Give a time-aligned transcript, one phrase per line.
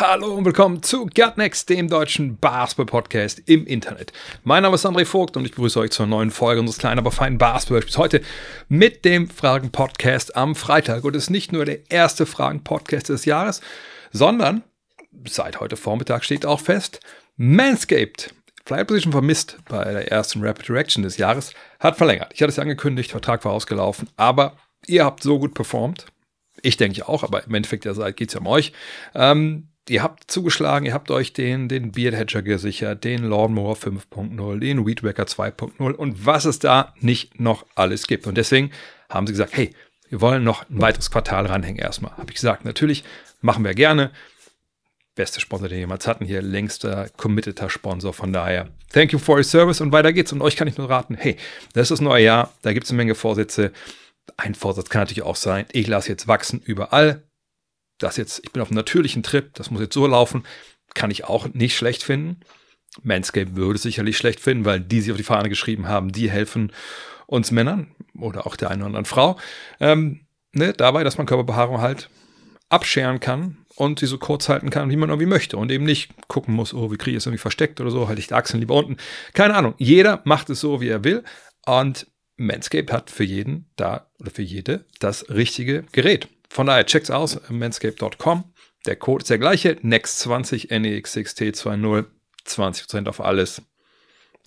[0.00, 4.14] Hallo und willkommen zu Gutnext, dem deutschen Basketball-Podcast im Internet.
[4.44, 7.10] Mein Name ist André Vogt und ich begrüße euch zur neuen Folge unseres kleinen, aber
[7.10, 7.98] feinen Basketball-Spiels.
[7.98, 8.22] Heute
[8.70, 11.04] mit dem Fragen-Podcast am Freitag.
[11.04, 13.60] Und es ist nicht nur der erste Fragen-Podcast des Jahres,
[14.10, 14.64] sondern
[15.28, 17.00] seit heute Vormittag steht auch fest,
[17.36, 18.34] Manscaped,
[18.66, 22.32] sie schon vermisst bei der ersten Rapid Direction des Jahres, hat verlängert.
[22.32, 26.06] Ich hatte es ja angekündigt, Vertrag war ausgelaufen, aber ihr habt so gut performt.
[26.62, 28.72] Ich denke auch, aber im Endeffekt der Seite geht es ja um euch.
[29.14, 34.58] Ähm, ihr habt zugeschlagen, ihr habt euch den, den Beard Hedger gesichert, den Lawnmower 5.0,
[34.60, 38.28] den Weed Wacker 2.0 und was es da nicht noch alles gibt.
[38.28, 38.70] Und deswegen
[39.08, 39.74] haben sie gesagt, hey,
[40.08, 42.12] wir wollen noch ein weiteres Quartal ranhängen erstmal.
[42.12, 43.04] Habe ich gesagt, natürlich,
[43.40, 44.12] machen wir gerne.
[45.16, 48.12] Beste Sponsor, den wir jemals hatten hier, längster, committeter Sponsor.
[48.12, 50.32] Von daher, thank you for your service und weiter geht's.
[50.32, 51.36] Und euch kann ich nur raten, hey,
[51.72, 53.72] das ist das neue Jahr, da gibt es eine Menge Vorsätze.
[54.36, 57.24] Ein Vorsatz kann natürlich auch sein, ich lasse jetzt wachsen überall.
[58.00, 60.44] Das jetzt, ich bin auf einem natürlichen Trip, das muss jetzt so laufen,
[60.94, 62.40] kann ich auch nicht schlecht finden.
[63.02, 66.72] Manscaped würde sicherlich schlecht finden, weil die sich auf die Fahne geschrieben haben, die helfen
[67.26, 69.38] uns Männern oder auch der einen oder anderen Frau.
[69.78, 72.10] Ähm, ne, dabei, dass man Körperbehaarung halt
[72.68, 76.10] abscheren kann und sie so kurz halten kann, wie man irgendwie möchte und eben nicht
[76.28, 78.60] gucken muss, oh, wie kriege ich es irgendwie versteckt oder so, halte ich die Achseln
[78.60, 78.96] lieber unten.
[79.34, 79.74] Keine Ahnung.
[79.78, 81.22] Jeder macht es so, wie er will
[81.66, 82.06] und
[82.36, 86.28] Manscaped hat für jeden da oder für jede das richtige Gerät.
[86.50, 88.44] Von daher checkt's aus, manscaped.com.
[88.84, 92.06] Der Code ist der gleiche, NEXT20 NEX6T20,
[92.46, 93.62] 20% auf alles.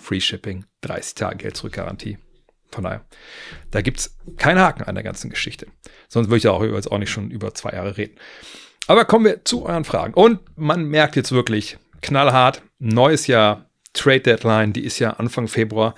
[0.01, 2.17] Free Shipping, 30 Tage Geld zurück Garantie.
[2.71, 3.05] Von daher,
[3.71, 5.67] da gibt es keinen Haken an der ganzen Geschichte.
[6.09, 8.17] Sonst würde ich ja auch jetzt auch nicht schon über zwei Jahre reden.
[8.87, 10.13] Aber kommen wir zu euren Fragen.
[10.13, 15.95] Und man merkt jetzt wirklich knallhart, neues Jahr, Trade Deadline, die ist ja Anfang Februar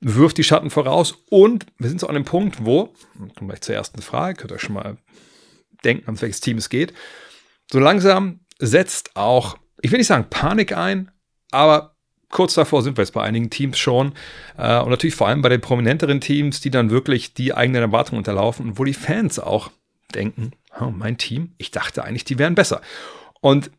[0.00, 2.94] wirft die Schatten voraus und wir sind so an dem Punkt, wo,
[3.36, 4.96] kommen gleich zur ersten Frage, könnt ihr schon mal
[5.84, 6.92] denken, an welches Team es geht.
[7.70, 11.10] So langsam setzt auch, ich will nicht sagen Panik ein,
[11.50, 11.96] aber
[12.30, 14.12] kurz davor sind wir jetzt bei einigen Teams schon
[14.56, 18.18] äh, und natürlich vor allem bei den prominenteren Teams, die dann wirklich die eigenen Erwartungen
[18.18, 19.70] unterlaufen und wo die Fans auch
[20.14, 22.80] denken, oh, mein Team, ich dachte eigentlich, die wären besser.
[23.40, 23.70] Und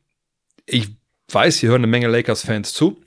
[0.66, 0.90] ich
[1.32, 3.02] weiß, hier hören eine Menge Lakers-Fans zu.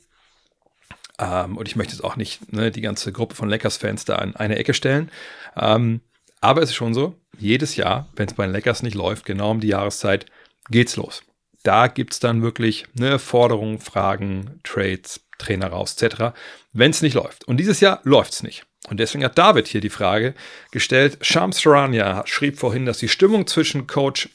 [1.19, 4.36] Ähm, und ich möchte jetzt auch nicht ne, die ganze Gruppe von Lakers-Fans da in
[4.36, 5.10] eine Ecke stellen.
[5.56, 6.00] Ähm,
[6.42, 9.53] aber es ist schon so, jedes Jahr, wenn es bei den Lakers nicht läuft, genau
[9.53, 10.26] um die Jahreszeit,
[10.70, 11.22] geht's los.
[11.62, 16.34] Da gibt es dann wirklich ne, Forderungen, Fragen, Trades, Trainer raus, etc.,
[16.72, 17.44] wenn es nicht läuft.
[17.44, 18.64] Und dieses Jahr läuft es nicht.
[18.88, 20.34] Und deswegen hat David hier die Frage
[20.72, 21.19] gestellt.
[21.20, 24.28] Shams Charania schrieb vorhin, dass die Stimmung zwischen Coach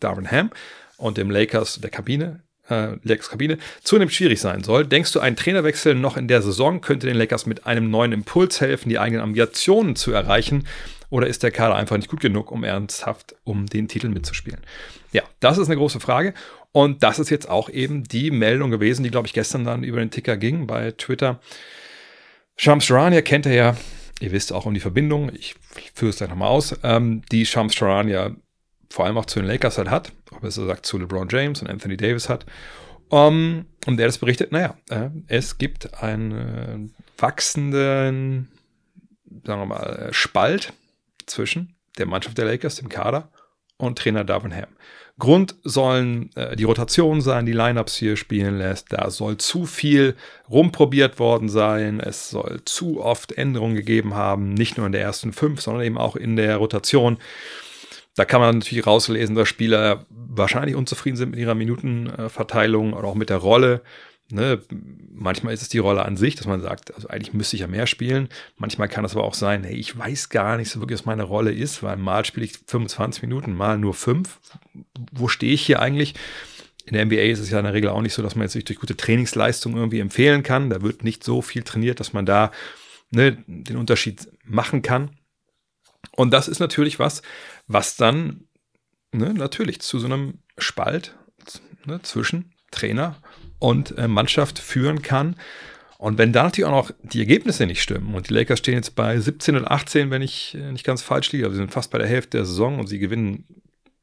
[0.00, 0.50] Darvin Ham
[0.96, 4.86] und dem Lakers der Kabine äh, Lakers Kabine zunehmend schwierig sein soll.
[4.86, 8.60] Denkst du, ein Trainerwechsel noch in der Saison könnte den Lakers mit einem neuen Impuls
[8.60, 10.66] helfen, die eigenen Ambitionen zu erreichen?
[11.12, 14.60] Oder ist der Kader einfach nicht gut genug, um ernsthaft um den Titel mitzuspielen?
[15.12, 16.32] Ja, das ist eine große Frage.
[16.72, 19.98] Und das ist jetzt auch eben die Meldung gewesen, die, glaube ich, gestern dann über
[19.98, 21.38] den Ticker ging bei Twitter.
[22.56, 23.76] Shams Charania kennt er ja.
[24.20, 25.30] Ihr wisst auch um die Verbindung.
[25.34, 25.54] Ich
[25.92, 26.78] führe es gleich nochmal aus.
[26.82, 28.34] Ähm, die Shams Charania
[28.88, 31.60] vor allem auch zu den Lakers halt hat, ob es so sagt zu LeBron James
[31.60, 32.46] und Anthony Davis hat.
[33.10, 38.48] Um, und der das berichtet, naja, äh, es gibt einen äh, wachsenden,
[39.44, 40.72] sagen wir mal, äh, Spalt
[41.26, 43.30] zwischen der Mannschaft der Lakers, dem Kader,
[43.76, 44.68] und Trainer Darvin Ham.
[45.18, 48.92] Grund sollen äh, die Rotationen sein, die Lineups hier spielen lässt.
[48.92, 50.16] Da soll zu viel
[50.48, 52.00] rumprobiert worden sein.
[52.00, 55.98] Es soll zu oft Änderungen gegeben haben, nicht nur in der ersten fünf, sondern eben
[55.98, 57.18] auch in der Rotation.
[58.16, 63.14] Da kann man natürlich rauslesen, dass Spieler wahrscheinlich unzufrieden sind mit ihrer Minutenverteilung oder auch
[63.14, 63.82] mit der Rolle.
[64.32, 64.62] Ne?
[65.12, 67.66] Manchmal ist es die Rolle an sich, dass man sagt, also eigentlich müsste ich ja
[67.66, 68.30] mehr spielen.
[68.56, 71.24] Manchmal kann es aber auch sein, hey, ich weiß gar nicht so wirklich, was meine
[71.24, 74.40] Rolle ist, weil mal spiele ich 25 Minuten, mal nur 5.
[75.12, 76.14] Wo stehe ich hier eigentlich?
[76.86, 78.54] In der NBA ist es ja in der Regel auch nicht so, dass man jetzt
[78.54, 80.70] durch gute Trainingsleistung irgendwie empfehlen kann.
[80.70, 82.52] Da wird nicht so viel trainiert, dass man da
[83.10, 85.10] ne, den Unterschied machen kann.
[86.16, 87.20] Und das ist natürlich was,
[87.66, 88.48] was dann
[89.12, 91.18] ne, natürlich zu so einem Spalt
[91.84, 93.20] ne, zwischen Trainer
[93.62, 95.36] und äh, Mannschaft führen kann.
[95.96, 98.96] Und wenn da natürlich auch noch die Ergebnisse nicht stimmen und die Lakers stehen jetzt
[98.96, 101.92] bei 17 und 18, wenn ich äh, nicht ganz falsch liege, also sie sind fast
[101.92, 103.44] bei der Hälfte der Saison und sie gewinnen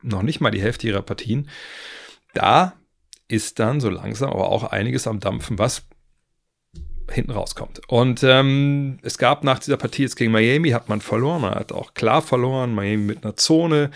[0.02, 1.50] noch nicht mal die Hälfte ihrer Partien,
[2.34, 2.74] da
[3.28, 5.84] ist dann so langsam aber auch einiges am Dampfen, was
[7.12, 7.82] hinten rauskommt.
[7.90, 11.74] Und ähm, es gab nach dieser Partie jetzt gegen Miami, hat man verloren, man hat
[11.74, 13.92] auch klar verloren, Miami mit einer Zone,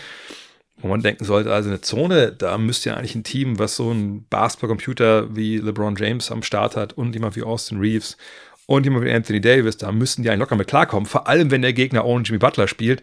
[0.84, 3.90] wo man denken sollte, also eine Zone, da müsste ja eigentlich ein Team, was so
[3.90, 8.18] ein Basketballcomputer wie LeBron James am Start hat und jemand wie Austin Reeves
[8.66, 11.62] und jemand wie Anthony Davis, da müssten die eigentlich locker mit klarkommen, vor allem wenn
[11.62, 13.00] der Gegner ohne Jimmy Butler spielt.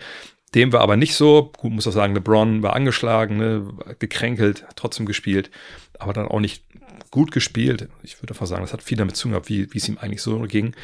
[0.53, 1.51] Dem war aber nicht so.
[1.57, 3.67] Gut, muss auch sagen, LeBron war angeschlagen, ne,
[3.97, 5.49] gekränkelt, trotzdem gespielt,
[5.97, 6.63] aber dann auch nicht
[7.09, 7.89] gut gespielt.
[8.03, 9.97] Ich würde einfach sagen, das hat viel damit zu tun gehabt, wie, wie es ihm
[9.97, 10.75] eigentlich so ging.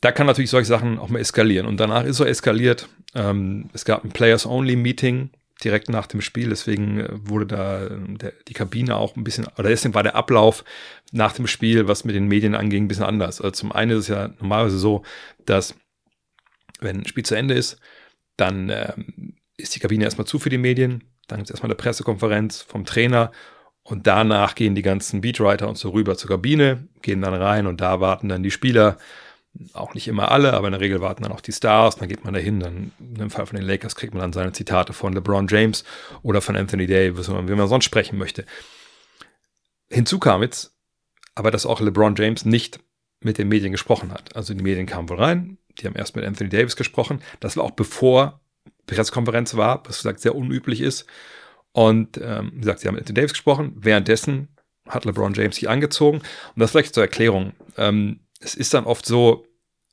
[0.00, 1.66] Da kann natürlich solche Sachen auch mal eskalieren.
[1.66, 2.88] Und danach ist er eskaliert.
[3.14, 5.30] Ähm, es gab ein Players-Only-Meeting
[5.64, 6.50] direkt nach dem Spiel.
[6.50, 10.16] Deswegen äh, wurde da ähm, der, die Kabine auch ein bisschen, oder deswegen war der
[10.16, 10.64] Ablauf
[11.12, 13.40] nach dem Spiel, was mit den Medien anging, ein bisschen anders.
[13.40, 15.02] Also zum einen ist es ja normalerweise so,
[15.44, 15.74] dass
[16.80, 17.78] wenn ein Spiel zu Ende ist,
[18.36, 21.04] dann ähm, ist die Kabine erstmal zu für die Medien.
[21.26, 23.32] Dann gibt es erstmal eine Pressekonferenz vom Trainer
[23.82, 27.80] und danach gehen die ganzen Beatwriter und so rüber zur Kabine, gehen dann rein und
[27.80, 28.98] da warten dann die Spieler.
[29.72, 31.96] Auch nicht immer alle, aber in der Regel warten dann auch die Stars.
[31.96, 32.60] Dann geht man dahin.
[32.60, 35.84] Dann im Fall von den Lakers kriegt man dann seine Zitate von LeBron James
[36.22, 38.44] oder von Anthony Davis, wie man sonst sprechen möchte.
[39.90, 40.74] Hinzu kam jetzt
[41.34, 42.80] aber, dass auch LeBron James nicht
[43.20, 44.34] mit den Medien gesprochen hat.
[44.36, 47.20] Also die Medien kamen wohl rein, die haben erst mit Anthony Davis gesprochen.
[47.40, 48.40] Das war auch bevor
[48.86, 51.06] Pressekonferenz war, was gesagt sehr unüblich ist.
[51.72, 53.74] Und ähm, wie gesagt, sie haben mit Davis gesprochen.
[53.76, 54.48] Währenddessen
[54.88, 56.18] hat LeBron James sich angezogen.
[56.18, 57.52] Und das vielleicht zur Erklärung.
[57.76, 59.46] Ähm, es ist dann oft so,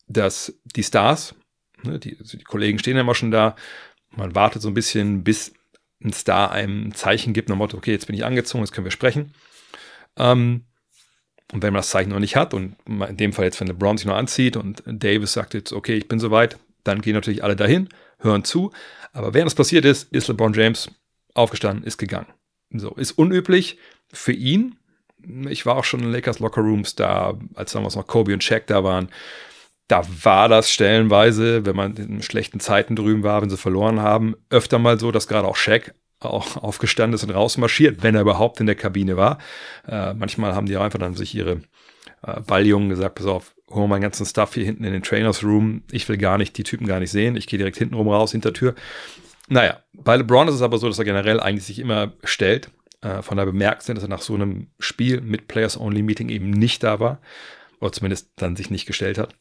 [0.08, 1.36] dass die Stars,
[1.84, 3.56] ne, die, also die Kollegen stehen ja immer schon da,
[4.12, 5.54] man wartet so ein bisschen, bis
[6.04, 8.72] ein Star einem ein Zeichen gibt, nach dem Motto, okay, jetzt bin ich angezogen, jetzt
[8.72, 9.34] können wir sprechen.
[10.18, 10.66] Ähm,
[11.52, 13.98] und wenn man das Zeichen noch nicht hat, und in dem Fall jetzt, wenn LeBron
[13.98, 17.56] sich noch anzieht und Davis sagt jetzt, okay, ich bin soweit, dann gehen natürlich alle
[17.56, 17.90] dahin,
[18.20, 18.72] hören zu.
[19.14, 20.90] Aber während das passiert ist, ist LeBron James
[21.34, 22.28] aufgestanden, ist gegangen.
[22.72, 23.78] So, ist unüblich
[24.12, 24.76] für ihn.
[25.50, 28.68] Ich war auch schon in Lakers Locker Rooms da, als damals noch Kobe und Shaq
[28.68, 29.10] da waren.
[29.88, 34.36] Da war das stellenweise, wenn man in schlechten Zeiten drüben war, wenn sie verloren haben,
[34.50, 38.60] öfter mal so, dass gerade auch Shaq auch aufgestanden ist und rausmarschiert, wenn er überhaupt
[38.60, 39.38] in der Kabine war.
[39.88, 41.62] Äh, manchmal haben die einfach dann sich ihre
[42.24, 45.84] äh, Balljungen gesagt, pass auf, hol meinen ganzen Stuff hier hinten in den Trainers Room.
[45.92, 47.36] Ich will gar nicht die Typen gar nicht sehen.
[47.36, 48.76] Ich gehe direkt hinten rum raus, hinter Tür.
[49.48, 52.70] Naja, bei LeBron ist es aber so, dass er generell eigentlich sich immer stellt.
[53.06, 56.84] Äh, von daher bemerkt sind, dass er nach so einem Spiel mit Players-Only-Meeting eben nicht
[56.84, 57.22] da war.
[57.80, 59.36] Oder zumindest dann sich nicht gestellt hat.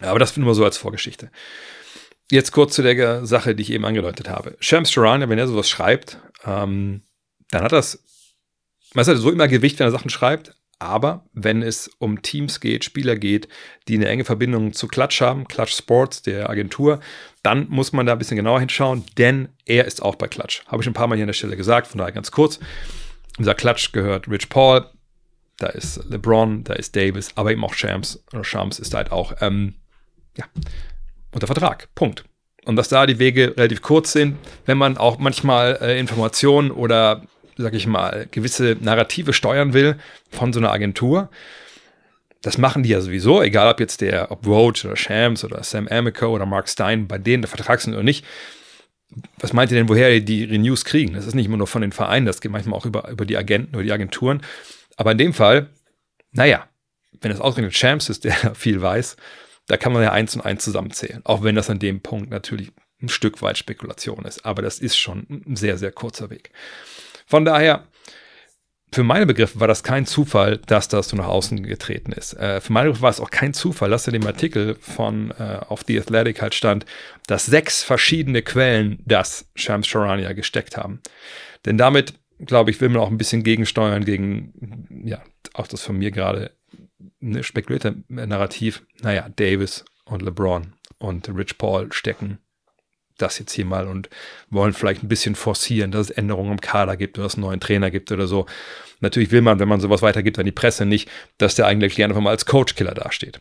[0.00, 1.30] Aber das finden wir so als Vorgeschichte.
[2.30, 4.56] Jetzt kurz zu der Sache, die ich eben angedeutet habe.
[4.60, 7.02] Shams Charania, wenn er sowas schreibt, ähm,
[7.50, 8.04] dann hat das,
[8.92, 12.84] man hat so immer Gewicht, wenn er Sachen schreibt, aber wenn es um Teams geht,
[12.84, 13.48] Spieler geht,
[13.88, 17.00] die eine enge Verbindung zu Clutch haben, Clutch Sports, der Agentur,
[17.48, 20.62] dann muss man da ein bisschen genauer hinschauen, denn er ist auch bei Clutch.
[20.66, 22.60] Habe ich ein paar Mal hier an der Stelle gesagt, von daher ganz kurz.
[23.38, 24.84] Unser Clutch gehört Rich Paul,
[25.56, 29.32] da ist LeBron, da ist Davis, aber eben auch Shams oder Shams ist halt auch,
[29.40, 29.76] ähm,
[30.36, 30.44] ja,
[31.32, 31.88] unter Vertrag.
[31.94, 32.24] Punkt.
[32.66, 34.36] Und dass da die Wege relativ kurz sind,
[34.66, 37.22] wenn man auch manchmal äh, Informationen oder
[37.56, 39.96] sag ich mal, gewisse Narrative steuern will
[40.30, 41.30] von so einer Agentur.
[42.48, 45.86] Das machen die ja sowieso, egal ob jetzt der, ob Roach oder Shams oder Sam
[45.86, 48.24] Amico oder Mark Stein bei denen der Vertrag sind oder nicht.
[49.38, 51.12] Was meint ihr denn, woher die News kriegen?
[51.12, 53.36] Das ist nicht immer nur von den Vereinen, das geht manchmal auch über, über die
[53.36, 54.40] Agenten oder die Agenturen.
[54.96, 55.68] Aber in dem Fall,
[56.32, 56.66] naja,
[57.20, 59.18] wenn es ausgerechnet Shams ist, der viel weiß,
[59.66, 61.20] da kann man ja eins und eins zusammenzählen.
[61.24, 64.46] Auch wenn das an dem Punkt natürlich ein Stück weit Spekulation ist.
[64.46, 66.50] Aber das ist schon ein sehr, sehr kurzer Weg.
[67.26, 67.84] Von daher,
[68.92, 72.34] für meine Begriffe war das kein Zufall, dass das so nach außen getreten ist.
[72.34, 75.60] Äh, für meine Begriffe war es auch kein Zufall, dass in dem Artikel von äh,
[75.68, 76.86] auf The Athletic halt stand,
[77.26, 81.00] dass sechs verschiedene Quellen das Shams Charania gesteckt haben.
[81.66, 85.98] Denn damit, glaube ich, will man auch ein bisschen gegensteuern gegen, ja, auch das von
[85.98, 86.52] mir gerade
[87.20, 88.82] eine spekulierte Narrativ.
[89.02, 92.38] Naja, Davis und LeBron und Rich Paul stecken
[93.22, 94.08] das jetzt hier mal und
[94.50, 97.46] wollen vielleicht ein bisschen forcieren, dass es Änderungen im Kader gibt oder dass es einen
[97.46, 98.46] neuen Trainer gibt oder so.
[99.00, 101.08] Natürlich will man, wenn man sowas weitergibt an die Presse, nicht,
[101.38, 103.40] dass der eigentlich gerne einfach mal als Coachkiller dasteht.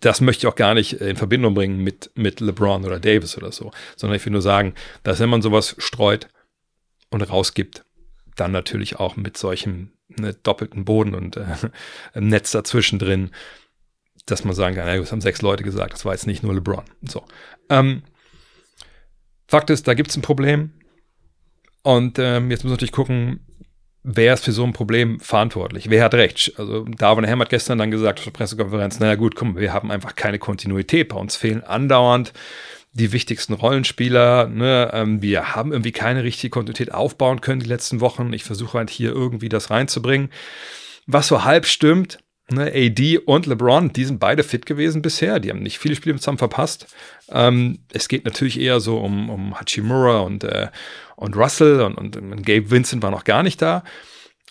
[0.00, 3.52] Das möchte ich auch gar nicht in Verbindung bringen mit, mit LeBron oder Davis oder
[3.52, 6.28] so, sondern ich will nur sagen, dass wenn man sowas streut
[7.10, 7.84] und rausgibt,
[8.36, 11.46] dann natürlich auch mit solchem ne, doppelten Boden und äh,
[12.14, 13.30] Netz dazwischen drin,
[14.26, 16.54] dass man sagen kann, ja, das haben sechs Leute gesagt, das war jetzt nicht nur
[16.54, 16.84] LeBron.
[17.02, 17.24] So.
[17.68, 18.02] Ähm,
[19.46, 20.72] Fakt ist, da gibt es ein Problem.
[21.82, 23.40] Und ähm, jetzt muss man natürlich gucken,
[24.02, 25.90] wer ist für so ein Problem verantwortlich?
[25.90, 26.54] Wer hat recht?
[26.56, 29.90] Also Darwin Ham hat gestern dann gesagt auf der Pressekonferenz, naja gut, komm, wir haben
[29.90, 31.08] einfach keine Kontinuität.
[31.08, 32.32] Bei uns fehlen andauernd
[32.92, 34.48] die wichtigsten Rollenspieler.
[34.48, 34.90] Ne?
[34.94, 38.32] Ähm, wir haben irgendwie keine richtige Kontinuität aufbauen können die letzten Wochen.
[38.32, 40.30] Ich versuche halt hier irgendwie das reinzubringen.
[41.06, 42.18] Was so halb stimmt,
[42.50, 45.40] Ne, AD und LeBron, die sind beide fit gewesen bisher.
[45.40, 46.86] Die haben nicht viele Spiele zusammen verpasst.
[47.30, 50.68] Ähm, es geht natürlich eher so um, um Hachimura und, äh,
[51.16, 53.82] und Russell und, und, und, Gabe Vincent war noch gar nicht da.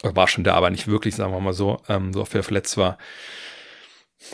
[0.01, 2.77] War schon da, aber nicht wirklich, sagen wir mal so, ähm, so oft er verletzt
[2.77, 2.97] war.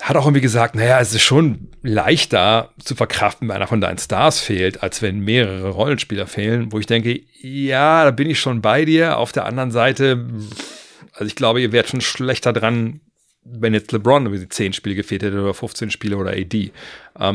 [0.01, 3.97] Hat auch irgendwie gesagt, naja, es ist schon leichter zu verkraften, wenn einer von deinen
[3.97, 8.61] Stars fehlt, als wenn mehrere Rollenspieler fehlen, wo ich denke, ja, da bin ich schon
[8.61, 9.17] bei dir.
[9.17, 10.27] Auf der anderen Seite,
[11.11, 13.01] also ich glaube, ihr werdet schon schlechter dran,
[13.43, 16.55] wenn jetzt LeBron über die 10 Spiele gefehlt hätte oder 15 Spiele oder AD.
[16.55, 16.71] Ähm,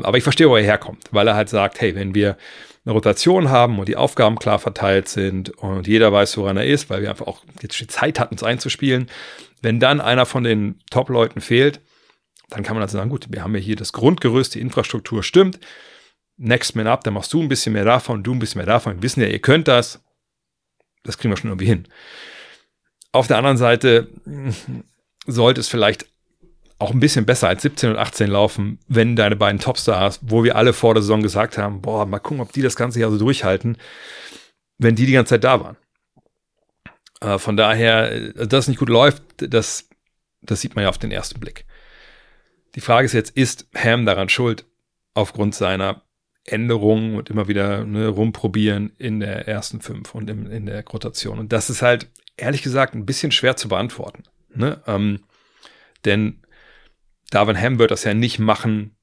[0.04, 2.36] aber ich verstehe, wo er herkommt, weil er halt sagt, hey, wenn wir
[2.84, 6.90] eine Rotation haben und die Aufgaben klar verteilt sind und jeder weiß, woran er ist,
[6.90, 9.08] weil wir einfach auch jetzt die Zeit hatten, uns einzuspielen,
[9.62, 11.80] wenn dann einer von den Top-Leuten fehlt,
[12.50, 15.58] dann kann man also sagen, gut, wir haben ja hier das Grundgerüst, die Infrastruktur stimmt.
[16.36, 18.96] Next Man Up, dann machst du ein bisschen mehr davon, du ein bisschen mehr davon.
[18.96, 20.04] Wir wissen ja, ihr könnt das.
[21.04, 21.88] Das kriegen wir schon irgendwie hin.
[23.12, 24.08] Auf der anderen Seite
[25.26, 26.06] sollte es vielleicht
[26.78, 30.56] auch ein bisschen besser als 17 und 18 laufen, wenn deine beiden Topstars, wo wir
[30.56, 33.18] alle vor der Saison gesagt haben, boah, mal gucken, ob die das ganze Jahr so
[33.18, 33.78] durchhalten,
[34.78, 35.76] wenn die die ganze Zeit da waren.
[37.20, 39.88] Äh, von daher, äh, dass das nicht gut läuft, das,
[40.42, 41.64] das sieht man ja auf den ersten Blick.
[42.74, 44.66] Die Frage ist jetzt, ist Ham daran schuld
[45.14, 46.02] aufgrund seiner
[46.44, 51.38] Änderungen und immer wieder ne, rumprobieren in der ersten fünf und in, in der Rotation?
[51.38, 54.24] Und das ist halt ehrlich gesagt ein bisschen schwer zu beantworten.
[54.56, 54.82] Ne?
[54.86, 55.20] Ähm,
[56.04, 56.42] denn
[57.30, 58.96] Darwin Ham wird das ja nicht machen,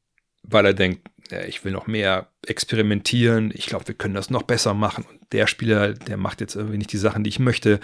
[0.44, 4.44] weil er denkt, ja, ich will noch mehr experimentieren, ich glaube, wir können das noch
[4.44, 5.06] besser machen.
[5.10, 7.80] Und der Spieler, der macht jetzt irgendwie nicht die Sachen, die ich möchte,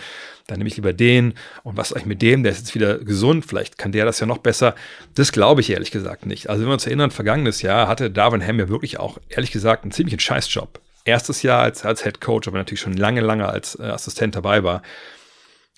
[0.48, 1.34] dann nehme ich lieber den.
[1.64, 2.44] Und was eigentlich mit dem?
[2.44, 4.76] Der ist jetzt wieder gesund, vielleicht kann der das ja noch besser.
[5.16, 6.50] Das glaube ich ehrlich gesagt nicht.
[6.50, 9.84] Also wenn wir uns erinnern, vergangenes Jahr hatte Darwin Ham ja wirklich auch, ehrlich gesagt,
[9.84, 10.82] einen ziemlichen Scheißjob.
[11.06, 14.64] Erstes Jahr als, als Head Coach, aber natürlich schon lange, lange als äh, Assistent dabei
[14.64, 14.82] war.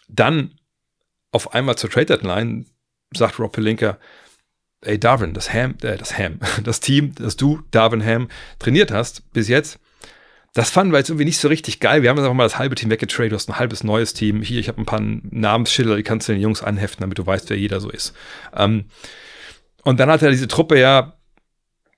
[0.08, 0.58] Dann
[1.31, 2.65] auf einmal zur Trade Deadline
[3.13, 3.98] sagt Rob Pelinka,
[4.81, 9.31] ey Darwin, das Ham, äh, das Ham, das Team, das du, Darwin Ham, trainiert hast
[9.33, 9.79] bis jetzt,
[10.53, 12.01] das fanden wir jetzt irgendwie nicht so richtig geil.
[12.01, 13.31] Wir haben jetzt einfach mal das halbe Team weggetradet.
[13.31, 14.41] Du hast ein halbes neues Team.
[14.41, 17.51] Hier, ich habe ein paar Namensschilder, die kannst du den Jungs anheften, damit du weißt,
[17.51, 18.15] wer jeder so ist.
[18.55, 18.86] Ähm,
[19.83, 21.13] und dann hat er diese Truppe ja,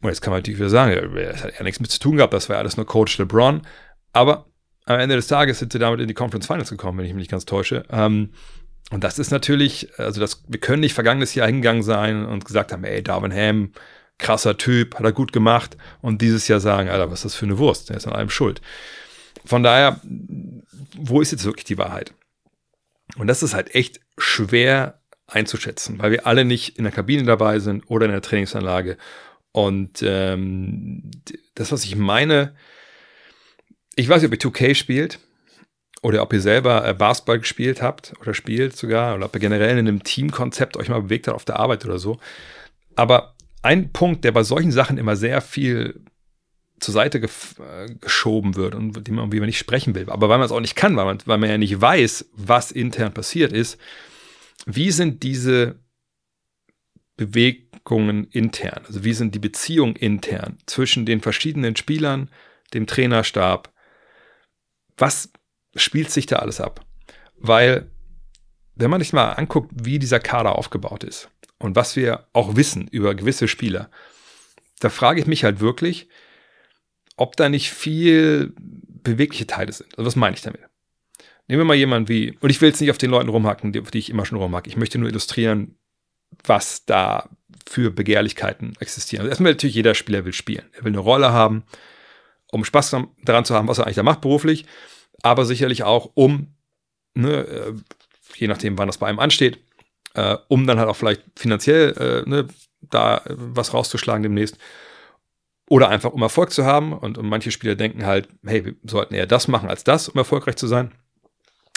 [0.01, 2.33] und jetzt kann man natürlich wieder sagen, es hat ja nichts mit zu tun gehabt,
[2.33, 3.61] das war alles nur Coach LeBron.
[4.13, 4.47] Aber
[4.85, 7.21] am Ende des Tages sind sie damit in die Conference Finals gekommen, wenn ich mich
[7.21, 7.85] nicht ganz täusche.
[7.89, 8.31] Ähm,
[8.89, 12.73] und das ist natürlich, also das, wir können nicht vergangenes Jahr hingegangen sein und gesagt
[12.73, 13.71] haben, ey, Darwin Ham,
[14.17, 15.77] krasser Typ, hat er gut gemacht.
[16.01, 17.89] Und dieses Jahr sagen, Alter, was ist das für eine Wurst?
[17.89, 18.61] Der ist an allem schuld.
[19.45, 20.01] Von daher,
[20.97, 22.13] wo ist jetzt wirklich die Wahrheit?
[23.17, 27.59] Und das ist halt echt schwer einzuschätzen, weil wir alle nicht in der Kabine dabei
[27.59, 28.97] sind oder in der Trainingsanlage.
[29.53, 31.11] Und ähm,
[31.55, 32.55] das, was ich meine,
[33.95, 35.19] ich weiß nicht, ob ihr 2K spielt
[36.01, 39.77] oder ob ihr selber äh, Basketball gespielt habt oder spielt sogar oder ob ihr generell
[39.77, 42.19] in einem Teamkonzept euch mal bewegt habt auf der Arbeit oder so.
[42.95, 46.01] Aber ein Punkt, der bei solchen Sachen immer sehr viel
[46.79, 47.29] zur Seite ge
[47.59, 50.59] äh, geschoben wird und dem man irgendwie nicht sprechen will, aber weil man es auch
[50.59, 53.79] nicht kann, weil man, weil man ja nicht weiß, was intern passiert ist,
[54.65, 55.79] wie sind diese
[57.17, 62.29] Bewegungen intern, also wie sind die Beziehungen intern zwischen den verschiedenen Spielern,
[62.73, 63.71] dem Trainerstab,
[64.97, 65.31] was
[65.75, 66.85] spielt sich da alles ab?
[67.37, 67.89] Weil,
[68.75, 72.87] wenn man sich mal anguckt, wie dieser Kader aufgebaut ist und was wir auch wissen
[72.87, 73.89] über gewisse Spieler,
[74.79, 76.07] da frage ich mich halt wirklich,
[77.15, 79.97] ob da nicht viel bewegliche Teile sind.
[79.97, 80.61] Also was meine ich damit?
[81.47, 83.81] Nehmen wir mal jemanden wie, und ich will jetzt nicht auf den Leuten rumhacken, die,
[83.81, 84.67] die ich immer schon rumhack.
[84.67, 85.75] Ich möchte nur illustrieren,
[86.45, 87.29] was da
[87.67, 89.21] für Begehrlichkeiten existieren.
[89.21, 90.65] Also erstmal natürlich jeder Spieler will spielen.
[90.73, 91.63] Er will eine Rolle haben,
[92.51, 94.65] um Spaß daran zu haben, was er eigentlich da macht beruflich
[95.23, 96.53] aber sicherlich auch um,
[97.13, 97.73] ne, äh,
[98.35, 99.59] je nachdem, wann das bei einem ansteht,
[100.13, 102.47] äh, um dann halt auch vielleicht finanziell äh, ne,
[102.81, 104.57] da was rauszuschlagen demnächst.
[105.69, 106.91] Oder einfach um Erfolg zu haben.
[106.91, 110.17] Und, und manche Spieler denken halt, hey, wir sollten eher das machen als das, um
[110.17, 110.91] erfolgreich zu sein.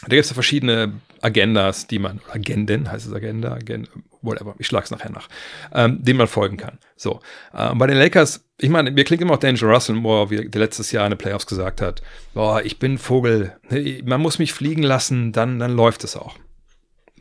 [0.03, 4.67] Da gibt es ja verschiedene Agendas, die man, Agenden heißt es Agenda, Agenda whatever, ich
[4.67, 5.29] schlage es nachher nach,
[5.73, 6.79] ähm, denen man folgen kann.
[6.97, 7.21] So,
[7.53, 10.93] äh, bei den Lakers, ich meine, mir klingt immer auch D'Angelo Russell, wo er letztes
[10.93, 12.03] Jahr in den Playoffs gesagt hat,
[12.35, 16.37] boah, ich bin Vogel, ne, man muss mich fliegen lassen, dann, dann läuft es auch.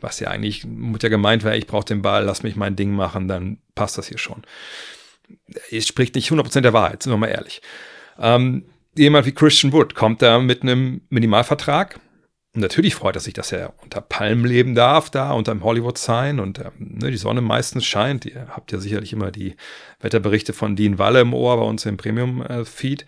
[0.00, 2.92] Was ja eigentlich, muss ja gemeint wäre, ich brauche den Ball, lass mich mein Ding
[2.92, 4.42] machen, dann passt das hier schon.
[5.70, 7.62] Es spricht nicht 100% der Wahrheit, sind wir mal ehrlich.
[8.18, 11.98] Ähm, jemand wie Christian Wood kommt da mit einem Minimalvertrag,
[12.54, 16.40] natürlich freut er sich, dass er unter Palmen leben darf, da unter dem Hollywood Sign
[16.40, 18.24] und ähm, ne, die Sonne meistens scheint.
[18.24, 19.56] Ihr habt ja sicherlich immer die
[20.00, 23.06] Wetterberichte von Dean Walle im Ohr bei uns im Premium-Feed.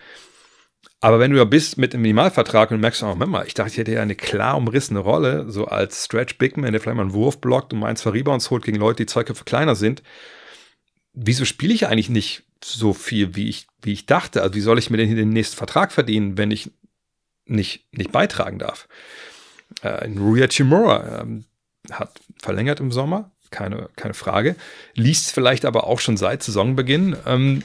[1.00, 3.78] Aber wenn du ja bist mit einem Minimalvertrag und merkst, oh, mal, ich dachte, ich
[3.78, 7.40] hätte ja eine klar umrissene Rolle, so als Stretch Bigman, der vielleicht mal einen Wurf
[7.40, 10.02] blockt und mal ein, zwei Rebounds holt gegen Leute, die zwei Köpfe kleiner sind.
[11.12, 14.42] Wieso spiele ich eigentlich nicht so viel, wie ich, wie ich dachte?
[14.42, 16.72] Also wie soll ich mir denn hier den nächsten Vertrag verdienen, wenn ich
[17.44, 18.88] nicht, nicht beitragen darf?
[19.82, 21.44] Äh, Rui Chimura ähm,
[21.90, 24.56] hat verlängert im Sommer, keine, keine Frage.
[24.94, 27.62] Liest vielleicht aber auch schon seit Saisonbeginn ähm,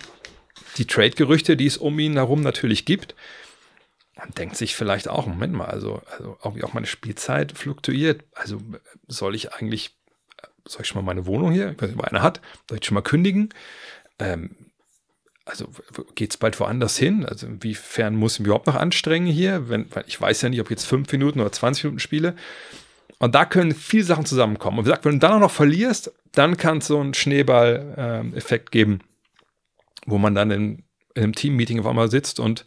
[0.77, 3.15] die Trade-Gerüchte, die es um ihn herum natürlich gibt.
[4.17, 8.23] Man denkt sich vielleicht auch, Moment mal, also, also auch meine Spielzeit fluktuiert.
[8.33, 8.61] Also
[9.07, 9.97] soll ich eigentlich,
[10.67, 12.85] soll ich schon mal meine Wohnung hier, ich weiß nicht, ob einer hat, soll ich
[12.85, 13.49] schon mal kündigen?
[14.19, 14.55] Ähm,
[15.51, 15.69] also
[16.15, 17.25] geht es bald woanders hin?
[17.25, 19.69] Also inwiefern muss ich mich überhaupt noch anstrengen hier?
[19.69, 22.35] Wenn, weil ich weiß ja nicht, ob ich jetzt fünf Minuten oder 20 Minuten spiele.
[23.19, 24.79] Und da können viele Sachen zusammenkommen.
[24.79, 28.69] Und wie gesagt, wenn du dann auch noch verlierst, dann kann es so einen Schneeball-Effekt
[28.69, 28.99] ähm, geben,
[30.05, 32.65] wo man dann in, in einem Team-Meeting auf einmal sitzt und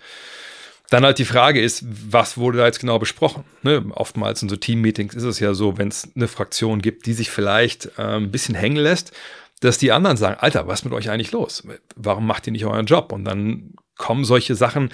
[0.90, 3.44] dann halt die Frage ist, was wurde da jetzt genau besprochen?
[3.62, 3.84] Ne?
[3.94, 7.30] Oftmals in so Team-Meetings ist es ja so, wenn es eine Fraktion gibt, die sich
[7.30, 9.12] vielleicht äh, ein bisschen hängen lässt,
[9.60, 11.66] dass die anderen sagen, Alter, was ist mit euch eigentlich los?
[11.96, 13.12] Warum macht ihr nicht euren Job?
[13.12, 14.90] Und dann kommen solche Sachen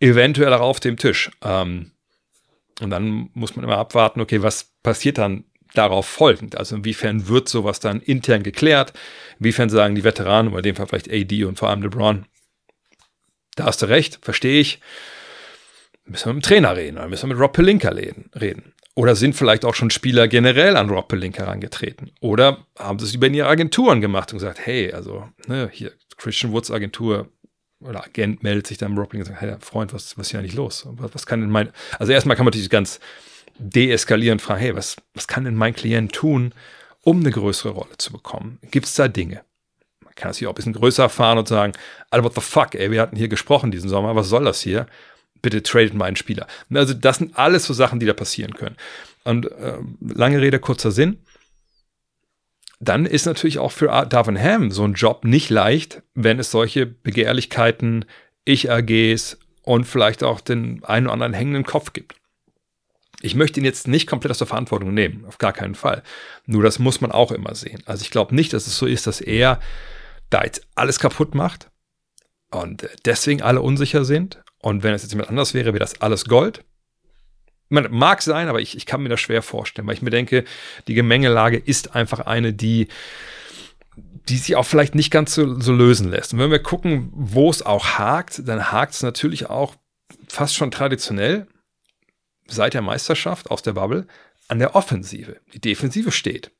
[0.00, 1.30] eventuell auch auf dem Tisch.
[1.42, 1.92] Ähm,
[2.80, 5.44] und dann muss man immer abwarten, okay, was passiert dann
[5.74, 6.56] darauf folgend?
[6.56, 8.92] Also inwiefern wird sowas dann intern geklärt?
[9.38, 12.26] Inwiefern sagen die Veteranen, oder in dem Fall vielleicht AD und vor allem LeBron,
[13.56, 14.80] da hast du recht, verstehe ich.
[16.04, 18.72] Müssen wir mit dem Trainer reden oder müssen wir mit Rob Pelinka reden?
[18.96, 22.12] Oder sind vielleicht auch schon Spieler generell an Rob Pelinka herangetreten?
[22.20, 26.50] Oder haben sie es über ihre Agenturen gemacht und gesagt, hey, also ne, hier Christian
[26.52, 27.28] Woods Agentur
[27.80, 30.40] oder Agent meldet sich dann Rob Pelinka und sagt, hey Freund, was, was ist hier
[30.40, 30.88] eigentlich los?
[30.92, 32.98] Was, was kann denn mein, also erstmal kann man natürlich ganz
[33.58, 36.54] deeskalierend fragen, hey, was, was kann denn mein Klient tun,
[37.02, 38.58] um eine größere Rolle zu bekommen?
[38.70, 39.42] Gibt es da Dinge?
[40.02, 41.74] Man kann es hier auch ein bisschen größer erfahren und sagen,
[42.10, 44.86] Alter, what the fuck, ey, wir hatten hier gesprochen diesen Sommer, was soll das hier?
[45.46, 46.48] Bitte tradet meinen Spieler.
[46.74, 48.74] Also das sind alles so Sachen, die da passieren können.
[49.22, 51.20] Und äh, lange Rede, kurzer Sinn.
[52.80, 56.84] Dann ist natürlich auch für Darvin Ham so ein Job nicht leicht, wenn es solche
[56.84, 58.06] Begehrlichkeiten,
[58.44, 62.16] Ich-AGs und vielleicht auch den einen oder anderen hängenden Kopf gibt.
[63.20, 66.02] Ich möchte ihn jetzt nicht komplett aus der Verantwortung nehmen, auf gar keinen Fall.
[66.44, 67.84] Nur das muss man auch immer sehen.
[67.86, 69.60] Also ich glaube nicht, dass es so ist, dass er
[70.28, 71.70] da jetzt alles kaputt macht
[72.50, 74.42] und deswegen alle unsicher sind.
[74.66, 76.64] Und wenn es jetzt jemand anders wäre, wäre das alles Gold.
[77.68, 80.44] Man, mag sein, aber ich, ich kann mir das schwer vorstellen, weil ich mir denke,
[80.88, 82.88] die Gemengelage ist einfach eine, die,
[83.96, 86.32] die sich auch vielleicht nicht ganz so, so lösen lässt.
[86.32, 89.76] Und wenn wir gucken, wo es auch hakt, dann hakt es natürlich auch
[90.26, 91.46] fast schon traditionell
[92.48, 94.08] seit der Meisterschaft aus der Bubble
[94.48, 95.36] an der Offensive.
[95.54, 96.50] Die Defensive steht.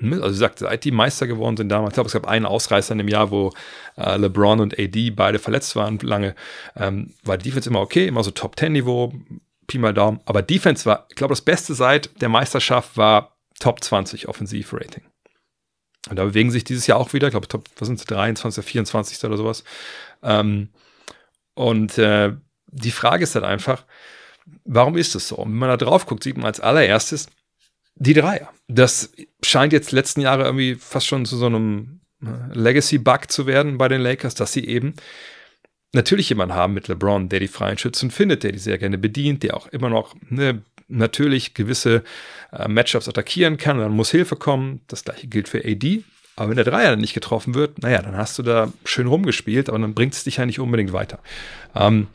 [0.00, 2.92] Also wie gesagt, seit die Meister geworden sind damals, ich glaube, es gab einen Ausreißer
[2.92, 3.52] in dem Jahr, wo
[3.96, 6.34] äh, LeBron und AD beide verletzt waren lange,
[6.76, 9.12] ähm, war die Defense immer okay, immer so Top-10-Niveau,
[9.66, 10.20] Pi mal Daumen.
[10.24, 15.04] Aber Defense war, ich glaube, das Beste seit der Meisterschaft war Top 20 Offensiv-Rating.
[16.08, 18.64] Und da bewegen sich dieses Jahr auch wieder, ich glaube, Top, was sind sie, 23,
[18.64, 19.64] 24 oder sowas.
[20.22, 20.70] Ähm,
[21.54, 22.34] und äh,
[22.68, 23.84] die Frage ist halt einfach,
[24.64, 25.36] Warum ist das so?
[25.36, 27.28] Und wenn man da drauf guckt, sieht man als allererstes
[27.98, 28.52] die Dreier.
[28.68, 33.78] Das scheint jetzt letzten Jahre irgendwie fast schon zu so einem äh, Legacy-Bug zu werden
[33.78, 34.94] bei den Lakers, dass sie eben
[35.92, 39.42] natürlich jemanden haben mit LeBron, der die freien Schützen findet, der die sehr gerne bedient,
[39.42, 42.04] der auch immer noch ne, natürlich gewisse
[42.52, 44.80] äh, Matchups attackieren kann und dann muss Hilfe kommen.
[44.86, 46.04] Das gleiche gilt für AD.
[46.36, 49.68] Aber wenn der Dreier dann nicht getroffen wird, naja, dann hast du da schön rumgespielt,
[49.68, 51.18] aber dann bringt es dich ja nicht unbedingt weiter.
[51.74, 52.06] Ähm,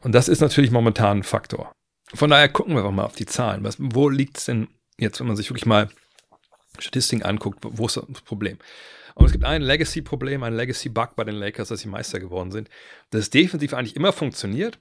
[0.00, 1.70] und das ist natürlich momentan ein Faktor.
[2.12, 3.62] Von daher gucken wir mal auf die Zahlen.
[3.62, 4.66] Was, wo liegt es denn
[5.00, 5.88] jetzt, wenn man sich wirklich mal
[6.78, 8.58] Statistiken anguckt, wo ist das Problem?
[9.14, 12.70] Und es gibt ein Legacy-Problem, ein Legacy-Bug bei den Lakers, dass sie Meister geworden sind.
[13.10, 14.78] Das defensiv eigentlich immer funktioniert,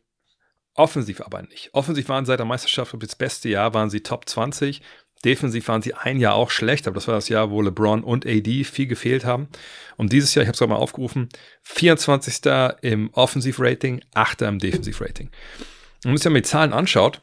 [0.76, 1.74] offensiv aber nicht.
[1.74, 4.82] Offensiv waren seit der Meisterschaft, das beste Jahr, waren sie Top 20.
[5.26, 8.26] Defensiv waren sie ein Jahr auch schlecht, aber das war das Jahr, wo LeBron und
[8.26, 9.50] AD viel gefehlt haben.
[9.98, 11.28] Und dieses Jahr, ich habe es gerade mal aufgerufen,
[11.64, 12.40] 24.
[12.82, 14.44] im Offensiv-Rating, 8.
[14.44, 15.28] im Defensiv-Rating.
[15.28, 17.22] Und wenn man sich dann die Zahlen anschaut,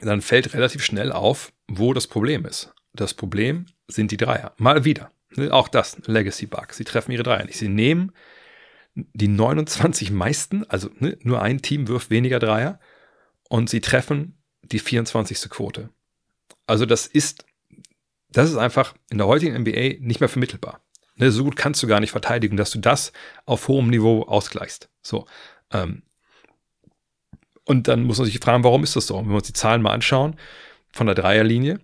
[0.00, 2.72] dann fällt relativ schnell auf, wo das Problem ist.
[2.92, 4.52] Das Problem sind die Dreier.
[4.58, 5.10] Mal wieder.
[5.50, 6.72] Auch das, Legacy-Bug.
[6.72, 7.58] Sie treffen ihre Dreier nicht.
[7.58, 8.12] Sie nehmen
[8.94, 12.80] die 29 meisten, also ne, nur ein Team wirft weniger Dreier
[13.48, 15.50] und sie treffen die 24.
[15.50, 15.90] Quote.
[16.66, 17.44] Also das ist,
[18.30, 20.80] das ist einfach in der heutigen NBA nicht mehr vermittelbar.
[21.16, 23.12] Ne, so gut kannst du gar nicht verteidigen, dass du das
[23.44, 24.88] auf hohem Niveau ausgleichst.
[25.02, 25.26] So.
[25.72, 26.02] Ähm,
[27.66, 29.18] und dann muss man sich fragen, warum ist das so?
[29.18, 30.36] wenn wir uns die Zahlen mal anschauen
[30.92, 31.78] von der Dreierlinie,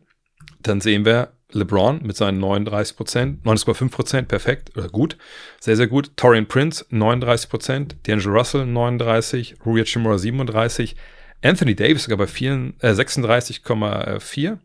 [0.60, 5.18] dann sehen wir, LeBron mit seinen 39 Prozent, 90,5 Prozent, perfekt oder gut,
[5.60, 6.16] sehr, sehr gut.
[6.16, 10.96] Torian Prince 39 Prozent, D'Angelo Russell 39, Rui Hachimura 37,
[11.42, 14.58] Anthony Davis sogar bei äh, 36,4,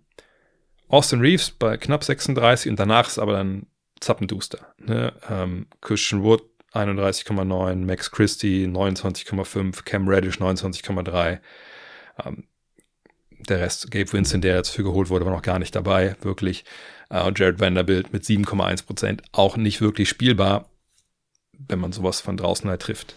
[0.87, 3.65] Austin Reeves bei knapp 36 und danach ist aber dann
[3.99, 4.73] Zappenduster.
[4.77, 5.11] Ne?
[5.29, 6.43] Ähm, Christian Wood
[6.77, 11.39] 31,9, Max Christie 29,5, Cam Reddish 29,3.
[12.25, 12.43] Ähm,
[13.39, 16.65] der Rest, Gabe Vincent, der jetzt für geholt wurde, war noch gar nicht dabei, wirklich.
[17.09, 20.69] Äh, Jared Vanderbilt mit 7,1 Prozent auch nicht wirklich spielbar,
[21.53, 23.15] wenn man sowas von draußen halt trifft.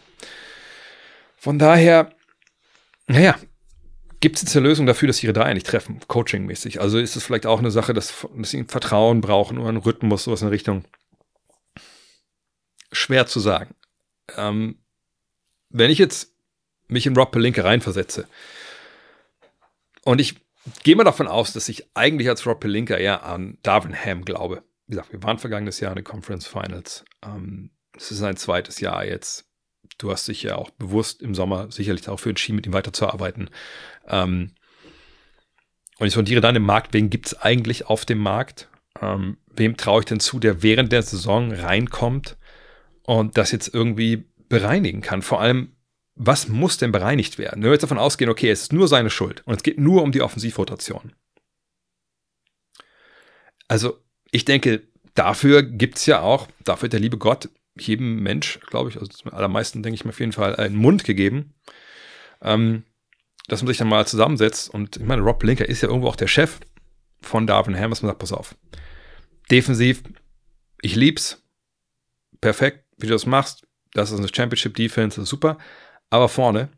[1.36, 2.10] Von daher,
[3.06, 3.34] naja,
[4.20, 6.80] gibt es jetzt eine Lösung dafür, dass ihre drei nicht treffen, coachingmäßig?
[6.80, 10.24] Also ist es vielleicht auch eine Sache, dass, dass sie Vertrauen brauchen oder einen Rhythmus,
[10.24, 10.84] sowas in Richtung.
[12.92, 13.74] Schwer zu sagen.
[14.36, 14.78] Ähm,
[15.70, 16.32] wenn ich jetzt
[16.88, 18.26] mich in Rob Pelinka reinversetze,
[20.04, 20.36] und ich
[20.82, 24.62] gehe mal davon aus, dass ich eigentlich als Rob Pelinka eher an Darvin Ham glaube.
[24.86, 27.04] Wie gesagt, wir waren vergangenes Jahr in den Conference Finals.
[27.22, 29.46] Ähm, es ist sein zweites Jahr jetzt.
[29.98, 33.50] Du hast dich ja auch bewusst im Sommer sicherlich auch für entschieden, mit ihm weiterzuarbeiten.
[34.08, 34.52] Ähm,
[35.98, 38.68] und ich sondiere dann im Markt, wen gibt es eigentlich auf dem Markt?
[39.00, 42.36] Ähm, wem traue ich denn zu, der während der Saison reinkommt
[43.04, 45.22] und das jetzt irgendwie bereinigen kann?
[45.22, 45.76] Vor allem,
[46.14, 47.62] was muss denn bereinigt werden?
[47.62, 50.02] Wenn wir jetzt davon ausgehen, okay, es ist nur seine Schuld und es geht nur
[50.02, 51.12] um die Offensivrotation.
[53.68, 53.98] Also,
[54.30, 54.82] ich denke,
[55.14, 59.30] dafür gibt es ja auch, dafür hat der liebe Gott jedem Mensch, glaube ich, also
[59.30, 61.54] allermeisten, denke ich mir auf jeden Fall, einen Mund gegeben,
[62.42, 62.84] ähm,
[63.48, 64.68] dass man sich dann mal zusammensetzt.
[64.68, 66.60] Und ich meine, Rob Blinker ist ja irgendwo auch der Chef
[67.20, 68.54] von Darwin Ham, was man sagt, pass auf.
[69.50, 70.02] Defensiv,
[70.82, 71.42] ich lieb's.
[72.40, 73.66] Perfekt, wie du das machst.
[73.92, 75.58] Das ist eine Championship Defense, das ist super.
[76.10, 76.68] Aber vorne,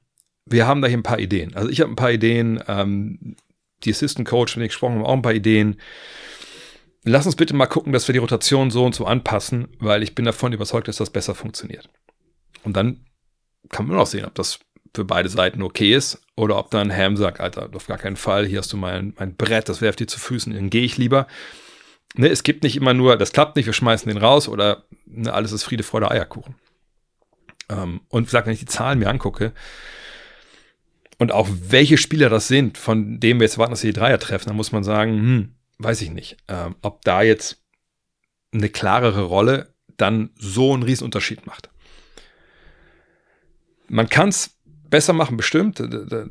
[0.46, 1.54] wir haben da hier ein paar Ideen.
[1.54, 3.36] Also ich habe ein paar Ideen, ähm,
[3.84, 5.80] die Assistant Coach, wenn ich gesprochen habe, auch ein paar Ideen.
[7.04, 10.14] Lass uns bitte mal gucken, dass wir die Rotation so und so anpassen, weil ich
[10.14, 11.88] bin davon überzeugt, dass das besser funktioniert.
[12.62, 13.04] Und dann
[13.70, 14.60] kann man auch sehen, ob das
[14.94, 18.46] für beide Seiten okay ist oder ob dann Ham sagt, Alter, auf gar keinen Fall,
[18.46, 21.26] hier hast du mein, mein Brett, das werft dir zu Füßen, dann gehe ich lieber.
[22.14, 25.32] Ne, es gibt nicht immer nur, das klappt nicht, wir schmeißen den raus oder ne,
[25.32, 26.54] alles ist Friede, Freude, Eierkuchen.
[27.68, 29.52] Ähm, und gesagt, wenn ich die Zahlen mir angucke
[31.18, 34.18] und auch welche Spieler das sind, von denen wir jetzt warten, dass sie die Dreier
[34.18, 37.62] treffen, dann muss man sagen, hm, weiß ich nicht, ähm, ob da jetzt
[38.52, 41.70] eine klarere Rolle dann so einen Riesenunterschied macht.
[43.88, 44.58] Man kann es
[44.92, 45.82] besser machen, bestimmt.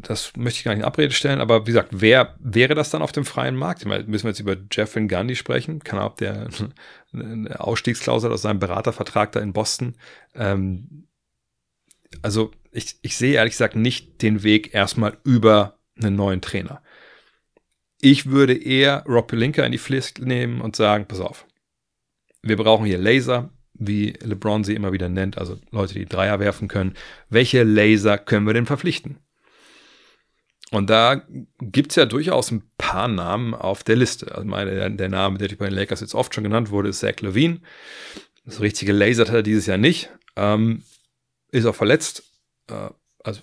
[0.04, 1.41] Das möchte ich gar nicht in Abrede stellen.
[1.41, 3.86] Aber wie gesagt, wer wäre das dann auf dem freien Markt?
[3.86, 5.84] Meine, müssen wir jetzt über Jeff Van Gundy sprechen?
[5.84, 6.47] Kann auch der
[7.13, 9.95] eine Ausstiegsklausel aus seinem Beratervertrag da in Boston
[10.36, 11.08] ähm,
[12.21, 16.82] also ich, ich sehe ehrlich gesagt nicht den Weg erstmal über einen neuen Trainer.
[18.00, 21.45] Ich würde eher Rob Pelinka in die Pflicht nehmen und sagen, pass auf,
[22.41, 26.67] wir brauchen hier Laser, wie LeBron sie immer wieder nennt, also Leute, die Dreier werfen
[26.67, 26.94] können.
[27.30, 29.17] Welche Laser können wir denn verpflichten?
[30.70, 31.22] Und da
[31.60, 34.34] gibt es ja durchaus ein paar Namen auf der Liste.
[34.34, 37.00] Also meine, der, der Name, der bei den Lakers jetzt oft schon genannt wurde, ist
[37.00, 37.60] Zach Levine.
[38.46, 40.10] Das richtige Laser hat er dieses Jahr nicht.
[40.38, 40.84] Ähm,
[41.52, 42.24] ist auch verletzt.
[42.67, 42.89] Äh,
[43.24, 43.41] also,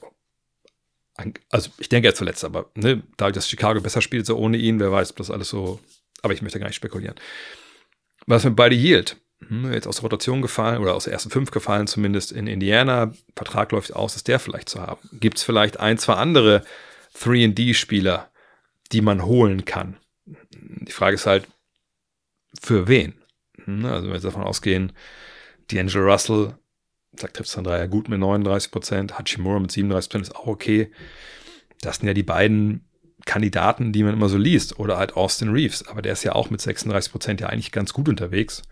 [1.50, 4.56] also ich denke, er ist verletzt, aber ne, da das Chicago besser spielt, so ohne
[4.56, 5.80] ihn, wer weiß, ob das alles so.
[6.22, 7.16] Aber ich möchte gar nicht spekulieren.
[8.26, 9.16] Was mit beide Yield?
[9.46, 13.12] Hm, jetzt aus der Rotation gefallen oder aus der ersten fünf gefallen, zumindest in Indiana.
[13.36, 15.08] Vertrag läuft aus, ist der vielleicht zu haben.
[15.12, 16.64] Gibt es vielleicht ein, zwei andere
[17.16, 18.30] 3D-Spieler,
[18.92, 19.96] die man holen kann?
[20.26, 21.46] Die Frage ist halt,
[22.60, 23.14] für wen?
[23.64, 24.92] Hm, also, wenn wir jetzt davon ausgehen,
[25.70, 26.54] D'Angelo Russell
[27.16, 30.90] sagt Tristan Dreier gut mit 39 Prozent, Hachimura mit 37 Prozent ist auch okay.
[31.80, 32.84] Das sind ja die beiden
[33.24, 34.78] Kandidaten, die man immer so liest.
[34.78, 37.92] Oder halt Austin Reeves, aber der ist ja auch mit 36 Prozent ja eigentlich ganz
[37.92, 38.62] gut unterwegs.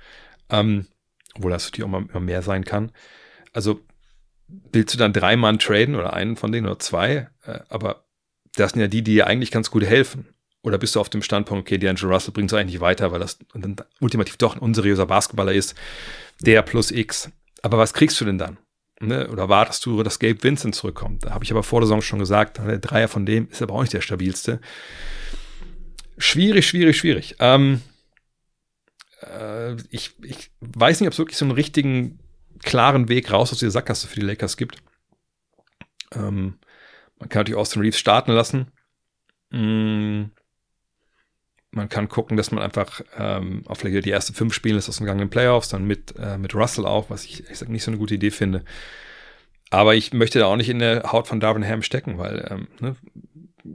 [0.50, 0.86] Ähm,
[1.34, 2.92] obwohl das natürlich auch mal immer mehr sein kann.
[3.52, 3.80] Also
[4.72, 7.28] willst du dann drei Mann traden oder einen von denen oder zwei?
[7.44, 8.06] Äh, aber
[8.54, 10.28] das sind ja die, die dir eigentlich ganz gut helfen.
[10.62, 13.38] Oder bist du auf dem Standpunkt, okay, D'Angelo Russell bringt es eigentlich weiter, weil das
[13.54, 15.76] dann ultimativ doch ein unseriöser Basketballer ist,
[16.40, 17.30] der plus X.
[17.62, 18.58] Aber was kriegst du denn dann?
[19.00, 19.28] Ne?
[19.28, 21.24] Oder wartest du, dass Gabe Vincent zurückkommt?
[21.24, 23.74] Da habe ich aber vor der Saison schon gesagt, der Dreier von dem ist aber
[23.74, 24.60] auch nicht der stabilste.
[26.18, 27.36] Schwierig, schwierig, schwierig.
[27.38, 27.82] Ähm,
[29.22, 32.18] äh, ich, ich weiß nicht, ob es wirklich so einen richtigen,
[32.62, 34.78] klaren Weg raus aus dieser Sackgasse für die Lakers gibt.
[36.14, 36.58] Ähm,
[37.18, 38.72] man kann natürlich Austin Reeves starten lassen.
[39.50, 40.24] Mm,
[41.70, 44.96] man kann gucken, dass man einfach ähm, auf vielleicht die ersten fünf Spiele ist aus
[44.96, 47.90] den vergangenen Playoffs, dann mit, äh, mit Russell auch, was ich, ich sag, nicht so
[47.90, 48.64] eine gute Idee finde.
[49.70, 52.68] Aber ich möchte da auch nicht in der Haut von Darvin Ham stecken, weil ähm,
[52.80, 52.96] ne,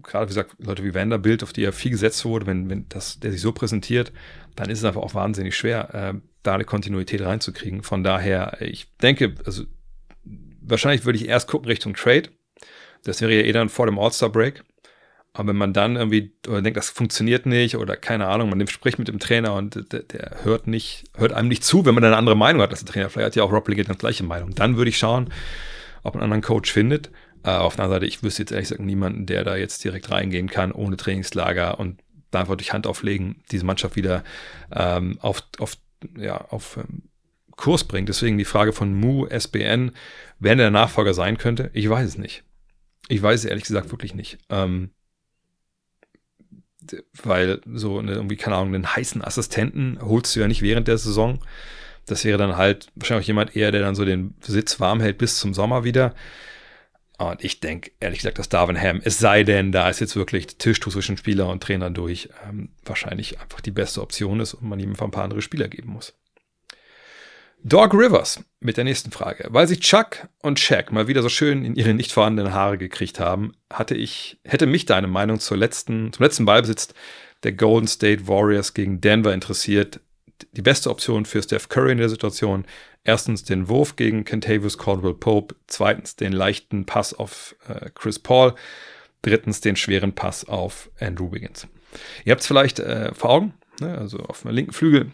[0.04, 3.20] gerade wie gesagt, Leute wie Vanderbilt, auf die ja viel gesetzt wurde, wenn, wenn das,
[3.20, 4.12] der sich so präsentiert,
[4.56, 7.84] dann ist es einfach auch wahnsinnig schwer, äh, da eine Kontinuität reinzukriegen.
[7.84, 9.64] Von daher, ich denke, also
[10.62, 12.30] wahrscheinlich würde ich erst gucken Richtung Trade.
[13.04, 14.64] Das wäre ja eh dann vor dem All-Star-Break.
[15.34, 19.08] Aber wenn man dann irgendwie denkt, das funktioniert nicht oder keine Ahnung, man spricht mit
[19.08, 22.36] dem Trainer und der, der, hört nicht, hört einem nicht zu, wenn man eine andere
[22.36, 23.10] Meinung hat als der Trainer.
[23.10, 24.54] Vielleicht hat ja auch Rob Liggett eine gleiche Meinung.
[24.54, 25.30] Dann würde ich schauen,
[26.04, 27.12] ob man einen anderen Coach findet.
[27.44, 30.10] Äh, auf der anderen Seite, ich wüsste jetzt ehrlich gesagt niemanden, der da jetzt direkt
[30.12, 32.02] reingehen kann, ohne Trainingslager und
[32.32, 34.24] da einfach durch Hand auflegen, diese Mannschaft wieder
[34.72, 35.76] ähm, auf, auf,
[36.18, 37.04] ja, auf ähm,
[37.56, 38.10] Kurs bringt.
[38.10, 39.92] Deswegen die Frage von Mu, SBN,
[40.40, 42.44] wer der Nachfolger sein könnte, ich weiß es nicht.
[43.08, 44.38] Ich weiß es ehrlich gesagt wirklich nicht.
[44.50, 44.92] Ähm,
[47.24, 50.98] weil so eine, irgendwie, keine Ahnung, einen heißen Assistenten holst du ja nicht während der
[50.98, 51.40] Saison.
[52.06, 55.38] Das wäre dann halt wahrscheinlich jemand eher, der dann so den Sitz warm hält bis
[55.38, 56.16] zum Sommer wieder.
[57.30, 60.48] Und ich denke, ehrlich gesagt, dass Darwin Ham, es sei denn, da ist jetzt wirklich
[60.58, 64.80] Tischtuch zwischen Spieler und Trainer durch, ähm, wahrscheinlich einfach die beste Option ist und man
[64.80, 66.14] ihm einfach ein paar andere Spieler geben muss.
[67.64, 69.48] Dog Rivers mit der nächsten Frage.
[69.52, 73.20] Weil sich Chuck und Shaq mal wieder so schön in ihre nicht vorhandenen Haare gekriegt
[73.20, 76.92] haben, hatte ich, hätte mich deine Meinung zur letzten, zum letzten Ballbesitz
[77.44, 80.00] der Golden State Warriors gegen Denver interessiert.
[80.54, 82.66] Die beste Option für Steph Curry in der Situation.
[83.04, 85.56] Erstens den Wurf gegen Kentavious Caldwell Pope.
[85.68, 88.54] Zweitens den leichten Pass auf äh, Chris Paul.
[89.22, 91.68] Drittens den schweren Pass auf Andrew Wiggins.
[92.26, 93.98] Ihr habt es vielleicht äh, vor Augen, ne?
[93.98, 95.12] also auf dem linken Flügel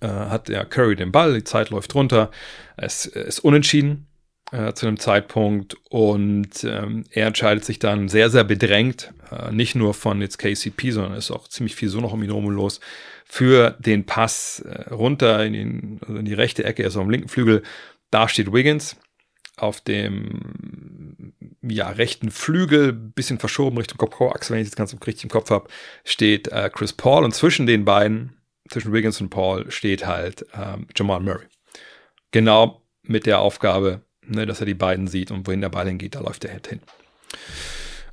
[0.00, 2.30] äh, hat ja Curry den Ball, die Zeit läuft runter,
[2.76, 4.06] es ist unentschieden
[4.52, 9.74] äh, zu einem Zeitpunkt und ähm, er entscheidet sich dann sehr, sehr bedrängt, äh, nicht
[9.74, 12.80] nur von jetzt KCP, sondern ist auch ziemlich viel so noch um ihn herum los,
[13.24, 17.28] für den Pass äh, runter in, den, also in die rechte Ecke, also am linken
[17.28, 17.62] Flügel,
[18.10, 18.96] da steht Wiggins
[19.56, 21.32] auf dem
[21.62, 25.68] ja, rechten Flügel, bisschen verschoben Richtung Kopfachse, wenn ich das ganz richtig im Kopf habe,
[26.04, 28.36] steht äh, Chris Paul und zwischen den beiden
[28.70, 31.46] zwischen Wiggins und Paul steht halt ähm, Jamal Murray.
[32.30, 36.14] Genau mit der Aufgabe, ne, dass er die beiden sieht und wohin der Ball hingeht,
[36.14, 36.80] da läuft er halt hin.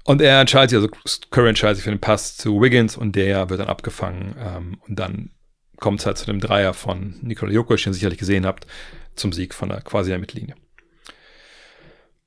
[0.04, 0.90] Und er entscheidet sich, also
[1.30, 5.00] Curry entscheidet sich für den Pass zu Wiggins und der wird dann abgefangen ähm, und
[5.00, 5.32] dann
[5.78, 8.68] kommt es halt zu dem Dreier von Nikola Jokic, den ihr sicherlich gesehen habt,
[9.16, 10.56] zum Sieg von der quasi der Mittellinie.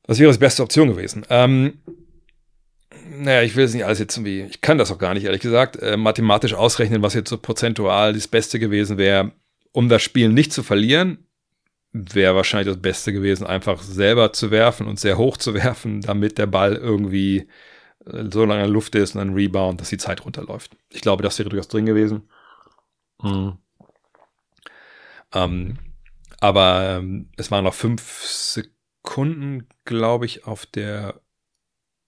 [0.02, 1.24] Das wäre die beste Option gewesen.
[1.30, 1.78] Ähm,
[3.08, 5.40] naja, ich will es nicht alles jetzt irgendwie, ich kann das auch gar nicht, ehrlich
[5.40, 9.32] gesagt, äh, mathematisch ausrechnen, was jetzt so prozentual das Beste gewesen wäre,
[9.72, 11.26] um das Spiel nicht zu verlieren,
[11.94, 16.38] wäre wahrscheinlich das Beste gewesen, einfach selber zu werfen und sehr hoch zu werfen, damit
[16.38, 17.48] der Ball irgendwie
[18.04, 20.76] äh, so lange in der Luft ist und dann Rebound, dass die Zeit runterläuft.
[20.90, 22.28] Ich glaube, das wäre durchaus drin gewesen.
[23.22, 23.58] Hm.
[25.32, 25.78] Ähm,
[26.40, 31.20] aber ähm, es waren noch fünf Sekunden, glaube ich, auf der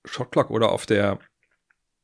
[0.05, 1.21] Shotclock oder auf der,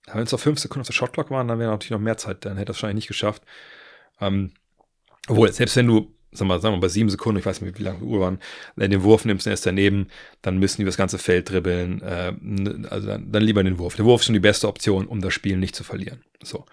[0.07, 2.45] wenn es noch fünf Sekunden auf der Shotclock waren, dann wäre natürlich noch mehr Zeit,
[2.45, 3.42] dann hätte das wahrscheinlich nicht geschafft.
[4.21, 4.55] Ähm,
[5.27, 7.83] obwohl, selbst wenn du, sag mal, sagen wir bei sieben Sekunden, ich weiß nicht, wie
[7.83, 8.38] lange die Uhr waren,
[8.77, 10.09] du den Wurf nimmst er ist daneben,
[10.40, 12.03] dann müssen die das ganze Feld dribbeln.
[12.03, 12.33] Äh,
[12.88, 13.97] also dann, dann lieber den Wurf.
[13.97, 16.23] Der Wurf ist schon die beste Option, um das Spiel nicht zu verlieren.
[16.42, 16.64] So.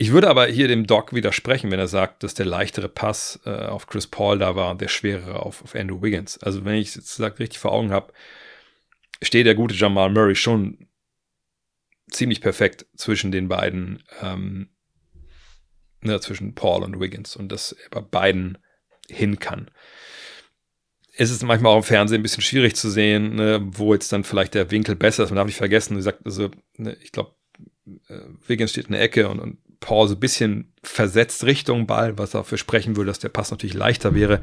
[0.00, 3.50] Ich würde aber hier dem Doc widersprechen, wenn er sagt, dass der leichtere Pass äh,
[3.50, 6.38] auf Chris Paul da war und der schwerere auf, auf Andrew Wiggins.
[6.38, 8.12] Also wenn ich es richtig vor Augen habe,
[9.20, 10.86] steht der gute Jamal Murray schon
[12.10, 14.68] ziemlich perfekt zwischen den beiden, ähm,
[16.00, 18.58] ne, zwischen Paul und Wiggins und dass er bei beiden
[19.08, 19.70] hin kann.
[21.16, 24.24] Es ist manchmal auch im Fernsehen ein bisschen schwierig zu sehen, ne, wo jetzt dann
[24.24, 25.30] vielleicht der Winkel besser ist.
[25.30, 27.34] Man darf nicht vergessen, wie gesagt, also, ne, ich glaube,
[28.08, 32.18] äh, Wiggins steht in der Ecke und, und Paul so ein bisschen versetzt Richtung Ball,
[32.18, 34.40] was dafür sprechen würde, dass der Pass natürlich leichter wäre.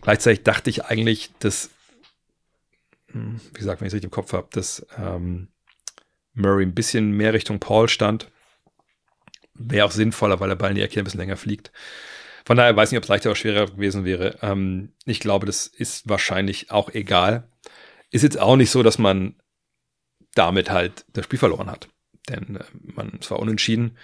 [0.00, 1.70] Gleichzeitig dachte ich eigentlich, dass
[3.12, 5.48] hm, wie gesagt, wenn ich es richtig im Kopf habe, dass ähm,
[6.34, 8.30] Murray ein bisschen mehr Richtung Paul stand.
[9.62, 11.70] Wäre auch sinnvoller, weil der Ball in die Ecke ein bisschen länger fliegt.
[12.44, 14.38] Von daher weiß ich nicht, ob es leichter oder schwerer gewesen wäre.
[14.42, 17.48] Ähm, ich glaube, das ist wahrscheinlich auch egal.
[18.10, 19.36] Ist jetzt auch nicht so, dass man
[20.34, 21.88] damit halt das Spiel verloren hat.
[22.28, 23.96] Denn äh, man, es war unentschieden.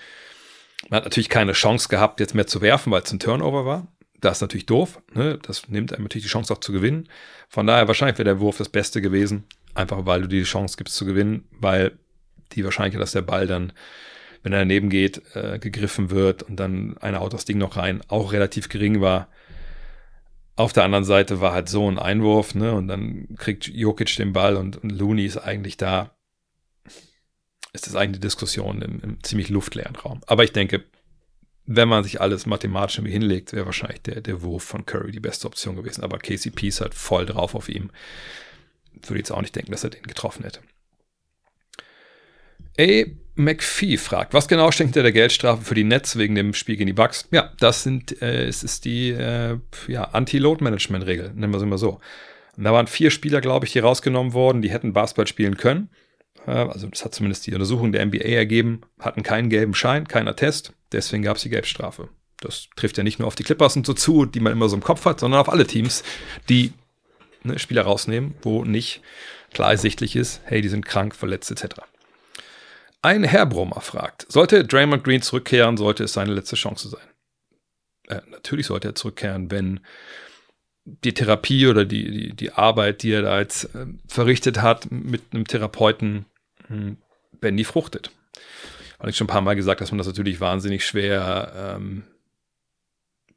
[0.89, 3.89] Man hat natürlich keine Chance gehabt, jetzt mehr zu werfen, weil es ein Turnover war.
[4.21, 5.01] Das ist natürlich doof.
[5.15, 5.39] Ne?
[5.43, 7.09] Das nimmt einem natürlich die Chance auch zu gewinnen.
[7.49, 9.45] Von daher wahrscheinlich wäre der Wurf das Beste gewesen.
[9.75, 11.99] Einfach weil du die Chance gibst zu gewinnen, weil
[12.53, 13.73] die Wahrscheinlichkeit, dass der Ball dann,
[14.47, 18.01] wenn er daneben geht, äh, gegriffen wird und dann einer haut das Ding noch rein,
[18.07, 19.27] auch relativ gering war.
[20.55, 22.73] Auf der anderen Seite war halt so ein Einwurf, ne?
[22.73, 26.17] Und dann kriegt Jokic den Ball und, und Looney ist eigentlich da.
[27.73, 30.21] Ist das eigentlich eine Diskussion im, im ziemlich luftleeren Raum.
[30.29, 30.85] Aber ich denke,
[31.65, 35.19] wenn man sich alles mathematisch irgendwie hinlegt, wäre wahrscheinlich der, der Wurf von Curry die
[35.19, 36.05] beste Option gewesen.
[36.05, 37.91] Aber KCP ist halt voll drauf auf ihm.
[39.03, 40.61] Würde jetzt auch nicht denken, dass er den getroffen hätte.
[42.79, 43.26] A.
[43.37, 46.89] McPhee fragt, was genau steckt hinter der Geldstrafe für die Nets wegen dem Spiel gegen
[46.89, 47.29] die Bucks?
[47.31, 52.01] Ja, das sind, äh, es ist die äh, ja, Anti-Load-Management-Regel, nennen wir es immer so.
[52.57, 55.91] Und da waren vier Spieler, glaube ich, die rausgenommen worden, die hätten Basketball spielen können.
[56.47, 60.35] Äh, also das hat zumindest die Untersuchung der NBA ergeben, hatten keinen gelben Schein, keiner
[60.35, 62.09] Test, deswegen gab es die Gelbstrafe.
[62.41, 64.77] Das trifft ja nicht nur auf die Clippers und so zu, die man immer so
[64.77, 66.05] im Kopf hat, sondern auf alle Teams,
[66.49, 66.73] die
[67.43, 69.03] ne, Spieler rausnehmen, wo nicht
[69.53, 71.81] klar ersichtlich ist, hey, die sind krank, verletzt etc.
[73.07, 77.07] Ein Herr Brummer fragt, sollte Draymond Green zurückkehren, sollte es seine letzte Chance sein?
[78.09, 79.79] Äh, natürlich sollte er zurückkehren, wenn
[80.85, 85.23] die Therapie oder die, die, die Arbeit, die er da jetzt äh, verrichtet hat mit
[85.31, 86.25] einem Therapeuten,
[86.67, 86.97] hm,
[87.41, 88.11] wenn die fruchtet.
[88.99, 92.03] Habe ich schon ein paar Mal gesagt, dass man das natürlich wahnsinnig schwer ähm,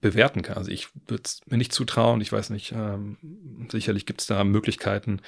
[0.01, 0.57] bewerten kann.
[0.57, 2.21] Also ich würde es mir nicht zutrauen.
[2.21, 3.17] Ich weiß nicht, ähm,
[3.71, 5.21] sicherlich gibt es da Möglichkeiten,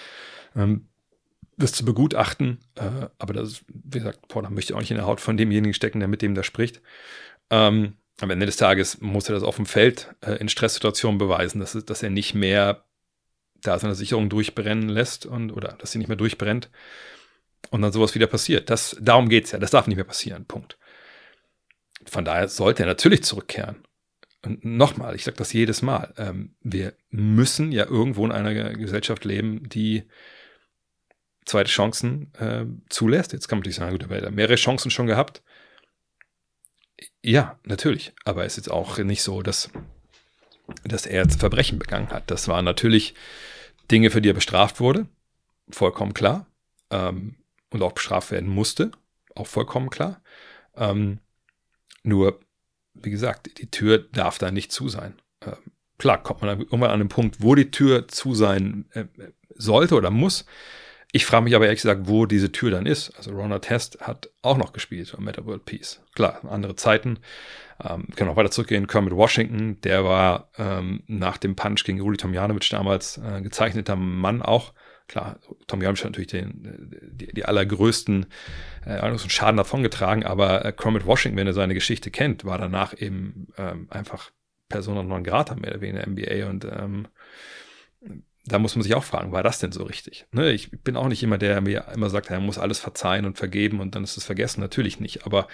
[0.56, 0.88] ähm,
[1.62, 2.60] das zu begutachten.
[2.76, 5.74] Äh, aber das, wie gesagt, da möchte ich auch nicht in der Haut von demjenigen
[5.74, 6.82] stecken, der mit dem da spricht.
[7.50, 11.60] Ähm, am Ende des Tages muss er das auf dem Feld äh, in Stresssituationen beweisen,
[11.60, 12.86] dass, dass er nicht mehr
[13.62, 16.70] da seine Sicherung durchbrennen lässt und oder dass sie nicht mehr durchbrennt
[17.70, 18.70] und dann sowas wieder passiert.
[18.70, 19.60] Das, darum geht es ja.
[19.60, 20.46] Das darf nicht mehr passieren.
[20.46, 20.78] Punkt.
[22.06, 23.84] Von daher sollte er natürlich zurückkehren.
[24.44, 26.14] Und nochmal, ich sage das jedes Mal.
[26.18, 30.04] Ähm, wir müssen ja irgendwo in einer Gesellschaft leben, die
[31.46, 33.34] zweite Chancen äh, zulässt.
[33.34, 35.42] Jetzt kann man natürlich sagen, gut, aber er mehrere Chancen schon gehabt.
[37.24, 38.14] Ja, natürlich.
[38.26, 39.70] Aber es ist jetzt auch nicht so, dass,
[40.84, 42.30] dass er jetzt Verbrechen begangen hat.
[42.30, 43.14] Das waren natürlich
[43.90, 45.08] Dinge, für die er bestraft wurde.
[45.70, 46.48] Vollkommen klar.
[46.90, 47.36] Ähm,
[47.70, 48.92] und auch bestraft werden musste.
[49.36, 50.22] Auch vollkommen klar.
[50.76, 51.20] Ähm,
[52.04, 52.40] nur,
[52.94, 55.16] wie gesagt, die Tür darf da nicht zu sein.
[55.46, 55.58] Ähm,
[55.98, 59.06] klar, kommt man irgendwann an den Punkt, wo die Tür zu sein äh,
[59.56, 60.46] sollte oder muss.
[61.14, 63.16] Ich frage mich aber ehrlich gesagt, wo diese Tür dann ist.
[63.18, 66.02] Also Ronald Test hat auch noch gespielt am Meta World Peace.
[66.16, 67.20] Klar, andere Zeiten.
[67.84, 68.88] Ähm, können auch weiter zurückgehen.
[68.88, 74.42] Kermit Washington, der war ähm, nach dem Punch gegen Rudi Tomjanovic damals äh, gezeichneter Mann
[74.42, 74.74] auch.
[75.08, 78.28] Klar, Tomjanovic hat natürlich den, die, die allergrößten
[78.86, 83.48] äh, Schaden davongetragen, aber äh, Kermit Washington, wenn er seine Geschichte kennt, war danach eben
[83.58, 84.32] ähm, einfach
[84.70, 87.08] Persona non grata mehr oder weniger in der NBA und ähm,
[88.46, 90.26] da muss man sich auch fragen, war das denn so richtig?
[90.32, 93.26] Ne, ich bin auch nicht immer der, der mir immer sagt, er muss alles verzeihen
[93.26, 94.62] und vergeben und dann ist es vergessen.
[94.62, 95.48] Natürlich nicht, aber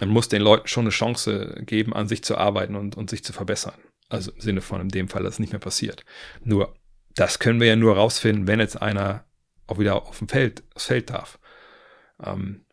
[0.00, 3.24] man muss den Leuten schon eine Chance geben, an sich zu arbeiten und, und sich
[3.24, 3.74] zu verbessern.
[4.08, 6.04] Also im Sinne von in dem Fall, dass es nicht mehr passiert.
[6.42, 6.74] Nur,
[7.14, 9.24] das können wir ja nur rausfinden, wenn jetzt einer
[9.66, 11.38] auch wieder auf dem Feld, aufs Feld darf.
[12.22, 12.64] Ähm,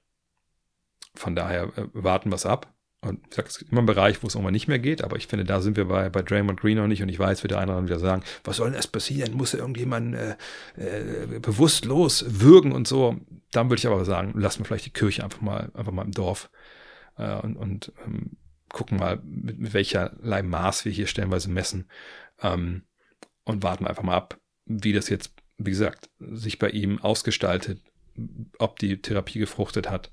[1.15, 2.72] von daher äh, warten wir es ab.
[3.03, 5.17] Und ich sage, es gibt immer einen Bereich, wo es irgendwann nicht mehr geht, aber
[5.17, 7.51] ich finde, da sind wir bei, bei Draymond Green noch nicht und ich weiß, wird
[7.51, 9.33] der eine oder andere wieder sagen, was soll denn erst passieren?
[9.33, 10.35] Muss irgendjemand äh,
[10.77, 13.17] äh, bewusstlos würgen und so?
[13.51, 16.13] Dann würde ich aber sagen, lassen wir vielleicht die Kirche einfach mal, einfach mal im
[16.13, 16.49] Dorf
[17.17, 18.37] äh, und, und ähm,
[18.69, 21.89] gucken mal, mit, mit welcherlei Maß wir hier stellenweise messen
[22.41, 22.83] ähm,
[23.43, 27.81] und warten einfach mal ab, wie das jetzt, wie gesagt, sich bei ihm ausgestaltet,
[28.59, 30.09] ob die Therapie gefruchtet hat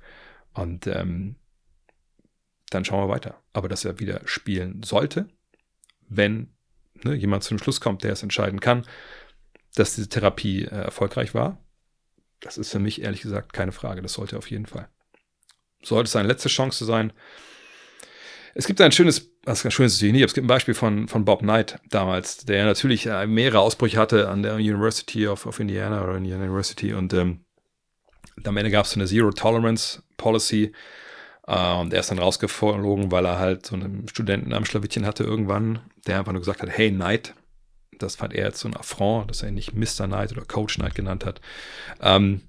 [0.55, 1.37] und ähm,
[2.71, 3.43] dann schauen wir weiter.
[3.53, 5.29] Aber dass er wieder spielen sollte,
[6.09, 6.55] wenn
[7.05, 8.87] ne, jemand zu dem Schluss kommt, der es entscheiden kann,
[9.75, 11.59] dass diese Therapie äh, erfolgreich war,
[12.41, 14.03] das ist für mich ehrlich gesagt keine Frage.
[14.03, 14.89] Das sollte auf jeden Fall.
[15.83, 17.13] Sollte es seine letzte Chance sein.
[18.55, 20.23] Es gibt ein schönes, was ein schönes Genie.
[20.23, 24.29] Es gibt ein Beispiel von, von Bob Knight damals, der natürlich äh, mehrere Ausbrüche hatte
[24.29, 27.45] an der University of, of Indiana oder Indiana University und ähm,
[28.45, 30.73] am Ende gab es eine Zero Tolerance Policy,
[31.51, 35.81] und er ist dann rausgeflogen, weil er halt so einen Studenten am Schlawittchen hatte irgendwann,
[36.07, 37.35] der einfach nur gesagt hat, hey Knight,
[37.99, 40.07] das fand er jetzt so ein Affront, dass er ihn nicht Mr.
[40.07, 41.41] Knight oder Coach Knight genannt hat.
[42.01, 42.43] Ähm,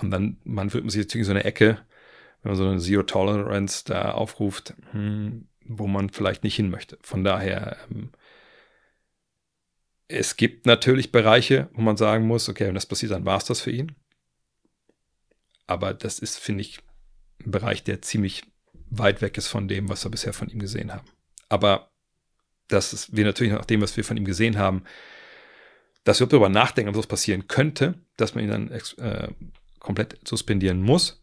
[0.00, 1.78] und dann, man fühlt sich jetzt in so eine Ecke,
[2.42, 6.98] wenn man so eine Zero Tolerance da aufruft, hm, wo man vielleicht nicht hin möchte.
[7.00, 8.10] Von daher, ähm,
[10.08, 13.46] es gibt natürlich Bereiche, wo man sagen muss, okay, wenn das passiert, dann war es
[13.46, 13.96] das für ihn.
[15.66, 16.80] Aber das ist, finde ich,
[17.46, 18.44] ein Bereich, der ziemlich
[18.90, 21.06] weit weg ist von dem, was wir bisher von ihm gesehen haben.
[21.48, 21.90] Aber
[22.68, 24.84] das ist wir natürlich nach dem, was wir von ihm gesehen haben,
[26.04, 29.28] dass wir darüber nachdenken, ob das passieren könnte, dass man ihn dann äh,
[29.78, 31.22] komplett suspendieren muss,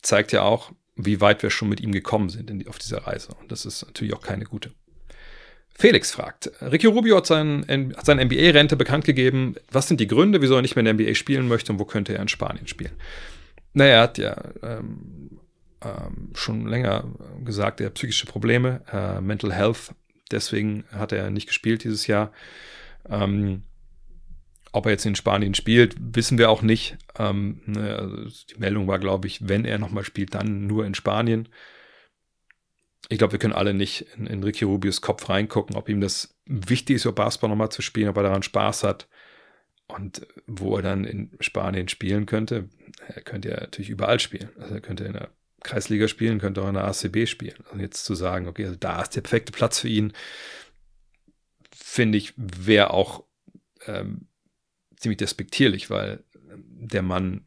[0.00, 3.34] zeigt ja auch, wie weit wir schon mit ihm gekommen sind die, auf dieser Reise.
[3.40, 4.72] Und das ist natürlich auch keine gute.
[5.74, 7.64] Felix fragt, Ricky Rubio hat, sein,
[7.96, 9.56] hat seine NBA-Rente bekannt gegeben.
[9.70, 11.86] Was sind die Gründe, wieso er nicht mehr in der NBA spielen möchte und wo
[11.86, 12.92] könnte er in Spanien spielen?
[13.74, 15.40] Naja, er hat ja ähm,
[15.82, 17.04] ähm, schon länger
[17.44, 19.94] gesagt, er hat psychische Probleme, äh, Mental Health.
[20.30, 22.32] Deswegen hat er nicht gespielt dieses Jahr.
[23.08, 23.62] Ähm,
[24.72, 26.96] ob er jetzt in Spanien spielt, wissen wir auch nicht.
[27.18, 28.16] Ähm, ne, also
[28.50, 31.48] die Meldung war, glaube ich, wenn er nochmal spielt, dann nur in Spanien.
[33.08, 36.38] Ich glaube, wir können alle nicht in, in Ricky Rubios Kopf reingucken, ob ihm das
[36.46, 39.08] wichtig ist, über Basketball nochmal zu spielen, ob er daran Spaß hat.
[39.88, 42.68] Und wo er dann in Spanien spielen könnte,
[43.06, 44.50] er könnte ja natürlich überall spielen.
[44.58, 45.30] Also er könnte in der
[45.62, 47.56] Kreisliga spielen, könnte auch in der ACB spielen.
[47.58, 50.12] Und also jetzt zu sagen, okay, also da ist der perfekte Platz für ihn,
[51.74, 53.24] finde ich, wäre auch
[53.86, 54.28] ähm,
[54.96, 56.22] ziemlich despektierlich, weil
[56.56, 57.44] der Mann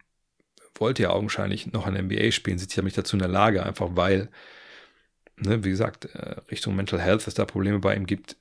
[0.76, 3.90] wollte ja augenscheinlich noch an NBA spielen, sich ja nicht dazu in der Lage, einfach
[3.92, 4.30] weil,
[5.38, 8.36] ne, wie gesagt, äh, Richtung Mental Health, es da Probleme bei ihm gibt,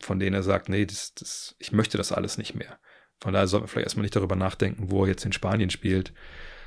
[0.00, 2.78] von denen er sagt, nee, das, das, ich möchte das alles nicht mehr.
[3.20, 6.12] Von daher sollten wir vielleicht erstmal nicht darüber nachdenken, wo er jetzt in Spanien spielt,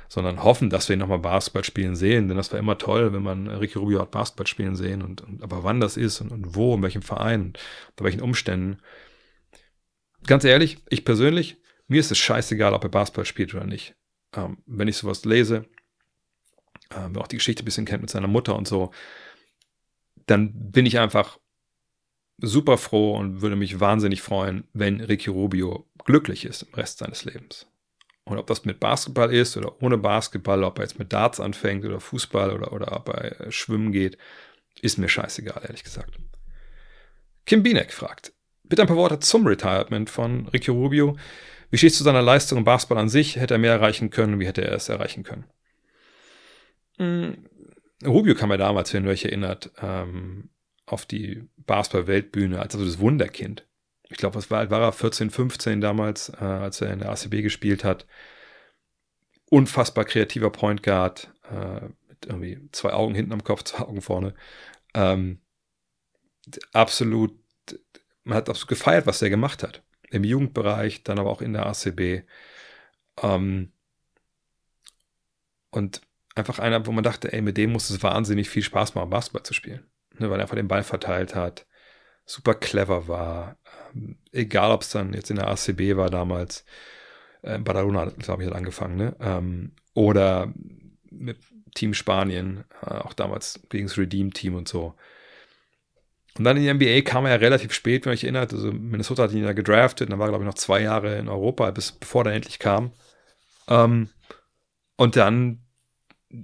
[0.08, 3.22] sondern hoffen, dass wir ihn nochmal Basketball spielen sehen, denn das war immer toll, wenn
[3.22, 6.54] man Ricky Rubio hat Basketball spielen sehen und, und aber wann das ist und, und
[6.54, 7.54] wo, in welchem Verein,
[7.96, 8.78] bei welchen Umständen,
[10.26, 11.56] ganz ehrlich, ich persönlich,
[11.88, 13.94] mir ist es scheißegal, ob er Basketball spielt oder nicht.
[14.34, 15.64] Ähm, wenn ich sowas lese,
[16.94, 18.90] ähm, auch die Geschichte ein bisschen kennt mit seiner Mutter und so,
[20.26, 21.38] dann bin ich einfach
[22.38, 27.24] super froh und würde mich wahnsinnig freuen, wenn Ricky Rubio glücklich ist im Rest seines
[27.24, 27.66] Lebens.
[28.24, 31.84] Und ob das mit Basketball ist oder ohne Basketball, ob er jetzt mit Darts anfängt
[31.84, 34.16] oder Fußball oder, oder ob er schwimmen geht,
[34.80, 36.18] ist mir scheißegal, ehrlich gesagt.
[37.44, 38.32] Kim Binek fragt,
[38.72, 41.18] Bitte ein paar Worte zum Retirement von Ricky Rubio.
[41.70, 43.36] Wie steht es zu seiner Leistung im Basketball an sich?
[43.36, 44.40] Hätte er mehr erreichen können?
[44.40, 45.44] Wie hätte er es erreichen können?
[46.96, 47.46] Hm.
[48.02, 50.48] Rubio kam ja damals, wenn ihr euch erinnert, ähm,
[50.92, 53.66] auf die Basketball-Weltbühne als also das Wunderkind.
[54.08, 57.42] Ich glaube, was war, war er 14, 15 damals, äh, als er in der ACB
[57.42, 58.06] gespielt hat.
[59.50, 64.34] Unfassbar kreativer Point Guard, äh, mit irgendwie zwei Augen hinten am Kopf, zwei Augen vorne.
[64.94, 65.40] Ähm,
[66.72, 67.32] absolut
[68.24, 69.82] man hat so gefeiert, was er gemacht hat.
[70.10, 72.24] Im Jugendbereich, dann aber auch in der ACB.
[73.22, 73.72] Ähm,
[75.70, 76.02] und
[76.34, 79.42] einfach einer, wo man dachte, ey, mit dem muss es wahnsinnig viel Spaß machen, Basketball
[79.42, 79.86] zu spielen.
[80.18, 81.66] Ne, weil er einfach den Ball verteilt hat,
[82.26, 83.56] super clever war.
[83.94, 86.64] Ähm, egal, ob es dann jetzt in der ACB war damals.
[87.42, 89.16] Äh, Badalona, glaube ich, hat angefangen, ne?
[89.20, 90.52] Ähm, oder
[91.10, 91.38] mit
[91.74, 94.94] Team Spanien, äh, auch damals gegen das Redeem-Team und so.
[96.38, 98.52] Und dann in die NBA kam er ja relativ spät, wenn ich erinnert.
[98.52, 101.28] Also Minnesota hat ihn ja gedraftet, dann war er, glaube ich, noch zwei Jahre in
[101.28, 102.92] Europa, bis bevor er endlich kam.
[103.68, 104.08] Ähm,
[104.96, 105.61] und dann,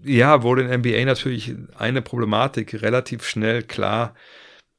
[0.05, 4.15] ja, wurde in NBA natürlich eine Problematik relativ schnell klar.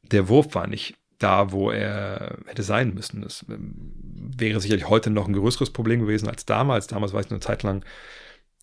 [0.04, 3.22] Der Wurf war nicht da, wo er hätte sein müssen.
[3.22, 3.94] Das ähm,
[4.38, 6.88] wäre sicherlich heute noch ein größeres Problem gewesen als damals.
[6.88, 7.84] Damals war es eine Zeit lang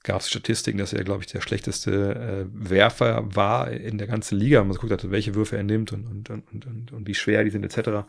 [0.07, 4.39] gab es Statistiken, dass er, glaube ich, der schlechteste äh, Werfer war in der ganzen
[4.39, 4.63] Liga.
[4.63, 7.51] Man geguckt hat, welche Würfe er nimmt und, und, und, und, und wie schwer die
[7.51, 7.89] sind, etc.
[7.89, 8.07] Und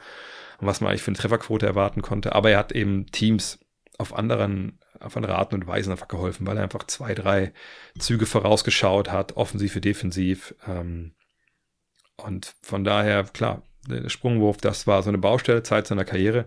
[0.67, 2.35] was man eigentlich für eine Trefferquote erwarten konnte.
[2.35, 3.59] Aber er hat eben Teams
[3.97, 7.53] auf anderen, auf andere Arten und Weisen einfach geholfen, weil er einfach zwei, drei
[7.99, 10.55] Züge vorausgeschaut hat, offensiv wie defensiv.
[10.67, 11.13] Ähm,
[12.15, 16.45] und von daher, klar, der Sprungwurf, das war so eine Baustelle, Zeit seiner Karriere.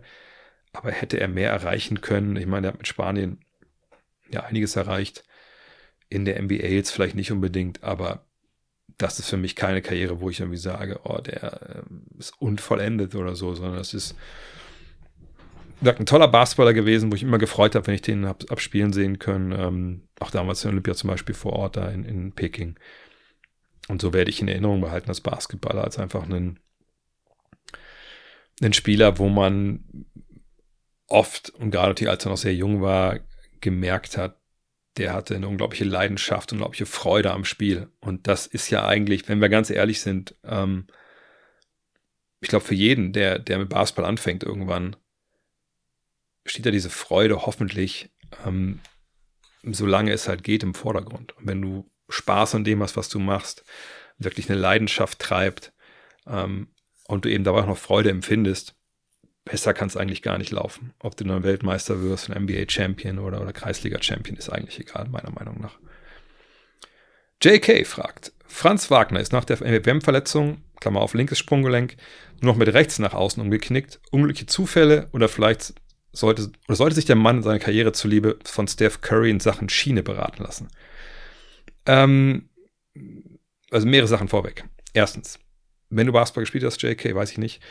[0.72, 2.36] Aber hätte er mehr erreichen können?
[2.36, 3.40] Ich meine, er hat mit Spanien
[4.30, 5.24] ja einiges erreicht
[6.09, 8.26] in der NBA jetzt vielleicht nicht unbedingt, aber
[8.98, 13.14] das ist für mich keine Karriere, wo ich irgendwie sage, oh, der äh, ist unvollendet
[13.14, 14.16] oder so, sondern das ist
[15.83, 19.18] ein toller Basketballer gewesen, wo ich immer gefreut habe, wenn ich den hab, abspielen sehen
[19.18, 19.53] können.
[19.53, 22.78] Ähm, auch damals in Olympia zum Beispiel vor Ort da in, in Peking.
[23.89, 26.61] Und so werde ich in Erinnerung behalten als Basketballer, als einfach einen,
[28.61, 30.07] einen Spieler, wo man
[31.07, 33.18] oft und gerade als er noch sehr jung war,
[33.61, 34.39] gemerkt hat,
[34.97, 37.89] der hatte eine unglaubliche Leidenschaft, unglaubliche Freude am Spiel.
[38.01, 40.87] Und das ist ja eigentlich, wenn wir ganz ehrlich sind, ähm,
[42.41, 44.97] ich glaube, für jeden, der, der mit Basketball anfängt irgendwann,
[46.51, 48.11] steht da diese Freude hoffentlich,
[48.46, 48.80] ähm,
[49.62, 51.36] solange es halt geht, im Vordergrund.
[51.36, 53.64] Und wenn du Spaß an dem hast, was du machst,
[54.18, 55.72] wirklich eine Leidenschaft treibt
[56.26, 56.68] ähm,
[57.07, 58.74] und du eben dabei auch noch Freude empfindest,
[59.44, 60.92] besser kann es eigentlich gar nicht laufen.
[60.98, 65.61] Ob du dann Weltmeister wirst, ein NBA-Champion oder, oder Kreisliga-Champion, ist eigentlich egal, meiner Meinung
[65.61, 65.78] nach.
[67.42, 71.96] JK fragt, Franz Wagner ist nach der WM-Verletzung, Klammer auf linkes Sprunggelenk,
[72.40, 74.01] nur noch mit rechts nach außen umgeknickt.
[74.11, 75.74] Unglückliche Zufälle oder vielleicht
[76.12, 79.68] sollte, oder sollte sich der Mann in seiner Karriere zuliebe von Steph Curry in Sachen
[79.68, 80.68] Schiene beraten lassen?
[81.86, 82.48] Ähm,
[83.70, 84.64] also mehrere Sachen vorweg.
[84.92, 85.38] Erstens,
[85.88, 87.62] wenn du Basketball gespielt hast, JK, weiß ich nicht,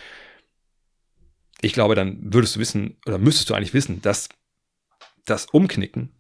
[1.62, 4.30] ich glaube, dann würdest du wissen, oder müsstest du eigentlich wissen, dass
[5.26, 6.12] das Umknicken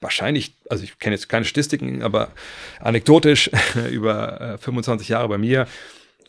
[0.00, 2.32] wahrscheinlich, also ich kenne jetzt keine Statistiken, aber
[2.80, 3.50] anekdotisch
[3.90, 5.66] über äh, 25 Jahre bei mir,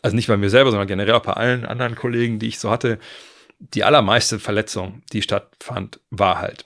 [0.02, 2.70] also nicht bei mir selber, sondern generell auch bei allen anderen Kollegen, die ich so
[2.70, 2.98] hatte,
[3.72, 6.64] die allermeiste Verletzung, die stattfand, war halt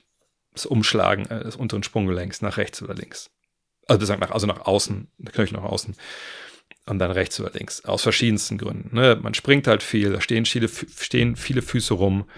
[0.52, 3.30] das Umschlagen äh, des unteren Sprunggelenks nach rechts oder links.
[3.86, 5.96] Also, nach, also nach außen, Knöchel nach außen
[6.86, 7.84] und dann rechts oder links.
[7.84, 8.94] Aus verschiedensten Gründen.
[8.94, 9.18] Ne?
[9.20, 12.28] Man springt halt viel, da stehen viele, stehen viele Füße rum.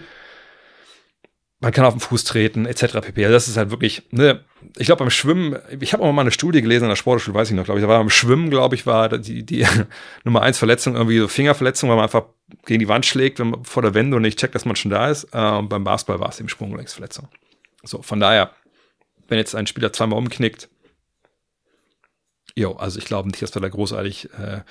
[1.61, 3.01] Man kann auf den Fuß treten, etc.
[3.01, 3.23] pp.
[3.23, 4.43] Also das ist halt wirklich, ne,
[4.77, 7.49] ich glaube beim Schwimmen, ich habe auch mal eine Studie gelesen in der Sportschule, weiß
[7.49, 9.65] ich noch, glaube ich, da war beim Schwimmen, glaube ich, war die, die
[10.23, 12.25] Nummer eins Verletzung irgendwie so Fingerverletzung, weil man einfach
[12.65, 14.91] gegen die Wand schlägt, wenn man vor der Wende und nicht checkt, dass man schon
[14.91, 15.25] da ist.
[15.35, 17.27] Und beim Basketball war es eben Sprunggelenksverletzung.
[17.83, 18.51] So, von daher,
[19.27, 20.67] wenn jetzt ein Spieler zweimal umknickt,
[22.55, 24.61] jo, also ich glaube nicht, dass wir da großartig äh,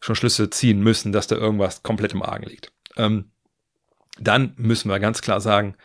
[0.00, 2.72] schon Schlüsse ziehen müssen, dass da irgendwas komplett im Argen liegt.
[2.96, 3.30] Ähm,
[4.20, 5.76] dann müssen wir ganz klar sagen,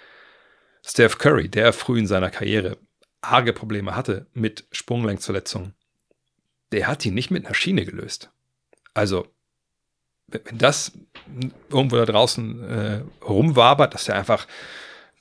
[0.85, 2.77] Steph Curry, der früh in seiner Karriere
[3.21, 5.73] arge Probleme hatte mit Sprunglängsverletzungen,
[6.71, 8.29] der hat die nicht mit einer Schiene gelöst.
[8.93, 9.27] Also,
[10.27, 10.91] wenn das
[11.69, 14.47] irgendwo da draußen äh, rumwabert, dass er einfach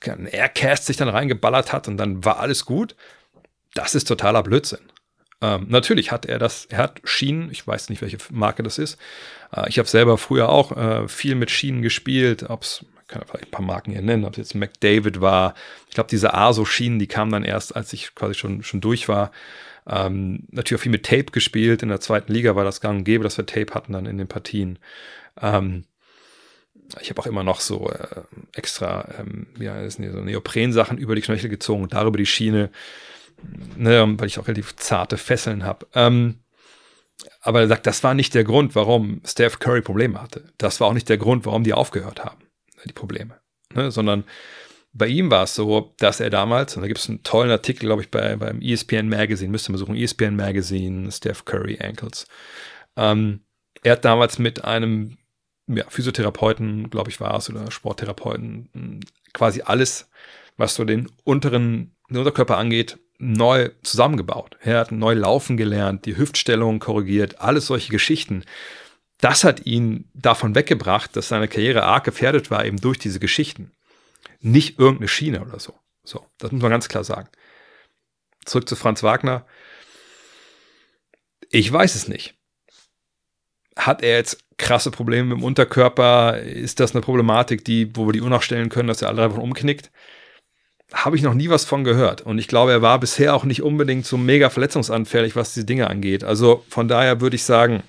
[0.05, 2.95] ein Aircast sich dann reingeballert hat und dann war alles gut,
[3.73, 4.81] das ist totaler Blödsinn.
[5.41, 8.97] Ähm, natürlich hat er das, er hat Schienen, ich weiß nicht, welche Marke das ist.
[9.51, 13.27] Äh, ich habe selber früher auch äh, viel mit Schienen gespielt, ob es, kann ja
[13.27, 15.53] vielleicht ein paar Marken hier nennen, ob es jetzt McDavid war.
[15.87, 19.31] Ich glaube, diese ASO-Schienen, die kamen dann erst, als ich quasi schon, schon durch war.
[19.87, 21.83] Ähm, natürlich auch viel mit Tape gespielt.
[21.83, 24.17] In der zweiten Liga war das gang und gäbe, dass wir Tape hatten dann in
[24.17, 24.79] den Partien.
[25.41, 25.85] Ähm,
[27.01, 28.21] ich habe auch immer noch so äh,
[28.53, 32.69] extra, ähm, ja, so Neopren-Sachen über die Knöchel gezogen und darüber die Schiene
[33.77, 35.87] ne, weil ich auch relativ zarte Fesseln habe.
[35.93, 36.39] Ähm,
[37.41, 40.45] aber er sagt, das war nicht der Grund, warum Steph Curry Probleme hatte.
[40.57, 42.42] Das war auch nicht der Grund, warum die aufgehört haben,
[42.87, 43.39] die Probleme.
[43.73, 44.23] Ne, sondern
[44.93, 47.87] bei ihm war es so, dass er damals, und da gibt es einen tollen Artikel,
[47.87, 52.27] glaube ich, bei, beim ESPN Magazine, müsste man suchen, ESPN Magazine, Steph Curry Ankles.
[52.95, 53.41] Ähm,
[53.81, 55.17] er hat damals mit einem
[55.67, 58.99] ja, Physiotherapeuten, glaube ich, war es, oder Sporttherapeuten,
[59.33, 60.09] quasi alles,
[60.57, 64.57] was so den unteren den Unterkörper angeht, neu zusammengebaut.
[64.61, 68.43] Er hat neu laufen gelernt, die Hüftstellung korrigiert, alles solche Geschichten.
[69.23, 73.71] Das hat ihn davon weggebracht, dass seine Karriere arg gefährdet war, eben durch diese Geschichten.
[74.41, 75.73] Nicht irgendeine Schiene oder so.
[76.03, 77.29] So, das muss man ganz klar sagen.
[78.43, 79.45] Zurück zu Franz Wagner.
[81.49, 82.35] Ich weiß es nicht.
[83.77, 86.39] Hat er jetzt krasse Probleme mit dem Unterkörper?
[86.39, 89.37] Ist das eine Problematik, die, wo wir die Uhr nachstellen können, dass er alle einfach
[89.37, 89.89] umknickt?
[90.91, 92.21] habe ich noch nie was von gehört.
[92.21, 95.89] Und ich glaube, er war bisher auch nicht unbedingt so mega verletzungsanfällig, was diese Dinge
[95.89, 96.23] angeht.
[96.23, 97.81] Also von daher würde ich sagen,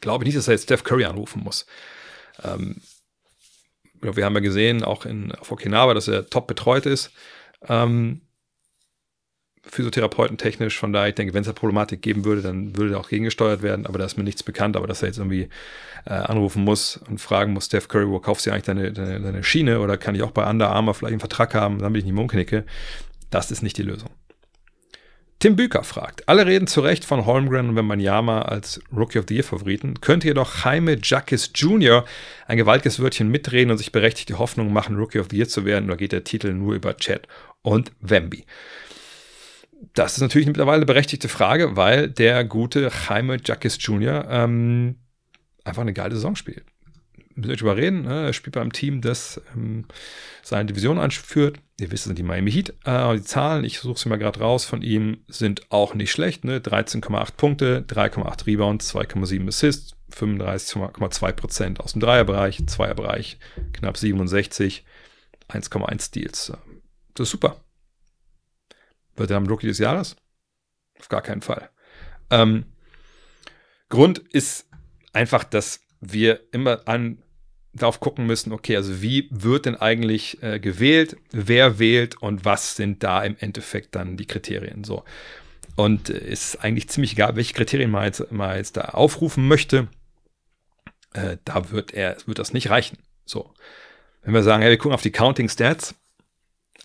[0.00, 1.66] glaube ich nicht, dass er jetzt Steph Curry anrufen muss.
[2.42, 2.80] Ähm,
[4.00, 7.10] wir haben ja gesehen, auch in, auf Okinawa, dass er top betreut ist.
[7.66, 8.20] Ähm,
[9.66, 10.78] Physiotherapeuten technisch.
[10.78, 13.62] Von daher, ich denke, wenn es eine Problematik geben würde, dann würde er auch gegengesteuert
[13.62, 13.86] werden.
[13.86, 14.76] Aber da ist mir nichts bekannt.
[14.76, 15.48] Aber dass er jetzt irgendwie
[16.04, 19.42] äh, anrufen muss und fragen muss, Steph Curry, wo kaufst du eigentlich deine, deine, deine
[19.42, 19.80] Schiene?
[19.80, 22.64] Oder kann ich auch bei Under Armour vielleicht einen Vertrag haben, damit ich nicht umknicke?
[23.30, 24.10] Das ist nicht die Lösung.
[25.38, 29.34] Tim Büker fragt, alle reden zu Recht von Holmgren und Wembanyama als Rookie of the
[29.34, 30.00] Year Favoriten.
[30.00, 32.04] Könnte jedoch Jaime Jackis Jr.
[32.46, 35.64] ein gewaltiges Wörtchen mitreden und sich berechtigt die Hoffnung machen, Rookie of the Year zu
[35.66, 37.28] werden, oder geht der Titel nur über Chad
[37.62, 38.46] und Wemby?
[39.92, 44.26] das ist natürlich mittlerweile eine berechtigte Frage, weil der gute Jaime Jackis Jr.
[44.30, 44.96] Ähm,
[45.64, 46.64] einfach eine geile Saison spielt.
[47.34, 48.02] Müssen wir drüber reden.
[48.02, 48.26] Ne?
[48.26, 49.86] Er spielt beim Team, das ähm,
[50.42, 51.58] seine Division anführt.
[51.80, 52.70] Ihr wisst, sind die Miami Heat.
[52.84, 56.44] Äh, die Zahlen, ich suche sie mal gerade raus, von ihm sind auch nicht schlecht.
[56.44, 56.60] Ne?
[56.60, 63.38] 13,8 Punkte, 3,8 Rebounds, 2,7 Assists, 35,2% aus dem Dreierbereich, Zweierbereich,
[63.72, 64.84] knapp 67,
[65.48, 66.52] 1,1 Steals.
[67.14, 67.64] Das ist super.
[69.16, 70.16] Wird er am Rookie des Jahres?
[71.00, 71.70] Auf gar keinen Fall.
[72.30, 72.66] Ähm,
[73.88, 74.68] Grund ist
[75.12, 77.23] einfach, dass wir immer an
[77.74, 82.76] darauf gucken müssen, okay, also wie wird denn eigentlich äh, gewählt, wer wählt und was
[82.76, 85.04] sind da im Endeffekt dann die Kriterien so.
[85.76, 89.88] Und äh, ist eigentlich ziemlich egal, welche Kriterien man jetzt, man jetzt da aufrufen möchte,
[91.12, 92.98] äh, da wird er, wird das nicht reichen.
[93.24, 93.52] So.
[94.22, 95.94] Wenn wir sagen, ja, wir gucken auf die Counting Stats,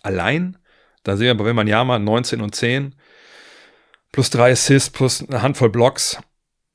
[0.02, 0.56] allein
[1.02, 2.94] da sehen wir bei Wembanyama 19 und 10,
[4.12, 6.18] plus drei Assists, plus eine Handvoll Blocks.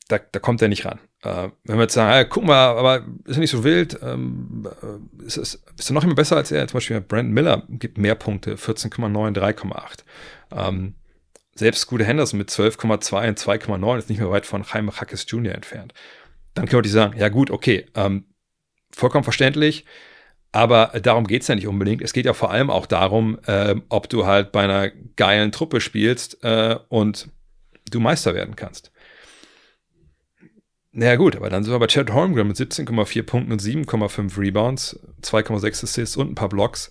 [0.08, 1.00] Da, da kommt er nicht ran.
[1.26, 4.68] Äh, wenn wir jetzt sagen, hey, guck mal, aber ist er nicht so wild, ähm,
[4.82, 6.68] äh, ist, ist, ist er noch immer besser als er?
[6.68, 10.04] Zum Beispiel Brandon Miller gibt mehr Punkte, 14,9, 3,8.
[10.52, 10.94] Ähm,
[11.56, 15.56] selbst gute Henderson mit 12,2 und 2,9 ist nicht mehr weit von Jaime Hackes Jr.
[15.56, 15.94] entfernt.
[16.54, 18.26] Dann können wir die sagen, ja gut, okay, ähm,
[18.92, 19.86] vollkommen verständlich.
[20.52, 22.02] Aber darum geht es ja nicht unbedingt.
[22.02, 25.82] Es geht ja vor allem auch darum, äh, ob du halt bei einer geilen Truppe
[25.82, 27.30] spielst äh, und
[27.92, 28.92] du Meister werden kannst.
[30.96, 34.98] Naja gut, aber dann sind wir bei Chad Holmgren mit 17,4 Punkten und 7,5 Rebounds,
[35.22, 36.90] 2,6 Assists und ein paar Blocks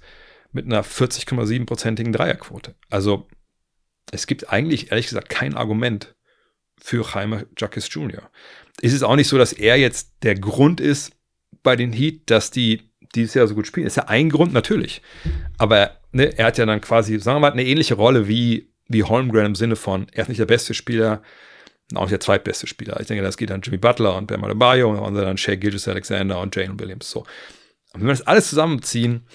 [0.53, 2.75] mit einer 40,7-prozentigen Dreierquote.
[2.91, 3.27] Also
[4.13, 6.15] es gibt eigentlich ehrlich gesagt kein Argument
[6.79, 8.31] für Jaime Jacques Jr.
[8.83, 11.13] Es ist auch nicht so, dass er jetzt der Grund ist
[11.63, 13.87] bei den Heat, dass die dieses Jahr so gut spielen.
[13.87, 15.01] Ist ja ein Grund natürlich.
[15.57, 19.03] Aber ne, er hat ja dann quasi, sagen wir mal, eine ähnliche Rolle wie, wie
[19.03, 21.23] Holmgren im Sinne von, er ist nicht der beste Spieler,
[21.95, 22.99] auch nicht der zweitbeste Spieler.
[23.01, 26.41] Ich denke, das geht an Jimmy Butler und Bam Adebayo und dann Shea Gilgis Alexander
[26.41, 27.11] und Jane Williams.
[27.11, 27.21] So.
[27.93, 29.27] Und wenn wir das alles zusammenziehen,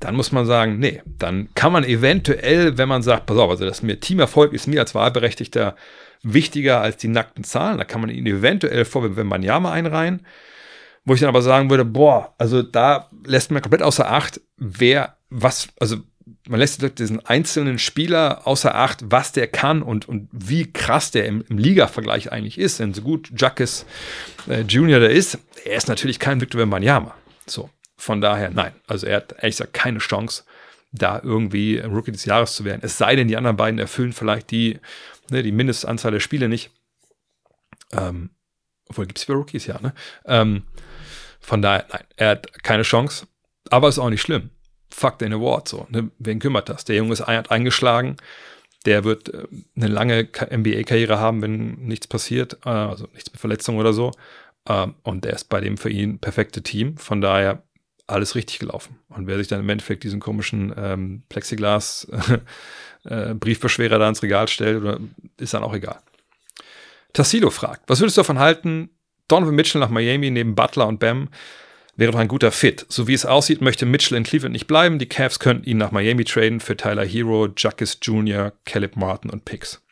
[0.00, 3.64] dann muss man sagen, nee, dann kann man eventuell, wenn man sagt, pass auf, also
[3.64, 5.76] das mir Teamerfolg ist mir als Wahlberechtigter
[6.22, 9.72] wichtiger als die nackten Zahlen, da kann man ihn eventuell vor, wenn man ja mal
[9.72, 10.26] einreihen,
[11.04, 15.16] wo ich dann aber sagen würde, boah, also da lässt man komplett außer Acht, wer,
[15.30, 15.98] was, also
[16.48, 21.26] man lässt diesen einzelnen Spieler außer Acht, was der kann und, und wie krass der
[21.26, 22.80] im, im Liga-Vergleich eigentlich ist.
[22.80, 23.86] Denn so gut Jacques
[24.48, 27.14] äh, Junior der ist, er ist natürlich kein Victor Wembanyama.
[27.46, 27.70] So.
[27.96, 28.72] Von daher, nein.
[28.86, 30.44] Also er hat ehrlich gesagt keine Chance,
[30.92, 32.80] da irgendwie Rookie des Jahres zu werden.
[32.82, 34.78] Es sei denn, die anderen beiden erfüllen vielleicht die,
[35.30, 36.70] ne, die Mindestanzahl der Spiele nicht.
[37.92, 38.30] Ähm,
[38.88, 39.92] obwohl gibt es für Rookies, ja, ne?
[40.24, 40.62] Ähm,
[41.40, 43.26] von daher, nein, er hat keine Chance.
[43.70, 44.50] Aber ist auch nicht schlimm.
[44.98, 45.86] Fuck den Award, so.
[45.90, 46.10] Ne?
[46.18, 46.84] Wen kümmert das?
[46.84, 48.16] Der Junge ist eingeschlagen.
[48.84, 49.46] Der wird äh,
[49.76, 54.10] eine lange NBA-Karriere haben, wenn nichts passiert, äh, also nichts mit Verletzung oder so.
[54.68, 56.96] Ähm, und der ist bei dem für ihn perfekte Team.
[56.96, 57.62] Von daher
[58.08, 58.98] alles richtig gelaufen.
[59.08, 62.08] Und wer sich dann im Endeffekt diesen komischen ähm, Plexiglas
[63.04, 64.98] äh, da ins Regal stellt, oder,
[65.38, 66.00] ist dann auch egal.
[67.12, 68.90] Tassilo fragt, was würdest du davon halten,
[69.28, 71.28] Donovan Mitchell nach Miami neben Butler und Bam
[71.98, 72.86] wäre doch ein guter Fit.
[72.88, 74.98] So wie es aussieht, möchte Mitchell in Cleveland nicht bleiben.
[74.98, 79.44] Die Cavs könnten ihn nach Miami traden für Tyler Hero, Juckis Jr., Caleb Martin und
[79.44, 79.82] Picks.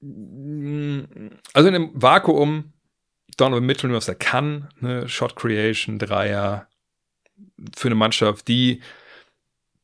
[0.00, 2.72] Also in einem Vakuum
[3.36, 5.08] Donovan Mitchell, was er kann, ne?
[5.08, 6.68] Shot Creation, Dreier,
[7.76, 8.80] für eine Mannschaft, die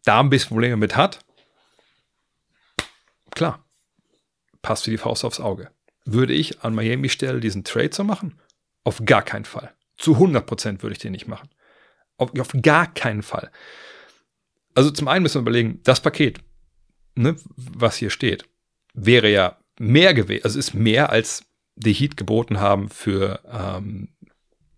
[0.05, 1.19] da ein bisschen Probleme mit hat,
[3.33, 3.65] klar,
[4.63, 5.71] passt wie die Faust aufs Auge.
[6.05, 8.39] Würde ich an Miami Stelle diesen Trade so machen?
[8.85, 9.75] Auf gar keinen Fall.
[10.01, 11.51] Zu 100% würde ich den nicht machen.
[12.17, 13.51] Auf, auf gar keinen Fall.
[14.75, 16.41] Also zum einen müssen wir überlegen, das Paket,
[17.15, 18.47] ne, was hier steht,
[18.95, 21.45] wäre ja mehr gewesen, also ist mehr als
[21.77, 24.09] die Heat geboten haben für ähm,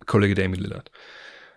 [0.07, 0.91] Kollege Damien Lillard.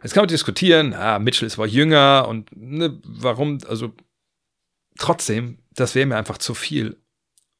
[0.03, 3.95] Jetzt kann man diskutieren, ah, Mitchell ist aber jünger und ne, warum, also
[4.99, 7.01] trotzdem, das wäre mir einfach zu viel.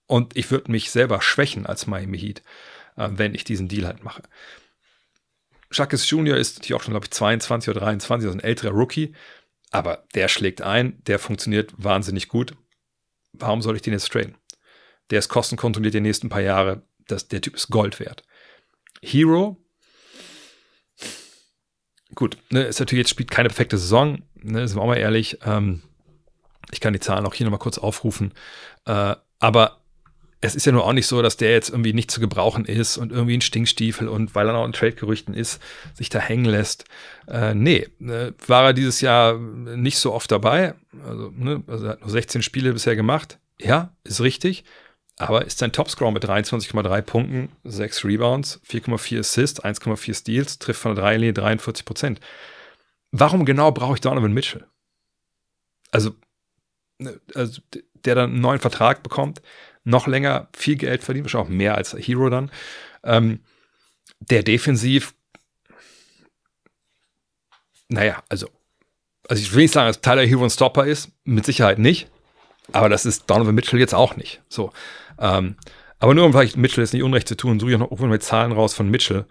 [0.06, 2.44] Und ich würde mich selber schwächen als Miami Heat,
[2.96, 4.22] äh, wenn ich diesen Deal halt mache.
[5.76, 9.14] Jacques Junior ist natürlich auch schon, glaube ich, 22 oder 23, also ein älterer Rookie,
[9.72, 12.56] aber der schlägt ein, der funktioniert wahnsinnig gut.
[13.34, 14.38] Warum soll ich den jetzt traden?
[15.10, 18.24] Der ist kostenkontrolliert die nächsten paar Jahre das, der Typ ist Gold wert.
[19.02, 19.58] Hero,
[22.16, 25.40] gut, ne, ist natürlich jetzt spielt keine perfekte Saison, ne, sind wir auch mal ehrlich.
[25.44, 25.84] Ähm,
[26.72, 28.34] ich kann die Zahlen auch hier nochmal kurz aufrufen.
[28.86, 29.82] Äh, aber
[30.46, 32.98] es ist ja nur auch nicht so, dass der jetzt irgendwie nicht zu gebrauchen ist
[32.98, 35.62] und irgendwie ein Stinkstiefel und weil er noch in Trade-Gerüchten ist,
[35.94, 36.86] sich da hängen lässt.
[37.28, 40.76] Äh, nee, äh, war er dieses Jahr nicht so oft dabei.
[41.08, 43.40] Also, ne, also er hat nur 16 Spiele bisher gemacht.
[43.60, 44.64] Ja, ist richtig
[45.18, 50.96] aber ist sein Topscorer mit 23,3 Punkten, 6 Rebounds, 4,4 Assists, 1,4 Steals, trifft von
[50.96, 52.20] der Dreilinie 43 Prozent.
[53.12, 54.68] Warum genau brauche ich Donovan Mitchell?
[55.92, 56.16] Also,
[56.98, 57.62] ne, also,
[57.94, 59.42] der dann einen neuen Vertrag bekommt,
[59.86, 62.52] noch länger viel Geld verdient, wahrscheinlich auch mehr als Hero dann,
[63.04, 63.40] ähm,
[64.20, 65.16] der defensiv,
[67.88, 68.50] naja, also,
[69.30, 72.10] also ich will nicht sagen, dass Tyler Hero ein Stopper ist, mit Sicherheit nicht,
[72.72, 74.42] aber das ist Donovan Mitchell jetzt auch nicht.
[74.50, 74.72] So.
[75.20, 75.56] Ähm,
[76.00, 78.20] aber nur um vielleicht Mitchell ist nicht unrecht zu tun, suche ich auch noch mal
[78.20, 79.26] Zahlen raus von Mitchell.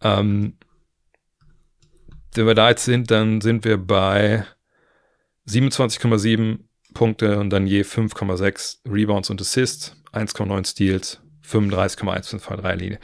[0.00, 0.56] Ähm,
[2.34, 4.46] wenn wir da jetzt sind, dann sind wir bei
[5.48, 6.58] 27,7
[6.96, 12.98] Punkte und dann je 5,6 Rebounds und Assists, 1,9 Steals, 35,1 von der Linie.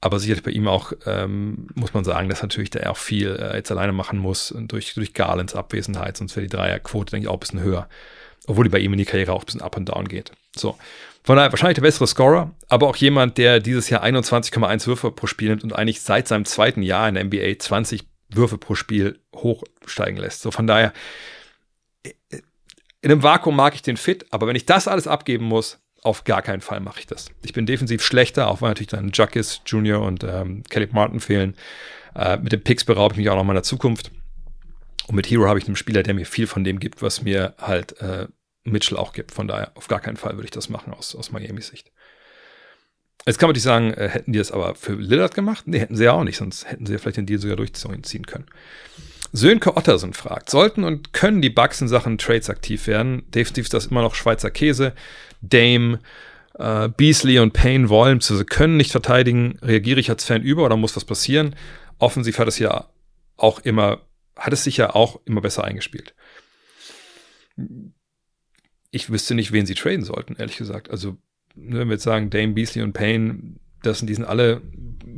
[0.00, 3.56] Aber sicherlich bei ihm auch, ähm, muss man sagen, dass natürlich der auch viel äh,
[3.56, 7.34] jetzt alleine machen muss durch, durch Garlands Abwesenheit, sonst wäre die Dreierquote, denke ich, auch
[7.34, 7.88] ein bisschen höher.
[8.46, 10.32] Obwohl die bei ihm in die Karriere auch ein bisschen up and down geht.
[10.54, 10.76] So.
[11.24, 15.26] Von daher wahrscheinlich der bessere Scorer, aber auch jemand, der dieses Jahr 21,1 Würfe pro
[15.26, 19.18] Spiel nimmt und eigentlich seit seinem zweiten Jahr in der NBA 20 Würfe pro Spiel
[19.34, 20.42] hochsteigen lässt.
[20.42, 20.92] So von daher,
[23.02, 26.42] einem Vakuum mag ich den Fit, aber wenn ich das alles abgeben muss, auf gar
[26.42, 27.30] keinen Fall mache ich das.
[27.42, 30.00] Ich bin defensiv schlechter, auch weil natürlich dann Juckis Jr.
[30.00, 31.56] und ähm, Caleb Martin fehlen.
[32.14, 34.10] Äh, mit den Picks beraube ich mich auch noch meiner Zukunft.
[35.08, 37.54] Und mit Hero habe ich einen Spieler, der mir viel von dem gibt, was mir
[37.58, 38.26] halt äh,
[38.64, 39.32] Mitchell auch gibt.
[39.32, 41.90] Von daher auf gar keinen Fall würde ich das machen aus, aus Miami-Sicht.
[43.26, 45.66] Jetzt kann man natürlich sagen, äh, hätten die das aber für Lillard gemacht?
[45.66, 48.26] Nee, hätten sie ja auch nicht, sonst hätten sie ja vielleicht den Deal sogar durchziehen
[48.26, 48.46] können.
[49.32, 53.22] Sönke Ottersen fragt, sollten und können die Bucks in Sachen Trades aktiv werden?
[53.30, 54.94] Definitiv ist das immer noch Schweizer Käse.
[55.40, 56.00] Dame,
[56.58, 59.58] äh, Beasley und Payne wollen, sie können nicht verteidigen.
[59.62, 61.54] Reagiere ich als Fan über oder muss was passieren?
[61.98, 62.88] Offensiv hat es ja
[63.36, 64.02] auch immer,
[64.36, 66.14] hat es sich ja auch immer besser eingespielt.
[68.90, 70.90] Ich wüsste nicht, wen sie traden sollten, ehrlich gesagt.
[70.90, 71.16] Also,
[71.54, 74.62] wenn wir jetzt sagen, Dame, Beasley und Payne, das sind, die sind alle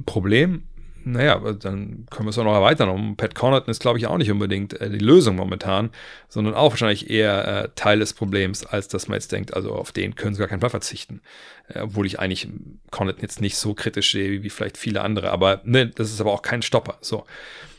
[0.06, 0.64] Problem
[1.04, 2.88] naja, dann können wir es auch noch erweitern.
[2.88, 5.90] Und Pat Connaughton ist, glaube ich, auch nicht unbedingt äh, die Lösung momentan,
[6.28, 9.92] sondern auch wahrscheinlich eher äh, Teil des Problems, als dass man jetzt denkt, also auf
[9.92, 11.22] den können sie gar keinen Fall verzichten.
[11.68, 12.48] Äh, obwohl ich eigentlich
[12.90, 15.30] Connaughton jetzt nicht so kritisch sehe wie vielleicht viele andere.
[15.30, 16.98] Aber ne, das ist aber auch kein Stopper.
[17.00, 17.24] So.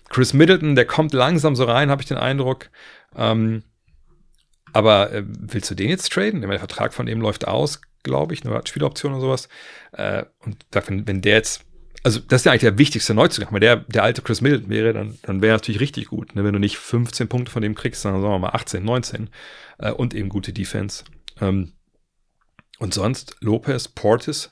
[0.09, 2.69] Chris Middleton, der kommt langsam so rein, habe ich den Eindruck.
[3.15, 3.63] Ähm,
[4.73, 6.41] aber äh, willst du den jetzt traden?
[6.41, 9.49] Der Vertrag von dem läuft aus, glaube ich, eine Spieloption oder sowas.
[9.91, 11.65] Äh, und wenn, wenn der jetzt
[12.03, 13.53] also das ist ja eigentlich der wichtigste Neuzugang.
[13.53, 16.35] Wenn der, der alte Chris Middleton wäre, dann, dann wäre natürlich richtig gut.
[16.35, 16.43] Ne?
[16.43, 19.29] Wenn du nicht 15 Punkte von dem kriegst, sondern sagen wir mal 18, 19
[19.77, 21.03] äh, und eben gute Defense.
[21.39, 21.73] Ähm,
[22.79, 24.49] und sonst Lopez, Portis.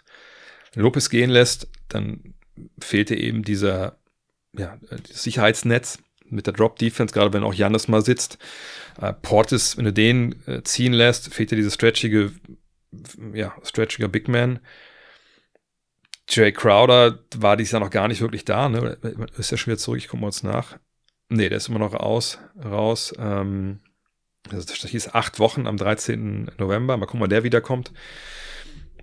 [0.73, 2.35] Wenn Lopez gehen lässt, dann
[2.79, 3.97] fehlte eben dieser
[4.53, 4.77] ja,
[5.11, 8.37] Sicherheitsnetz mit der Drop-Defense, gerade wenn auch Janis mal sitzt.
[9.01, 12.31] Äh, Portis, wenn du den äh, ziehen lässt, fehlt dir diese stretchige,
[13.33, 14.59] ja, stretchiger Big Man.
[16.29, 18.97] Jay Crowder war dieses Jahr noch gar nicht wirklich da, ne?
[19.37, 20.77] Ist ja schon wieder zurück, ich gucke mal uns nach.
[21.29, 23.13] Nee, der ist immer noch aus, raus.
[23.17, 23.79] Ähm,
[24.43, 26.51] das hieß acht Wochen am 13.
[26.57, 26.97] November.
[26.97, 27.91] Mal gucken, wann der wiederkommt.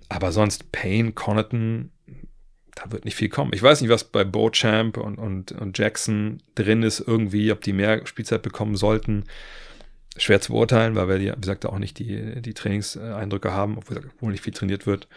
[0.09, 1.91] Aber sonst Payne, Connaughton,
[2.75, 3.51] da wird nicht viel kommen.
[3.53, 7.73] Ich weiß nicht, was bei Beauchamp und, und, und Jackson drin ist, irgendwie, ob die
[7.73, 9.25] mehr Spielzeit bekommen sollten.
[10.17, 14.43] Schwer zu beurteilen, weil wir, wie gesagt, auch nicht die, die Trainingseindrücke haben, obwohl nicht
[14.43, 15.07] viel trainiert wird.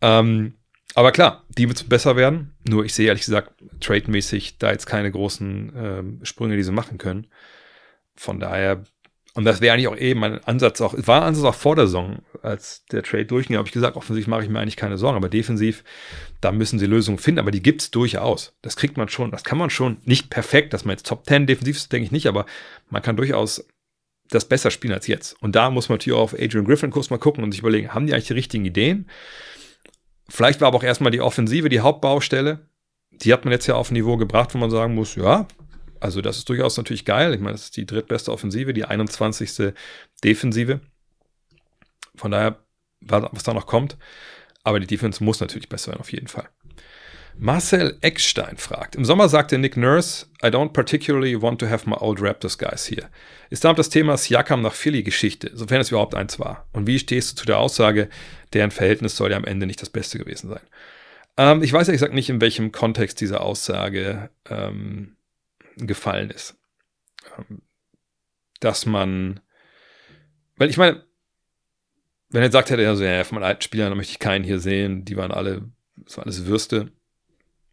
[0.00, 0.54] Ähm,
[0.94, 2.54] aber klar, die wird besser werden.
[2.68, 6.98] Nur ich sehe ehrlich gesagt trademäßig da jetzt keine großen ähm, Sprünge, die sie machen
[6.98, 7.26] können.
[8.14, 8.84] Von daher,
[9.34, 12.22] und das wäre eigentlich auch eben mein Ansatz auch, war Ansatz auch vor der Saison,
[12.42, 15.28] als der Trade durchging, habe ich gesagt, offensichtlich mache ich mir eigentlich keine Sorgen, aber
[15.28, 15.82] defensiv,
[16.40, 18.54] da müssen sie Lösungen finden, aber die gibt es durchaus.
[18.62, 21.48] Das kriegt man schon, das kann man schon, nicht perfekt, dass man jetzt Top 10
[21.48, 22.46] defensiv ist, denke ich nicht, aber
[22.88, 23.66] man kann durchaus
[24.30, 25.40] das besser spielen als jetzt.
[25.42, 27.92] Und da muss man natürlich auch auf Adrian Griffin kurz mal gucken und sich überlegen,
[27.92, 29.08] haben die eigentlich die richtigen Ideen?
[30.28, 32.66] Vielleicht war aber auch erstmal die Offensive die Hauptbaustelle.
[33.10, 35.46] Die hat man jetzt ja auf ein Niveau gebracht, wo man sagen muss, ja,
[36.00, 37.34] also das ist durchaus natürlich geil.
[37.34, 39.72] Ich meine, das ist die drittbeste Offensive, die 21.
[40.22, 40.80] Defensive.
[42.16, 42.58] Von daher,
[43.00, 43.96] was da noch kommt.
[44.64, 46.48] Aber die Defense muss natürlich besser werden, auf jeden Fall.
[47.36, 51.96] Marcel Eckstein fragt, im Sommer sagte Nick Nurse, I don't particularly want to have my
[51.96, 53.08] old Raptors guys here.
[53.50, 56.68] Ist damit das Thema Siakam nach Philly Geschichte, sofern es überhaupt eins war?
[56.72, 58.08] Und wie stehst du zu der Aussage,
[58.52, 60.62] deren Verhältnis soll ja am Ende nicht das Beste gewesen sein?
[61.36, 65.16] Ähm, ich weiß ehrlich gesagt nicht, in welchem Kontext diese Aussage ähm,
[65.76, 66.56] gefallen ist.
[67.36, 67.62] Ähm,
[68.60, 69.40] dass man,
[70.56, 71.04] weil ich meine,
[72.30, 75.04] wenn er sagt hätte, also, ja, von meinen alten Spielern, möchte ich keinen hier sehen,
[75.04, 76.90] die waren alle, das war alles Würste,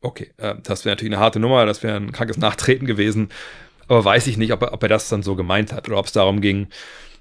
[0.02, 3.30] Okay, äh, das wäre natürlich eine harte Nummer, das wäre ein krankes Nachtreten gewesen.
[3.88, 6.06] Aber weiß ich nicht, ob er, ob er das dann so gemeint hat oder ob
[6.06, 6.68] es darum ging,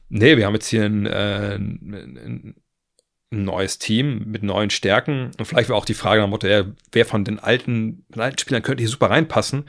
[0.08, 2.54] nee, wir haben jetzt hier ein, äh, ein, ein,
[3.32, 5.30] neues Team mit neuen Stärken.
[5.38, 8.20] Und vielleicht war auch die Frage nach dem Motto, ja, wer von den alten, den
[8.20, 9.66] alten Spielern könnte hier super reinpassen.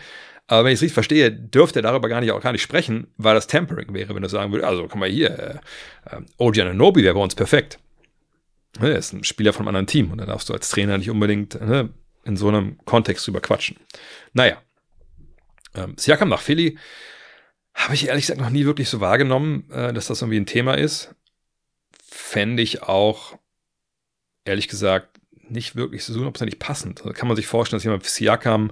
[0.47, 3.07] Aber wenn ich es richtig verstehe, dürfte er darüber gar nicht, auch gar nicht sprechen,
[3.17, 5.61] weil das Tampering wäre, wenn er sagen würde, also guck mal hier,
[6.09, 7.79] äh, OG Ananobi wäre bei uns perfekt.
[8.79, 11.09] Er ist ein Spieler von einem anderen Team und da darfst du als Trainer nicht
[11.09, 11.89] unbedingt ne,
[12.23, 13.77] in so einem Kontext drüber quatschen.
[14.33, 14.61] Naja,
[15.75, 16.77] ähm, Siakam nach Philly
[17.73, 20.77] habe ich ehrlich gesagt noch nie wirklich so wahrgenommen, äh, dass das irgendwie ein Thema
[20.77, 21.15] ist.
[22.03, 23.37] Fände ich auch,
[24.45, 25.19] ehrlich gesagt,
[25.49, 27.01] nicht wirklich so hundertprozentig passend.
[27.01, 28.71] Also kann man sich vorstellen, dass jemand Siakam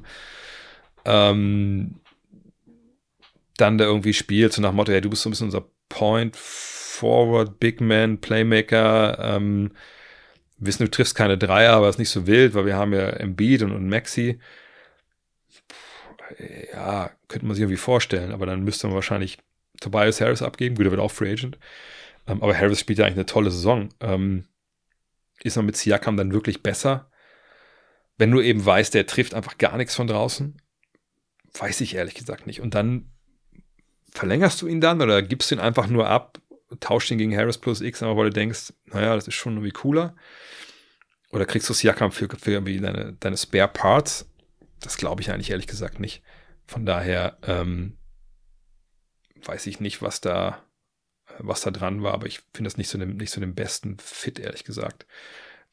[1.06, 2.00] ähm,
[3.58, 5.70] dann da irgendwie spielt, so nach dem Motto, ja, du bist so ein bisschen unser
[5.90, 9.72] Point Forward, Big Man, Playmaker, ähm,
[10.60, 13.64] wissen, du triffst keine Dreier, aber ist nicht so wild, weil wir haben ja Embiid
[13.64, 14.40] und, und Maxi.
[16.72, 19.40] Ja, könnte man sich irgendwie vorstellen, aber dann müsste man wahrscheinlich
[19.80, 20.76] Tobias Harris abgeben.
[20.76, 21.58] Gut, er wird auch Free Agent.
[22.28, 23.90] Ähm, aber Harris spielt ja eigentlich eine tolle Saison.
[24.00, 24.46] Ähm,
[25.44, 27.10] ist man mit Siakam dann wirklich besser?
[28.18, 30.62] Wenn du eben weißt, der trifft einfach gar nichts von draußen,
[31.58, 32.60] weiß ich ehrlich gesagt nicht.
[32.62, 33.12] Und dann
[34.12, 36.40] verlängerst du ihn dann oder gibst du ihn einfach nur ab,
[36.80, 39.72] tauschst ihn gegen Harris plus X, aber weil du denkst, naja, das ist schon irgendwie
[39.72, 40.16] cooler.
[41.32, 44.28] Oder kriegst du Siakam für, für irgendwie deine, deine Spare Parts?
[44.80, 46.24] Das glaube ich eigentlich ehrlich gesagt nicht.
[46.66, 47.98] Von daher ähm,
[49.44, 50.64] weiß ich nicht, was da,
[51.38, 54.40] was da dran war, aber ich finde das nicht so, dem, so den besten Fit,
[54.40, 55.06] ehrlich gesagt.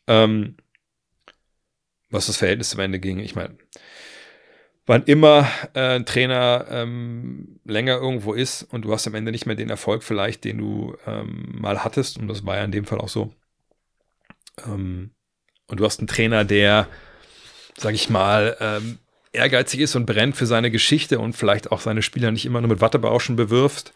[0.07, 0.57] Ähm,
[2.11, 3.19] was das Verhältnis zum Ende ging.
[3.19, 3.57] Ich meine,
[4.87, 9.47] wann immer äh, ein Trainer ähm, länger irgendwo ist und du hast am Ende nicht
[9.47, 12.85] mehr den Erfolg vielleicht, den du ähm, mal hattest, und das war ja in dem
[12.85, 13.35] Fall auch so,
[14.65, 15.11] ähm,
[15.67, 16.89] und du hast einen Trainer, der,
[17.77, 18.99] sag ich mal, ähm,
[19.33, 22.71] ehrgeizig ist und brennt für seine Geschichte und vielleicht auch seine Spieler nicht immer nur
[22.71, 23.93] mit Wattebauschen bewirfst,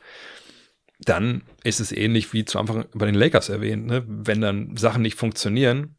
[0.99, 3.86] dann ist es ähnlich wie zu Anfang bei den Lakers erwähnt.
[3.86, 4.05] Ne?
[4.07, 5.97] Wenn dann Sachen nicht funktionieren,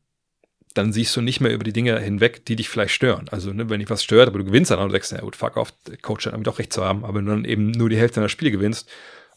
[0.74, 3.28] dann siehst du nicht mehr über die Dinge hinweg, die dich vielleicht stören.
[3.30, 5.58] Also, ne, wenn dich was stört, aber du gewinnst dann und denkst, ja gut, fuck
[5.58, 7.98] off, der Coach hat doch recht zu haben, aber wenn du dann eben nur die
[7.98, 8.90] Hälfte deiner Spiele gewinnst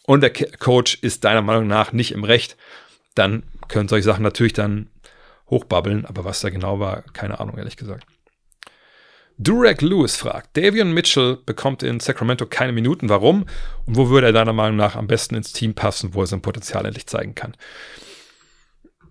[0.06, 2.56] und der Coach ist deiner Meinung nach nicht im Recht,
[3.14, 4.88] dann können solche Sachen natürlich dann
[5.50, 8.06] hochbabbeln, aber was da genau war, keine Ahnung, ehrlich gesagt.
[9.36, 13.46] Durek Lewis fragt, Davion Mitchell bekommt in Sacramento keine Minuten, warum?
[13.84, 16.40] Und wo würde er deiner Meinung nach am besten ins Team passen, wo er sein
[16.40, 17.56] Potenzial endlich zeigen kann?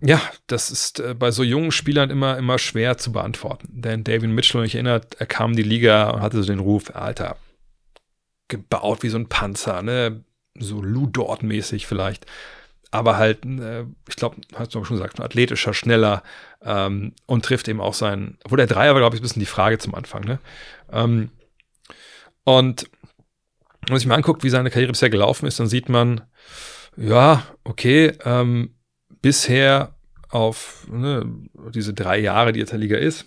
[0.04, 3.68] Ja, das ist äh, bei so jungen Spielern immer, immer schwer zu beantworten.
[3.70, 6.58] Denn Davion Mitchell, wenn ich erinnert, er kam in die Liga und hatte so den
[6.58, 7.36] Ruf, Alter,
[8.48, 10.24] gebaut wie so ein Panzer, ne?
[10.58, 12.26] So Lou Dort-mäßig vielleicht
[12.94, 16.22] aber halt, äh, ich glaube, hast du schon gesagt, athletischer, schneller
[16.62, 19.46] ähm, und trifft eben auch seinen, obwohl der Dreier war, glaube ich, ein bisschen die
[19.46, 20.22] Frage zum Anfang.
[20.22, 20.38] Ne?
[20.92, 21.30] Ähm,
[22.44, 22.88] und
[23.82, 26.20] wenn man sich mal anguckt, wie seine Karriere bisher gelaufen ist, dann sieht man,
[26.96, 28.76] ja, okay, ähm,
[29.20, 29.93] bisher
[30.34, 31.24] auf ne,
[31.72, 33.26] diese drei Jahre, die jetzt der Liga ist,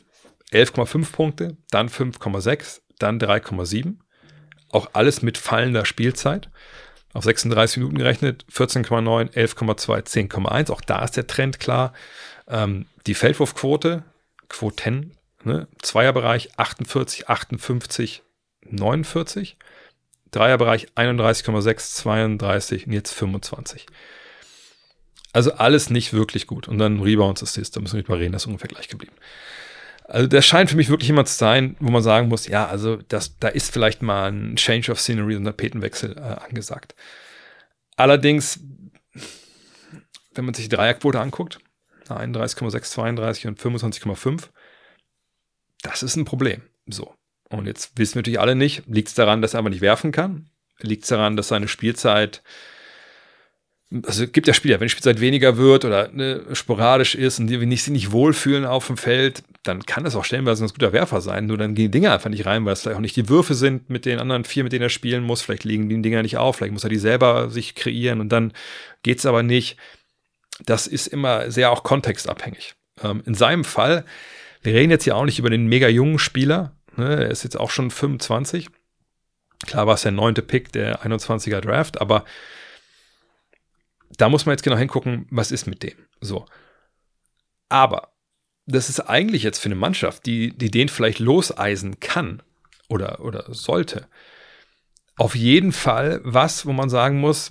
[0.51, 3.95] 11,5 Punkte, dann 5,6, dann 3,7.
[4.69, 6.49] Auch alles mit fallender Spielzeit
[7.13, 10.69] auf 36 Minuten gerechnet, 14,9, 11,2, 10,1.
[10.69, 11.93] Auch da ist der Trend klar.
[12.49, 14.03] Ähm, die Feldwurfquote,
[14.49, 18.23] Quoten, ne, Zweierbereich 48, 58,
[18.69, 19.57] 49.
[20.31, 23.85] Dreierbereich 31,6, 32 und jetzt 25.
[25.37, 26.67] Also alles nicht wirklich gut.
[26.67, 29.13] Und dann Rebounds Assist, da müssen wir nicht mal reden, das ist ungefähr gleich geblieben.
[30.05, 32.95] Also der scheint für mich wirklich jemand zu sein, wo man sagen muss, ja, also
[32.95, 36.95] das, da ist vielleicht mal ein Change of Scenery und ein Tapetenwechsel äh, angesagt.
[37.97, 38.61] Allerdings,
[40.33, 41.59] wenn man sich die Dreierquote anguckt,
[42.07, 44.49] 31,6, 32 und 25,5,
[45.83, 46.63] das ist ein Problem.
[46.87, 47.13] So.
[47.51, 50.11] Und jetzt wissen wir natürlich alle nicht, liegt es daran, dass er aber nicht werfen
[50.11, 50.49] kann?
[50.79, 52.41] Liegt es daran, dass seine Spielzeit
[54.05, 57.57] also gibt ja Spieler, wenn die Spielzeit weniger wird oder ne, sporadisch ist und die
[57.77, 61.45] sich nicht wohlfühlen auf dem Feld, dann kann das auch stellenweise ein guter Werfer sein.
[61.45, 63.53] Nur dann gehen die Dinger einfach nicht rein, weil es vielleicht auch nicht die Würfe
[63.53, 65.41] sind mit den anderen vier, mit denen er spielen muss.
[65.41, 68.51] Vielleicht liegen die Dinger nicht auf, vielleicht muss er die selber sich kreieren und dann
[69.03, 69.77] geht es aber nicht.
[70.65, 72.75] Das ist immer sehr auch kontextabhängig.
[73.01, 74.03] Ähm, in seinem Fall,
[74.63, 77.57] wir reden jetzt ja auch nicht über den mega jungen Spieler, ne, er ist jetzt
[77.57, 78.67] auch schon 25.
[79.65, 82.25] Klar war es der neunte Pick der 21er Draft, aber
[84.17, 85.97] da muss man jetzt genau hingucken, was ist mit dem.
[86.21, 86.45] So.
[87.69, 88.13] Aber
[88.65, 92.41] das ist eigentlich jetzt für eine Mannschaft, die, die den vielleicht loseisen kann
[92.89, 94.07] oder, oder sollte,
[95.17, 97.49] auf jeden Fall was, wo man sagen muss,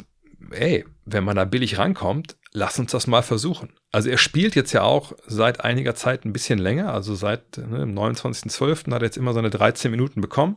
[0.50, 3.72] ey, wenn man da billig rankommt, lass uns das mal versuchen.
[3.90, 7.84] Also er spielt jetzt ja auch seit einiger Zeit ein bisschen länger, also seit ne,
[7.84, 8.92] 29.12.
[8.92, 10.56] hat er jetzt immer seine 13 Minuten bekommen,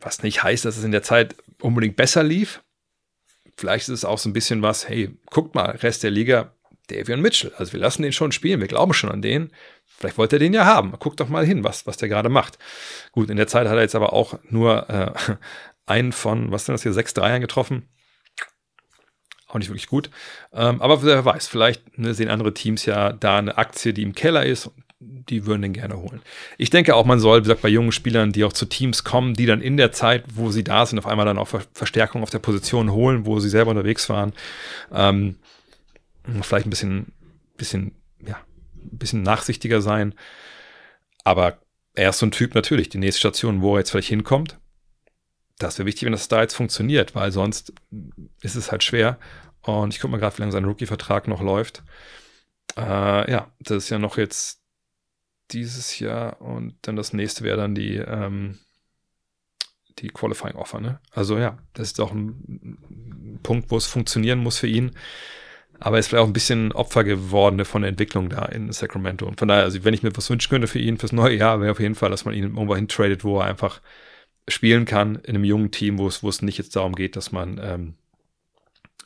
[0.00, 2.62] was nicht heißt, dass es in der Zeit unbedingt besser lief,
[3.56, 6.52] vielleicht ist es auch so ein bisschen was, hey, guckt mal, Rest der Liga,
[6.88, 7.52] Davion Mitchell.
[7.56, 9.50] Also wir lassen den schon spielen, wir glauben schon an den.
[9.84, 10.92] Vielleicht wollte er den ja haben.
[10.98, 12.58] Guckt doch mal hin, was, was der gerade macht.
[13.12, 15.12] Gut, in der Zeit hat er jetzt aber auch nur äh,
[15.86, 17.88] einen von, was sind das hier, sechs Dreiern getroffen.
[19.48, 20.10] Auch nicht wirklich gut.
[20.52, 24.14] Ähm, aber wer weiß, vielleicht ne, sehen andere Teams ja da eine Aktie, die im
[24.14, 24.70] Keller ist
[25.28, 26.22] die würden den gerne holen.
[26.58, 29.34] Ich denke auch, man soll, wie gesagt, bei jungen Spielern, die auch zu Teams kommen,
[29.34, 32.30] die dann in der Zeit, wo sie da sind, auf einmal dann auch Verstärkung auf
[32.30, 34.32] der Position holen, wo sie selber unterwegs waren.
[34.92, 35.36] Ähm,
[36.42, 37.12] vielleicht ein bisschen,
[37.56, 37.94] bisschen,
[38.26, 38.36] ja,
[38.74, 40.14] ein bisschen nachsichtiger sein.
[41.24, 41.58] Aber
[41.94, 44.58] er ist so ein Typ natürlich, die nächste Station, wo er jetzt vielleicht hinkommt.
[45.58, 47.72] Das wäre wichtig, wenn das da jetzt funktioniert, weil sonst
[48.42, 49.18] ist es halt schwer.
[49.62, 51.82] Und ich gucke mal gerade, wie lange sein Rookie-Vertrag noch läuft.
[52.76, 54.60] Äh, ja, das ist ja noch jetzt
[55.52, 58.58] dieses Jahr und dann das nächste wäre dann die, ähm,
[59.98, 60.80] die Qualifying Offer.
[60.80, 61.00] Ne?
[61.12, 64.92] Also ja, das ist auch ein Punkt, wo es funktionieren muss für ihn.
[65.78, 69.26] Aber er ist vielleicht auch ein bisschen Opfer geworden von der Entwicklung da in Sacramento.
[69.26, 71.60] Und von daher, also wenn ich mir was wünschen könnte für ihn fürs neue Jahr,
[71.60, 73.82] wäre auf jeden Fall, dass man ihn irgendwo hin tradet, wo er einfach
[74.48, 77.32] spielen kann in einem jungen Team, wo es, wo es nicht jetzt darum geht, dass
[77.32, 77.94] man, ähm,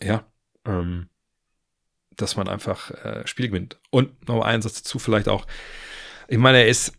[0.00, 0.24] ja,
[0.64, 1.08] ähm,
[2.16, 3.78] dass man einfach äh, Spiel gewinnt.
[3.90, 5.46] Und noch ein Satz dazu vielleicht auch,
[6.30, 6.92] ich meine, er ist,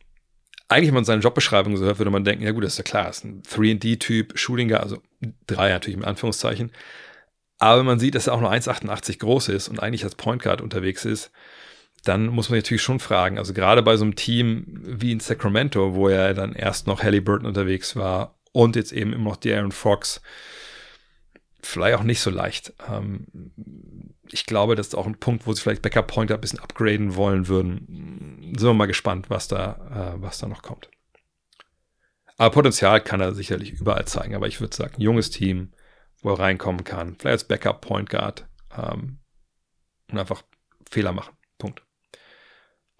[0.67, 2.83] eigentlich, wenn man seine Jobbeschreibung so hört, würde man denken, ja gut, das ist ja
[2.83, 5.01] klar, ist ein 3D-Typ, Schulinger, also
[5.47, 6.71] drei natürlich in Anführungszeichen.
[7.57, 10.41] Aber wenn man sieht, dass er auch nur 1,88 groß ist und eigentlich als Point
[10.41, 11.31] Guard unterwegs ist,
[12.03, 15.93] dann muss man natürlich schon fragen, also gerade bei so einem Team wie in Sacramento,
[15.93, 19.71] wo ja dann erst noch Halliburton unterwegs war und jetzt eben immer noch die Aaron
[19.71, 20.21] Fox,
[21.61, 22.73] vielleicht auch nicht so leicht.
[22.91, 23.27] Ähm,
[24.31, 27.15] ich glaube, das ist auch ein Punkt, wo sie vielleicht Backup Pointer ein bisschen upgraden
[27.15, 28.53] wollen würden.
[28.57, 30.89] Sind wir mal gespannt, was da, äh, was da noch kommt.
[32.37, 34.35] Aber Potenzial kann er sicherlich überall zeigen.
[34.35, 35.73] Aber ich würde sagen, junges Team,
[36.21, 39.19] wo er reinkommen kann, vielleicht als Backup Point Guard ähm,
[40.11, 40.43] und einfach
[40.89, 41.35] Fehler machen.
[41.57, 41.83] Punkt.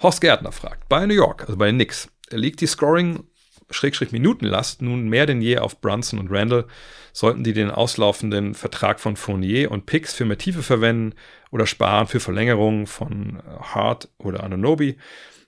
[0.01, 3.23] Horst Gärtner fragt, bei New York, also bei den Knicks, liegt die Scoring
[3.71, 6.65] Schrägstrich Minutenlast nun mehr denn je auf Brunson und Randall.
[7.13, 11.15] Sollten die den auslaufenden Vertrag von Fournier und Picks für mehr Tiefe verwenden
[11.51, 14.97] oder sparen für Verlängerungen von Hart oder Ananobi?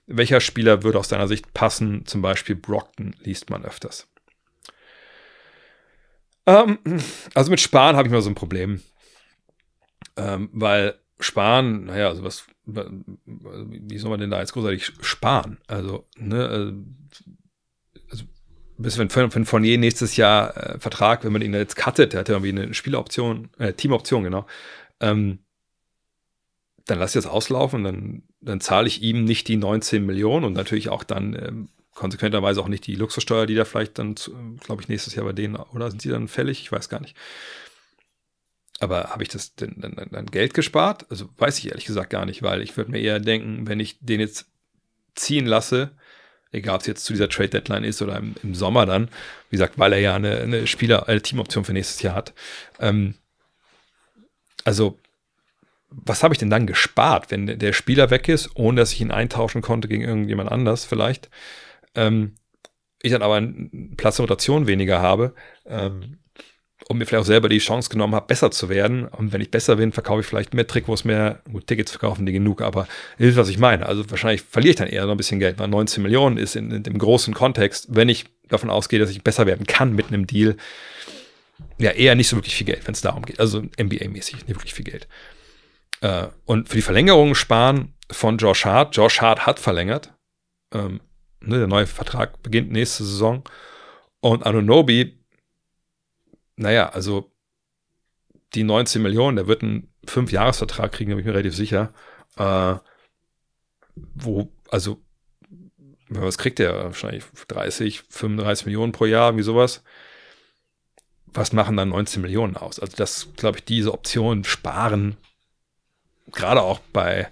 [0.06, 2.04] Welcher Spieler würde aus deiner Sicht passen?
[2.04, 4.06] Zum Beispiel Brockton liest man öfters.
[6.46, 6.78] Ähm,
[7.32, 8.82] also mit Sparen habe ich mal so ein Problem.
[10.16, 15.58] Ähm, weil Sparen, naja, also was, wie soll man denn da jetzt großartig sparen?
[15.66, 16.72] Also, ne, also
[18.76, 22.28] bis wenn, wenn Fournier nächstes Jahr äh, Vertrag, wenn man ihn jetzt cuttet, der hat
[22.28, 24.46] ja irgendwie eine Spieleroption, äh, Teamoption, genau,
[25.00, 25.38] ähm,
[26.86, 30.52] dann lass ich das auslaufen, dann, dann zahle ich ihm nicht die 19 Millionen und
[30.52, 34.16] natürlich auch dann ähm, konsequenterweise auch nicht die Luxussteuer, die da vielleicht dann,
[34.60, 36.60] glaube ich, nächstes Jahr bei denen, oder sind die dann fällig?
[36.60, 37.16] Ich weiß gar nicht.
[38.80, 41.06] Aber habe ich das denn dann, dann, Geld gespart?
[41.10, 43.98] Also weiß ich ehrlich gesagt gar nicht, weil ich würde mir eher denken, wenn ich
[44.00, 44.46] den jetzt
[45.14, 45.92] ziehen lasse,
[46.54, 49.08] egal ob es jetzt zu dieser Trade Deadline ist oder im, im, Sommer dann,
[49.50, 52.32] wie gesagt, weil er ja eine, eine Spieler, eine Teamoption für nächstes Jahr hat.
[52.80, 53.14] Ähm,
[54.64, 54.98] also
[55.90, 59.12] was habe ich denn dann gespart, wenn der Spieler weg ist, ohne dass ich ihn
[59.12, 61.30] eintauschen konnte gegen irgendjemand anders vielleicht?
[61.94, 62.34] Ähm,
[63.02, 65.34] ich dann aber einen Platz der Rotation weniger habe
[65.66, 66.18] ähm,
[66.88, 69.06] und mir vielleicht auch selber die Chance genommen habe, besser zu werden.
[69.06, 71.40] Und wenn ich besser bin, verkaufe ich vielleicht mehr Trikots mehr.
[71.50, 72.86] Gut, Tickets verkaufen die genug, aber
[73.18, 73.86] ihr wisst, was ich meine.
[73.86, 76.70] Also wahrscheinlich verliere ich dann eher so ein bisschen Geld, weil 19 Millionen ist in,
[76.70, 80.26] in dem großen Kontext, wenn ich davon ausgehe, dass ich besser werden kann mit einem
[80.26, 80.56] Deal,
[81.78, 83.40] ja, eher nicht so wirklich viel Geld, wenn es darum geht.
[83.40, 85.08] Also NBA-mäßig nicht wirklich viel Geld.
[86.00, 88.96] Äh, und für die Verlängerung sparen von Josh Hart.
[88.96, 90.12] Josh Hart hat verlängert.
[90.72, 91.00] Ähm,
[91.40, 93.42] ne, der neue Vertrag beginnt nächste Saison.
[94.20, 95.18] Und Anunobi,
[96.56, 97.32] naja, also
[98.54, 101.92] die 19 Millionen, der wird einen Fünf-Jahres-Vertrag kriegen, da bin ich mir relativ sicher.
[102.36, 102.76] Äh,
[103.94, 105.02] wo, also,
[106.08, 106.74] was kriegt der?
[106.84, 109.82] Wahrscheinlich 30, 35 Millionen pro Jahr, irgendwie sowas.
[111.26, 112.78] Was machen dann 19 Millionen aus?
[112.78, 115.16] Also, das, glaube ich, diese Option sparen
[116.32, 117.30] gerade auch bei,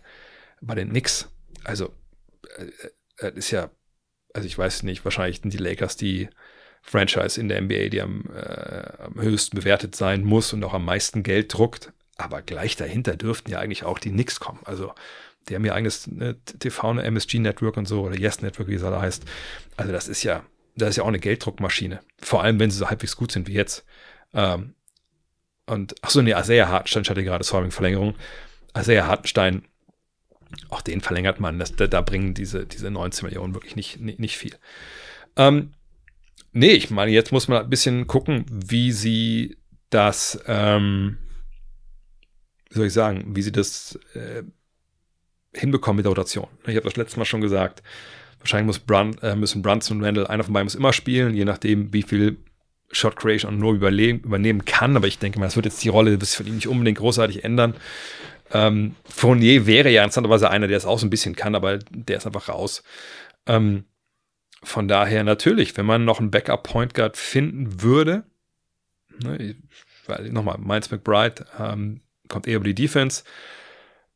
[0.61, 1.29] bei den Knicks,
[1.64, 1.93] also
[2.57, 3.70] äh, äh, ist ja,
[4.35, 6.29] also ich weiß nicht, wahrscheinlich sind die Lakers die
[6.83, 10.85] Franchise in der NBA, die am, äh, am höchsten bewertet sein muss und auch am
[10.85, 11.93] meisten Geld druckt.
[12.16, 14.61] Aber gleich dahinter dürften ja eigentlich auch die Knicks kommen.
[14.64, 14.93] Also
[15.49, 19.01] die haben ihr eigenes ne, TV, eine MSG-Network und so, oder Yes-Network, wie es da
[19.01, 19.24] heißt.
[19.76, 20.45] Also das ist ja,
[20.76, 22.01] das ist ja auch eine Gelddruckmaschine.
[22.20, 23.85] Vor allem, wenn sie so halbwegs gut sind wie jetzt.
[24.35, 24.74] Ähm,
[25.66, 28.14] und, ach so, nee, Isaiah Hartenstein hatte gerade Solving-Verlängerung.
[28.76, 29.64] Isaiah Hartenstein,
[30.68, 31.59] auch den verlängert man.
[31.59, 34.57] Das, da, da, bringen diese, diese 19 Millionen wirklich nicht, nicht, nicht viel.
[35.37, 35.72] Ähm,
[36.53, 39.57] nee, ich meine, jetzt muss man ein bisschen gucken, wie sie
[39.90, 41.18] das, ähm,
[42.70, 44.42] wie soll ich sagen, wie sie das äh,
[45.55, 46.48] hinbekommen mit der Rotation.
[46.66, 47.82] Ich habe das letzte Mal schon gesagt.
[48.38, 51.44] Wahrscheinlich muss Brun, äh, müssen Brunson und Randall, einer von beiden muss immer spielen, je
[51.44, 52.38] nachdem, wie viel
[52.90, 54.96] Shot Creation und nur übernehmen kann.
[54.96, 57.44] Aber ich denke mal, das wird jetzt die Rolle das für ihn nicht unbedingt großartig
[57.44, 57.74] ändern.
[58.53, 62.18] Ähm, Fournier wäre ja interessanterweise einer, der es auch so ein bisschen kann, aber der
[62.18, 62.82] ist einfach raus.
[63.46, 63.84] Ähm,
[64.62, 68.24] von daher natürlich, wenn man noch einen Backup Point Guard finden würde,
[69.22, 69.56] ne,
[70.30, 73.24] nochmal, Miles McBride ähm, kommt eher über die Defense.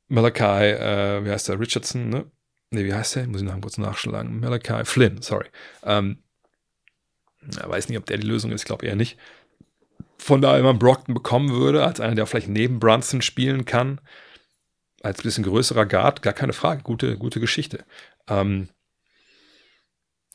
[0.08, 2.30] Malachi, äh, wie heißt der, Richardson, ne?
[2.70, 3.26] Ne, wie heißt der?
[3.26, 4.40] Muss ich noch kurz nachschlagen.
[4.40, 5.46] Malachi Flynn, sorry.
[5.82, 6.22] Ähm,
[7.40, 9.18] weiß nicht, ob der die Lösung ist, ich glaube eher nicht.
[10.18, 14.00] Von daher, wenn man Brockton bekommen würde, als einer, der vielleicht neben Brunson spielen kann,
[15.02, 17.84] als bisschen größerer Guard, gar keine Frage, gute, gute Geschichte.
[18.28, 18.68] Ähm,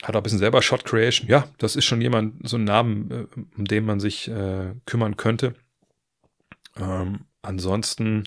[0.04, 1.28] hat auch ein bisschen selber Shot Creation.
[1.28, 3.26] Ja, das ist schon jemand, so ein Namen, äh,
[3.58, 5.54] um den man sich äh, kümmern könnte.
[6.78, 8.24] Ähm, ansonsten,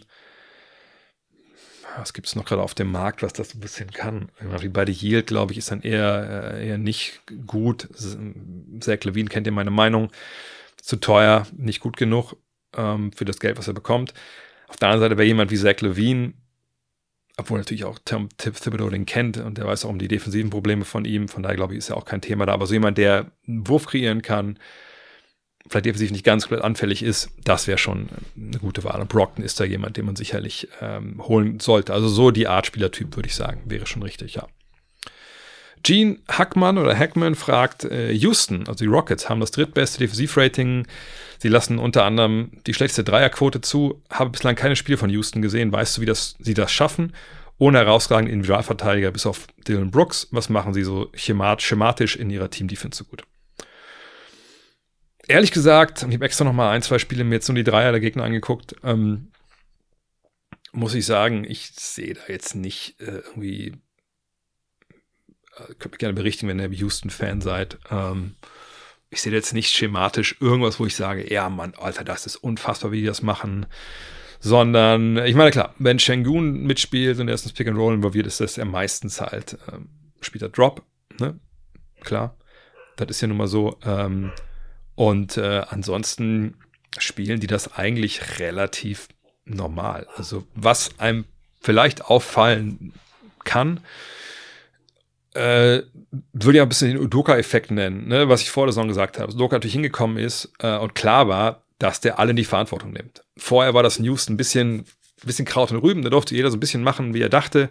[1.96, 4.30] was gibt es noch gerade auf dem Markt, was das ein bisschen kann?
[4.60, 7.88] Wie bei The Yield, glaube ich, ist dann eher, äh, eher nicht gut.
[8.80, 10.10] Zach Levine kennt ihr meine Meinung.
[10.76, 12.36] Zu teuer, nicht gut genug
[12.76, 14.12] ähm, für das Geld, was er bekommt.
[14.68, 16.34] Auf der anderen Seite wäre jemand wie Zach Levine,
[17.36, 20.84] obwohl natürlich auch Tim Thibodeau den kennt und der weiß auch um die defensiven Probleme
[20.84, 21.28] von ihm.
[21.28, 22.52] Von daher glaube ich, ist ja auch kein Thema da.
[22.52, 24.58] Aber so jemand, der einen Wurf kreieren kann,
[25.68, 29.00] vielleicht defensiv nicht ganz komplett anfällig ist, das wäre schon eine gute Wahl.
[29.00, 31.92] Und Brockton ist da jemand, den man sicherlich ähm, holen sollte.
[31.92, 34.46] Also so die Art Spielertyp, würde ich sagen, wäre schon richtig, ja.
[35.84, 40.86] Gene Hackmann oder Hackman fragt, äh, Houston, also die Rockets, haben das drittbeste Defensivrating.
[41.38, 44.02] Sie lassen unter anderem die schlechteste Dreierquote zu.
[44.10, 45.72] Habe bislang keine Spiele von Houston gesehen.
[45.72, 47.12] Weißt du, wie das, sie das schaffen?
[47.58, 50.26] Ohne herausragende Individualverteidiger bis auf Dylan Brooks.
[50.30, 53.24] Was machen sie so schematisch in ihrer Team-Defense so gut?
[55.28, 57.92] Ehrlich gesagt, ich habe extra noch mal ein, zwei Spiele mir jetzt nur die Dreier
[57.92, 59.30] der Gegner angeguckt, ähm,
[60.72, 63.74] muss ich sagen, ich sehe da jetzt nicht äh, irgendwie
[65.78, 67.78] könnt mir gerne berichten, wenn ihr Houston-Fan seid.
[67.90, 68.34] Ähm,
[69.10, 72.92] ich sehe jetzt nicht schematisch irgendwas, wo ich sage, ja, Mann, Alter, das ist unfassbar,
[72.92, 73.66] wie die das machen.
[74.40, 78.58] Sondern, ich meine, klar, wenn Shengun mitspielt und erstens Pick and Roll involviert ist, das
[78.58, 79.88] er meistens halt, ähm,
[80.20, 80.82] spielt Drop,
[81.18, 81.38] ne?
[82.02, 82.36] Klar.
[82.96, 83.78] Das ist ja nun mal so.
[83.84, 84.32] Ähm,
[84.94, 86.56] und äh, ansonsten
[86.98, 89.08] spielen die das eigentlich relativ
[89.44, 90.06] normal.
[90.16, 91.24] Also, was einem
[91.60, 92.92] vielleicht auffallen
[93.44, 93.80] kann,
[95.34, 95.82] äh,
[96.32, 98.28] würde ja ein bisschen den Udoka-Effekt nennen, ne?
[98.28, 99.32] was ich vor der Saison gesagt habe.
[99.32, 103.22] Udoka natürlich hingekommen ist äh, und klar war, dass der alle in die Verantwortung nimmt.
[103.36, 104.84] Vorher war das Houston ein bisschen,
[105.24, 107.68] bisschen Kraut und Rüben, da durfte jeder so ein bisschen machen, wie er dachte.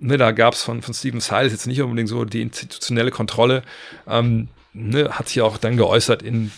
[0.00, 3.62] Ne, da gab es von, von Steven Siles jetzt nicht unbedingt so die institutionelle Kontrolle.
[4.06, 6.52] Ähm, ne, hat sich auch dann geäußert in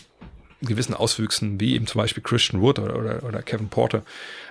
[0.63, 4.03] gewissen Auswüchsen, wie eben zum Beispiel Christian Wood oder, oder, oder Kevin Porter.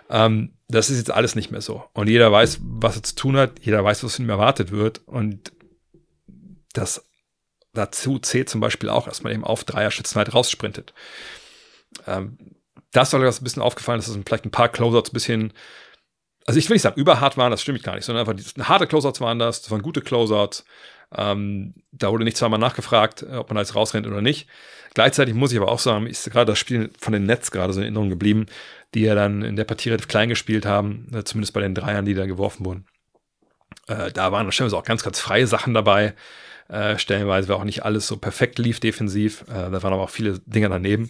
[0.09, 1.83] Ähm, das ist jetzt alles nicht mehr so.
[1.93, 5.01] Und jeder weiß, was er zu tun hat, jeder weiß, was von ihm erwartet wird.
[5.05, 5.51] Und
[6.73, 7.03] das
[7.73, 10.93] dazu zählt zum Beispiel auch, dass man eben auf Dreierschützen halt raussprintet.
[12.07, 12.37] Ähm,
[12.91, 15.53] das soll das ein bisschen aufgefallen, dass es vielleicht ein paar Closeouts ein bisschen,
[16.45, 18.87] also ich will nicht sagen, überhart waren, das stimmt gar nicht, sondern einfach die, harte
[18.87, 20.65] Closeouts waren das, das waren gute Closeouts.
[21.15, 24.47] Ähm, da wurde nicht zweimal nachgefragt, ob man da jetzt rausrennt oder nicht.
[24.93, 27.79] Gleichzeitig muss ich aber auch sagen, ist gerade das Spiel von den Nets gerade so
[27.79, 28.47] in Erinnerung geblieben,
[28.93, 32.05] die ja dann in der Partie relativ klein gespielt haben, äh, zumindest bei den Dreiern,
[32.05, 32.85] die da geworfen wurden.
[33.87, 36.15] Äh, da waren wahrscheinlich auch ganz, ganz freie Sachen dabei.
[36.69, 39.41] Äh, stellenweise war auch nicht alles so perfekt lief defensiv.
[39.49, 41.09] Äh, da waren aber auch viele Dinge daneben.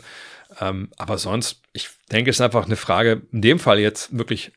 [0.60, 4.51] Ähm, aber sonst, ich denke, es ist einfach eine Frage, in dem Fall jetzt wirklich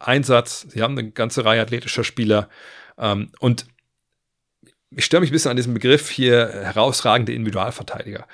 [0.00, 0.66] Einsatz.
[0.68, 2.48] Sie haben eine ganze Reihe athletischer Spieler.
[2.96, 3.66] Ähm, und
[4.90, 8.26] ich störe mich ein bisschen an diesem Begriff hier herausragende Individualverteidiger.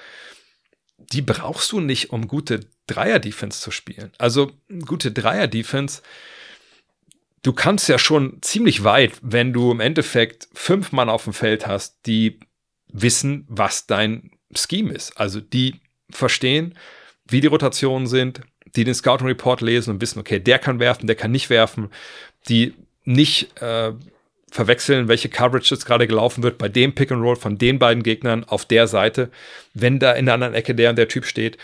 [0.98, 4.12] Die brauchst du nicht, um gute Dreier-Defense zu spielen.
[4.18, 4.52] Also
[4.84, 6.02] gute Dreier-Defense
[7.42, 11.66] du kannst ja schon ziemlich weit, wenn du im Endeffekt fünf Mann auf dem Feld
[11.66, 12.40] hast, die
[12.92, 15.18] wissen, was dein Scheme ist.
[15.18, 15.80] Also die
[16.10, 16.76] verstehen,
[17.26, 18.40] wie die Rotationen sind,
[18.74, 21.90] die den Scouting Report lesen und wissen, okay, der kann werfen, der kann nicht werfen,
[22.48, 22.74] die
[23.04, 23.92] nicht äh,
[24.50, 28.02] verwechseln, welche Coverage jetzt gerade gelaufen wird bei dem Pick and Roll von den beiden
[28.02, 29.30] Gegnern auf der Seite,
[29.74, 31.56] wenn da in der anderen Ecke der und der Typ steht.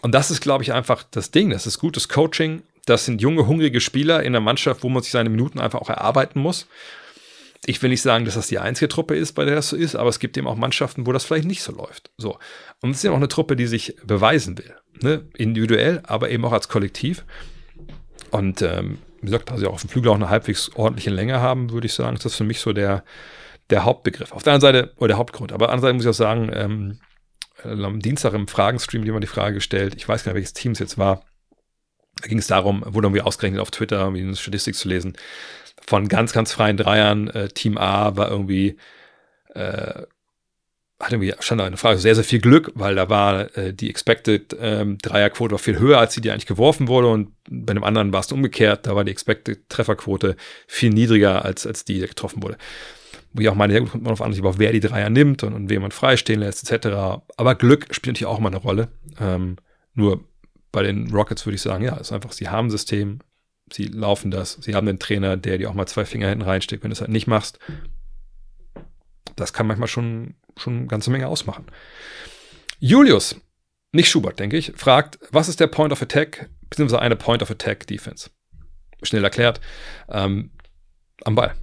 [0.00, 1.50] Und das ist, glaube ich, einfach das Ding.
[1.50, 5.12] Das ist gutes Coaching das sind junge, hungrige Spieler in der Mannschaft, wo man sich
[5.12, 6.66] seine Minuten einfach auch erarbeiten muss.
[7.64, 9.94] Ich will nicht sagen, dass das die einzige Truppe ist, bei der das so ist,
[9.94, 12.10] aber es gibt eben auch Mannschaften, wo das vielleicht nicht so läuft.
[12.18, 12.38] So.
[12.80, 14.74] Und es ist eben auch eine Truppe, die sich beweisen will.
[15.00, 15.28] Ne?
[15.36, 17.24] Individuell, aber eben auch als Kollektiv.
[18.32, 21.40] Und ähm, wie gesagt, da sie auch auf dem Flügel auch eine halbwegs ordentliche Länge
[21.40, 23.04] haben, würde ich sagen, ist das für mich so der,
[23.70, 24.32] der Hauptbegriff.
[24.32, 26.26] Auf der anderen Seite, oder der Hauptgrund, aber auf der anderen Seite muss ich auch
[26.26, 26.98] sagen, ähm,
[27.62, 30.80] am Dienstag im Fragenstream jemand die Frage gestellt, ich weiß gar nicht, welches Team es
[30.80, 31.24] jetzt war,
[32.20, 35.14] da ging es darum, wurde irgendwie ausgerechnet auf Twitter, irgendwie eine Statistik zu lesen,
[35.86, 38.76] von ganz, ganz freien Dreiern, äh, Team A war irgendwie,
[39.54, 40.02] äh,
[41.00, 43.90] hat irgendwie, stand da eine Frage, sehr, sehr viel Glück, weil da war äh, die
[43.90, 48.12] Expected ähm, Dreierquote viel höher, als die, die eigentlich geworfen wurde und bei dem anderen
[48.12, 50.36] war es umgekehrt, da war die Expected Trefferquote
[50.68, 52.56] viel niedriger, als, als die, die getroffen wurde.
[53.32, 55.54] Wo ich auch meine, ja gut, kommt man auf an, wer die Dreier nimmt und,
[55.54, 57.22] und wen man freistehen lässt, etc.
[57.36, 58.88] Aber Glück spielt natürlich auch immer eine Rolle.
[59.18, 59.56] Ähm,
[59.94, 60.22] nur
[60.72, 63.20] bei den Rockets würde ich sagen, ja, ist einfach, sie haben ein System,
[63.70, 66.82] sie laufen das, sie haben einen Trainer, der dir auch mal zwei Finger hinten reinsteckt,
[66.82, 67.58] wenn du es halt nicht machst.
[69.36, 71.66] Das kann manchmal schon, schon eine ganze Menge ausmachen.
[72.80, 73.36] Julius,
[73.92, 77.50] nicht Schubert, denke ich, fragt, was ist der Point of Attack, beziehungsweise eine Point of
[77.50, 78.30] Attack Defense?
[79.02, 79.60] Schnell erklärt,
[80.08, 80.50] ähm,
[81.24, 81.54] am Ball.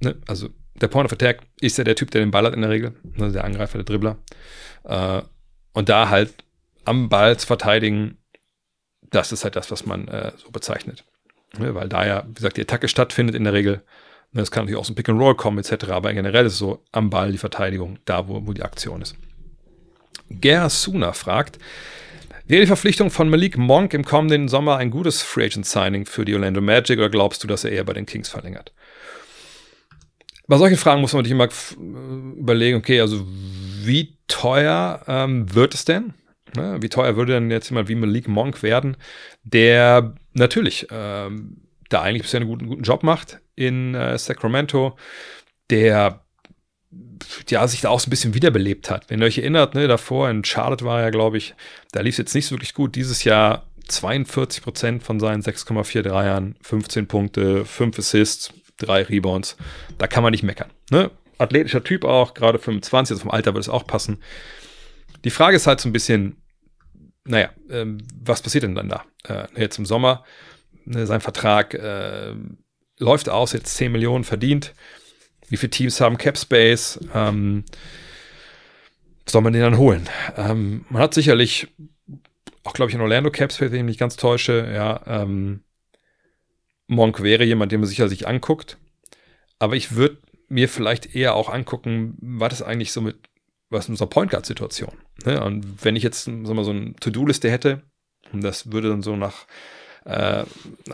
[0.00, 0.16] Ne?
[0.26, 0.48] Also
[0.80, 2.94] der Point of Attack ist ja der Typ, der den Ball hat in der Regel,
[3.02, 3.30] ne?
[3.32, 4.18] der Angreifer, der Dribbler.
[4.84, 5.22] Äh,
[5.72, 6.44] und da halt
[6.84, 8.16] am Ball zu verteidigen,
[9.10, 11.04] das ist halt das, was man äh, so bezeichnet.
[11.58, 13.82] Ja, weil da ja, wie gesagt, die Attacke stattfindet in der Regel.
[14.32, 15.90] Es kann natürlich auch so ein Pick and Roll kommen, etc.
[15.90, 19.16] Aber generell ist es so am Ball die Verteidigung, da wo, wo die Aktion ist.
[20.28, 21.58] Ger Suna fragt,
[22.50, 26.24] Wäre die Verpflichtung von Malik Monk im kommenden Sommer ein gutes Free Agent Signing für
[26.24, 28.72] die Orlando Magic oder glaubst du, dass er eher bei den Kings verlängert?
[30.48, 31.48] Bei solchen Fragen muss man sich immer
[32.36, 36.12] überlegen, okay, also wie teuer ähm, wird es denn?
[36.56, 36.78] Ne?
[36.80, 38.96] Wie teuer würde denn jetzt jemand wie Malik Monk werden,
[39.42, 44.96] der natürlich ähm, da eigentlich bisher einen guten, guten Job macht in äh, Sacramento,
[45.70, 46.24] der
[47.48, 49.10] ja, sich da auch so ein bisschen wiederbelebt hat.
[49.10, 51.54] Wenn ihr euch erinnert, ne, davor in Charlotte war er, glaube ich,
[51.92, 52.96] da lief es jetzt nicht so wirklich gut.
[52.96, 59.56] Dieses Jahr 42 Prozent von seinen 6,4 Dreiern, 15 Punkte, 5 Assists, 3 Rebounds.
[59.98, 60.70] Da kann man nicht meckern.
[60.90, 61.10] Ne?
[61.38, 64.18] Athletischer Typ auch, gerade 25, also vom Alter wird es auch passen.
[65.24, 66.36] Die Frage ist halt so ein bisschen,
[67.30, 69.04] naja, ähm, was passiert denn dann da?
[69.24, 70.24] Äh, jetzt im Sommer,
[70.84, 72.34] ne, sein Vertrag äh,
[72.98, 74.74] läuft aus, jetzt 10 Millionen verdient.
[75.48, 77.00] Wie viele Teams haben Cap Space?
[77.14, 77.64] Ähm,
[79.26, 80.08] soll man den dann holen?
[80.36, 81.68] Ähm, man hat sicherlich
[82.64, 84.70] auch, glaube ich, in Orlando Cap Space, wenn ich mich ganz täusche.
[84.72, 85.62] Ja, ähm,
[86.88, 88.76] Monk wäre jemand, den man sicher sich anguckt.
[89.58, 93.29] Aber ich würde mir vielleicht eher auch angucken, was ist eigentlich so mit
[93.70, 94.92] was in unserer Point Guard Situation.
[95.24, 95.42] Ne?
[95.42, 97.82] Und wenn ich jetzt sagen wir, so eine To-Do-Liste hätte,
[98.32, 99.46] und das würde dann so nach
[100.04, 100.44] äh,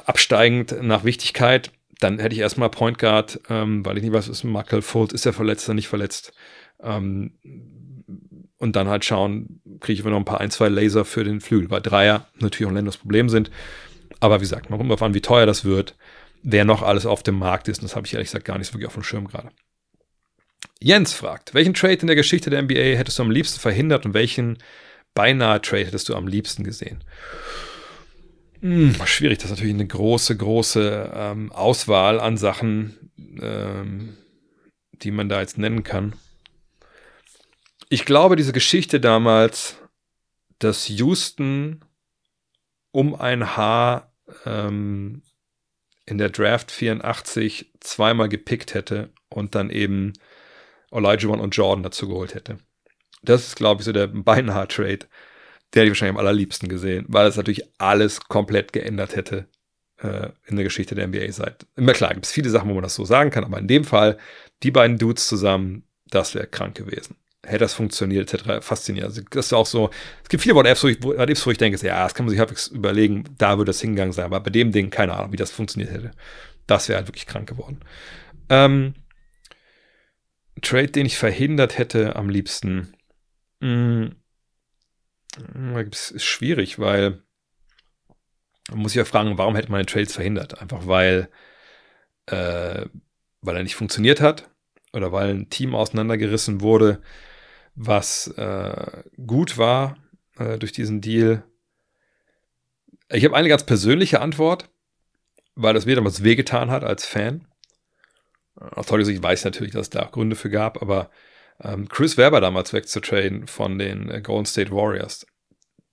[0.05, 4.45] absteigend nach Wichtigkeit, dann hätte ich erstmal Point Guard, ähm, weil ich nicht weiß, ist
[4.45, 6.33] Michael Fultz, ist er verletzt oder nicht verletzt.
[6.83, 7.33] Ähm,
[8.59, 11.71] und dann halt schauen, kriege ich noch ein paar ein, zwei Laser für den Flügel,
[11.71, 13.51] weil Dreier natürlich auch ein das Problem sind.
[14.21, 15.95] Aber wie gesagt, mal gucken wir an, wie teuer das wird,
[16.43, 17.79] wer noch alles auf dem Markt ist.
[17.79, 19.51] Und das habe ich ehrlich gesagt gar nicht so wirklich auf dem Schirm gerade.
[20.81, 24.15] Jens fragt, welchen Trade in der Geschichte der NBA hättest du am liebsten verhindert und
[24.15, 24.59] welchen
[25.15, 27.03] beinahe Trade hättest du am liebsten gesehen?
[28.61, 33.11] Hm, schwierig, das ist natürlich eine große, große ähm, Auswahl an Sachen,
[33.41, 34.17] ähm,
[34.93, 36.15] die man da jetzt nennen kann.
[37.89, 39.77] Ich glaube, diese Geschichte damals,
[40.59, 41.85] dass Houston
[42.91, 44.13] um ein Haar
[44.45, 45.23] ähm,
[46.07, 50.15] in der Draft 84 zweimal gepickt hätte und dann eben
[51.05, 52.59] One und Jordan dazu geholt hätte.
[53.23, 55.01] Das ist, glaube ich, so der beinahe Trade,
[55.75, 59.49] der hätte ich wahrscheinlich am allerliebsten gesehen, weil es natürlich alles komplett geändert hätte
[59.99, 61.67] äh, in der Geschichte der NBA seit.
[61.77, 63.85] Immer klar, gibt es viele Sachen, wo man das so sagen kann, aber in dem
[63.85, 64.19] Fall,
[64.63, 67.17] die beiden Dudes zusammen, das wäre krank gewesen.
[67.45, 68.65] Hätte das funktioniert, etc.
[68.65, 69.11] Faszinierend.
[69.11, 69.91] Also, das ist auch so,
[70.23, 71.03] es gibt viele What-Ifs, wo, ich,
[71.47, 74.27] wo ich denke, ja, das kann man sich halbwegs überlegen, da würde das hingegangen sein,
[74.27, 76.11] aber bei dem Ding, keine Ahnung, wie das funktioniert hätte.
[76.67, 77.81] Das wäre halt wirklich krank geworden.
[78.49, 78.95] Ähm,
[80.63, 82.95] Trade, den ich verhindert hätte am liebsten.
[83.61, 84.11] Mh,
[85.37, 87.23] hm, ist schwierig, weil
[88.71, 90.61] man muss sich ja fragen, warum hätte man den Trades verhindert?
[90.61, 91.29] Einfach weil,
[92.27, 92.87] äh,
[93.41, 94.51] weil er nicht funktioniert hat
[94.93, 97.01] oder weil ein Team auseinandergerissen wurde,
[97.75, 99.99] was äh, gut war
[100.39, 101.45] äh, durch diesen Deal.
[103.11, 104.69] Ich habe eine ganz persönliche Antwort,
[105.55, 107.47] weil das mir damals wehgetan hat als Fan.
[108.57, 111.11] Aus heutiger Sicht weiß ich natürlich, dass es da auch Gründe für gab, aber
[111.63, 115.27] ähm, Chris Webber damals wegzutraden von den äh, Golden State Warriors,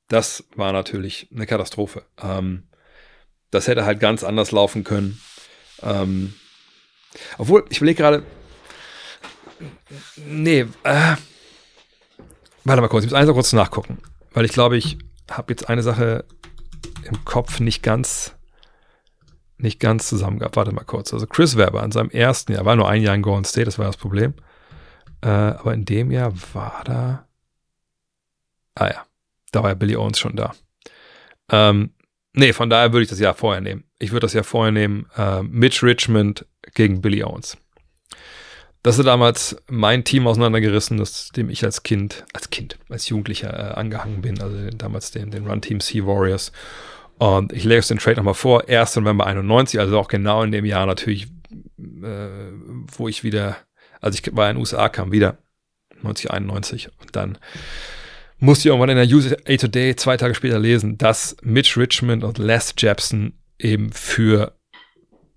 [0.08, 2.04] das war natürlich eine Katastrophe.
[2.22, 2.68] Ähm,
[3.52, 5.22] das hätte halt ganz anders laufen können.
[5.82, 6.34] Ähm,
[7.38, 8.24] obwohl, ich überlege gerade,
[10.18, 11.16] nee, äh,
[12.64, 14.00] warte mal kurz, ich muss eins noch kurz nachgucken,
[14.32, 14.98] weil ich glaube, ich
[15.30, 16.26] habe jetzt eine Sache
[17.04, 18.34] im Kopf nicht ganz
[19.64, 20.56] nicht ganz zusammen gehabt.
[20.56, 21.14] Warte mal kurz.
[21.14, 23.80] Also Chris Webber in seinem ersten Jahr, war nur ein Jahr in Golden State, das
[23.80, 24.34] war das Problem.
[25.22, 27.28] Äh, aber in dem Jahr war da.
[28.76, 29.06] Ah ja,
[29.52, 30.54] da war ja Billy Owens schon da.
[31.52, 31.94] Ähm,
[32.34, 33.86] nee, von daher würde ich das Jahr vorher nehmen.
[34.00, 35.08] Ich würde das Jahr vorher nehmen.
[35.16, 37.58] Äh, Mitch Richmond gegen Billy Owens.
[38.82, 43.54] Das ist damals mein Team auseinandergerissen, das, dem ich als Kind, als Kind, als Jugendlicher
[43.54, 44.42] äh, angehangen bin.
[44.42, 46.52] Also damals den, den Run Team Sea Warriors.
[47.24, 48.98] Und ich lege es den Trade nochmal vor, 1.
[48.98, 51.28] November 91, also auch genau in dem Jahr natürlich,
[51.78, 52.28] äh,
[52.98, 53.56] wo ich wieder,
[54.02, 55.38] also ich war in den USA, kam wieder,
[56.00, 57.38] 1991 und dann
[58.40, 62.40] musste ich irgendwann in der USA Today zwei Tage später lesen, dass Mitch Richmond und
[62.40, 64.58] Les Jepson eben für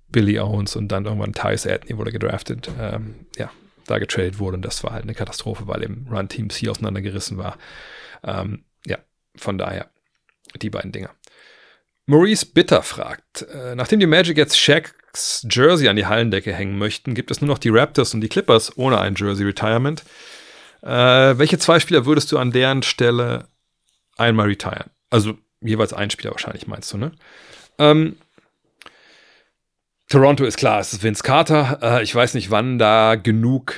[0.09, 3.49] Billy Owens und dann irgendwann Tyus Edney wurde gedraftet, ähm, ja,
[3.87, 7.57] da getradet wurde und das war halt eine Katastrophe, weil im Run-Team C auseinandergerissen war.
[8.25, 8.99] Ähm, ja,
[9.37, 9.89] von daher
[10.61, 11.11] die beiden Dinger.
[12.07, 17.15] Maurice Bitter fragt, äh, nachdem die Magic jetzt Shaqs Jersey an die Hallendecke hängen möchten,
[17.15, 20.05] gibt es nur noch die Raptors und die Clippers ohne ein Jersey-Retirement.
[20.83, 20.89] Äh,
[21.39, 23.49] welche zwei Spieler würdest du an deren Stelle
[24.17, 24.91] einmal retiren?
[25.11, 27.13] Also jeweils ein Spieler wahrscheinlich, meinst du, ne?
[27.79, 28.17] Ähm,
[30.09, 31.81] Toronto ist klar, es ist Vince Carter.
[31.83, 33.75] Äh, ich weiß nicht, wann da genug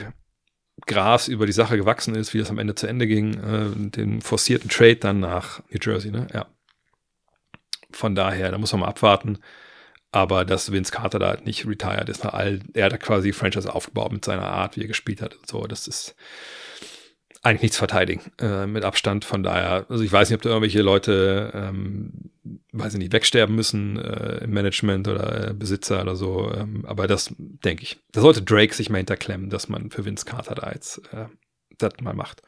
[0.86, 3.34] Gras über die Sache gewachsen ist, wie das am Ende zu Ende ging.
[3.34, 6.26] Äh, den forcierten Trade dann nach New Jersey, ne?
[6.34, 6.46] Ja.
[7.90, 9.38] Von daher, da muss man mal abwarten.
[10.10, 14.12] Aber dass Vince Carter da halt nicht retired ist, all, er hat quasi Franchise aufgebaut
[14.12, 15.66] mit seiner Art, wie er gespielt hat und so.
[15.66, 16.14] Das ist
[17.42, 19.24] eigentlich nichts verteidigen, äh, mit Abstand.
[19.24, 22.30] Von daher, also ich weiß nicht, ob da irgendwelche Leute, ähm,
[22.72, 26.52] weiß ich nicht, wegsterben müssen äh, im Management oder äh, Besitzer oder so.
[26.52, 27.98] Ähm, aber das denke ich.
[28.12, 31.26] Da sollte Drake sich mal hinterklemmen, dass man für Vince Carter da jetzt äh,
[31.76, 32.42] das mal macht.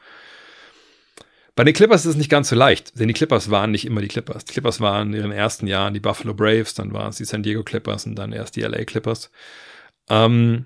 [1.55, 4.01] Bei den Clippers ist es nicht ganz so leicht, denn die Clippers waren nicht immer
[4.01, 4.45] die Clippers.
[4.45, 7.43] Die Clippers waren in ihren ersten Jahren die Buffalo Braves, dann waren es die San
[7.43, 9.31] Diego Clippers und dann erst die LA Clippers.
[10.09, 10.65] Ähm,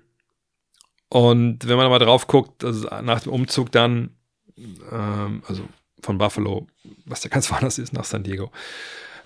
[1.10, 4.12] und wenn man mal drauf guckt, also nach dem Umzug dann,
[4.58, 5.68] ähm, also
[6.02, 6.68] von Buffalo,
[7.06, 8.52] was ja ganz woanders ist, nach San Diego,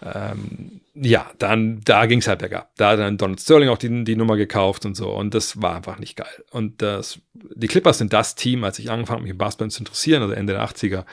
[0.02, 2.72] ähm, ja, dann, da ging es halt bergab.
[2.78, 5.10] Da hat dann Donald Sterling auch die, die Nummer gekauft und so.
[5.12, 6.44] Und das war einfach nicht geil.
[6.52, 9.80] Und das, die Clippers sind das Team, als ich angefangen habe, mich im Basketball zu
[9.80, 11.06] interessieren, also Ende der 80er,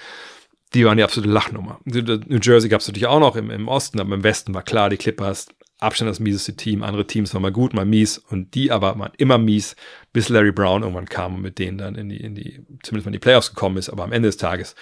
[0.75, 1.81] die waren die absolute Lachnummer.
[1.85, 4.91] New Jersey gab es natürlich auch noch im, im Osten, aber im Westen war klar,
[4.91, 5.47] die Clippers,
[5.79, 6.83] Abstand das mieseste Team.
[6.83, 8.17] Andere Teams waren mal gut, mal mies.
[8.19, 9.77] Und die aber waren immer mies,
[10.13, 13.07] bis Larry Brown irgendwann kam und mit denen dann in die, in die, zumindest mal
[13.07, 13.91] in die Playoffs gekommen ist.
[13.91, 14.75] Aber am Ende des Tages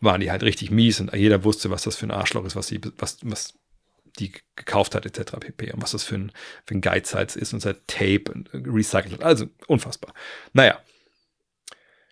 [0.00, 2.66] waren die halt richtig mies und jeder wusste, was das für ein Arschloch ist, was
[2.66, 3.54] sie, was, was
[4.18, 5.32] die gekauft hat, etc.
[5.40, 5.72] pp.
[5.72, 6.32] Und was das für ein,
[6.66, 9.22] für ein Geizhals ist und seit Tape und recycelt hat.
[9.22, 10.12] Also unfassbar.
[10.52, 10.78] Naja.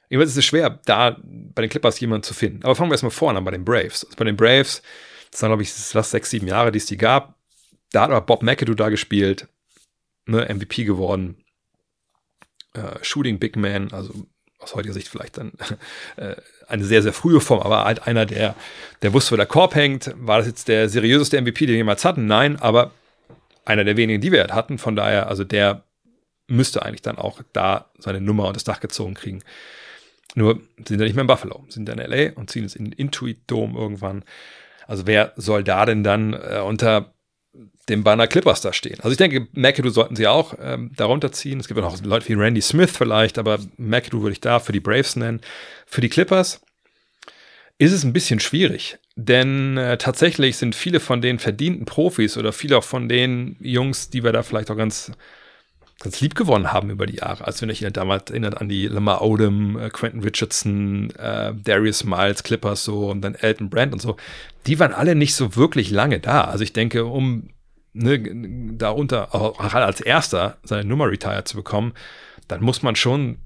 [0.09, 2.65] Jedenfalls ist es schwer, da bei den Clippers jemanden zu finden.
[2.65, 4.05] Aber fangen wir erstmal vorne an bei den Braves.
[4.05, 4.83] Also bei den Braves,
[5.31, 7.37] das waren, glaube ich, das sechs, sieben Jahre, die es die gab.
[7.93, 9.49] Da hat aber Bob McAdoo da gespielt,
[10.27, 11.45] ne, MVP geworden.
[12.75, 14.27] Äh, Shooting Big Man, also
[14.59, 15.53] aus heutiger Sicht vielleicht dann
[16.17, 16.37] äh,
[16.69, 18.55] eine sehr, sehr frühe Form, aber halt einer, der,
[19.03, 20.15] der wusste, wo der Korb hängt.
[20.17, 22.27] War das jetzt der seriöseste MVP, den wir jemals hatten?
[22.27, 22.93] Nein, aber
[23.65, 24.79] einer der wenigen, die wir halt hatten.
[24.79, 25.83] Von daher, also der
[26.47, 29.43] müsste eigentlich dann auch da seine Nummer und das Dach gezogen kriegen.
[30.35, 32.93] Nur sind ja nicht mehr in Buffalo, sind in LA und ziehen es in den
[32.93, 34.25] Intuit Dome irgendwann.
[34.87, 37.12] Also wer soll da denn dann äh, unter
[37.89, 38.98] dem Banner Clippers da stehen.
[39.01, 41.59] Also ich denke, McAdoo sollten sie auch ähm, darunter ziehen.
[41.59, 44.81] Es gibt auch Leute wie Randy Smith vielleicht, aber McAdoo würde ich da für die
[44.81, 45.40] Braves nennen.
[45.86, 46.60] Für die Clippers
[47.78, 52.52] ist es ein bisschen schwierig, denn äh, tatsächlich sind viele von den verdienten Profis oder
[52.52, 55.10] viele auch von den Jungs, die wir da vielleicht auch ganz,
[56.01, 57.47] ganz lieb gewonnen haben über die Jahre.
[57.47, 62.43] Also wenn ich damals erinnert an die Lamar Odom, äh, Quentin Richardson, äh, Darius Miles,
[62.43, 64.16] Clippers so und dann Elton Brand und so,
[64.66, 66.44] die waren alle nicht so wirklich lange da.
[66.44, 67.51] Also ich denke, um
[67.93, 68.18] ne,
[68.77, 71.93] darunter auch als erster seine Nummer retired zu bekommen,
[72.48, 73.39] dann muss man schon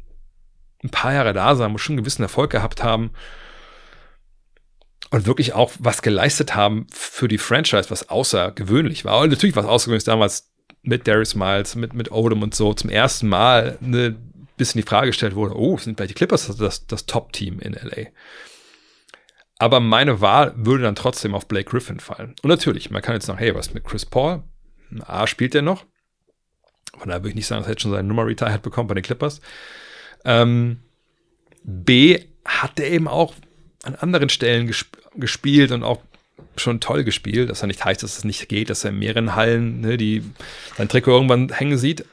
[0.85, 3.10] ein paar Jahre da sein, muss schon einen gewissen Erfolg gehabt haben
[5.10, 9.20] und wirklich auch was geleistet haben für die Franchise, was außergewöhnlich war.
[9.20, 10.53] Und natürlich was außergewöhnlich damals
[10.85, 14.16] mit Darius Miles, mit, mit Odom und so zum ersten Mal eine
[14.56, 18.11] bisschen die Frage gestellt wurde, oh, sind bei die Clippers das, das Top-Team in LA?
[19.59, 22.35] Aber meine Wahl würde dann trotzdem auf Blake Griffin fallen.
[22.43, 24.43] Und natürlich, man kann jetzt sagen, hey, was mit Chris Paul?
[25.06, 25.85] A, spielt der noch?
[26.98, 28.94] Von daher würde ich nicht sagen, dass er jetzt schon seine Nummer retired bekommen bei
[28.94, 29.40] den Clippers.
[30.24, 30.81] Ähm,
[31.62, 33.35] B, hat er eben auch
[33.82, 36.02] an anderen Stellen gesp gespielt und auch
[36.56, 39.35] schon toll gespielt, dass er nicht heißt, dass es nicht geht, dass er in mehreren
[39.35, 40.23] Hallen ne, die,
[40.77, 42.05] sein Trikot irgendwann hängen sieht.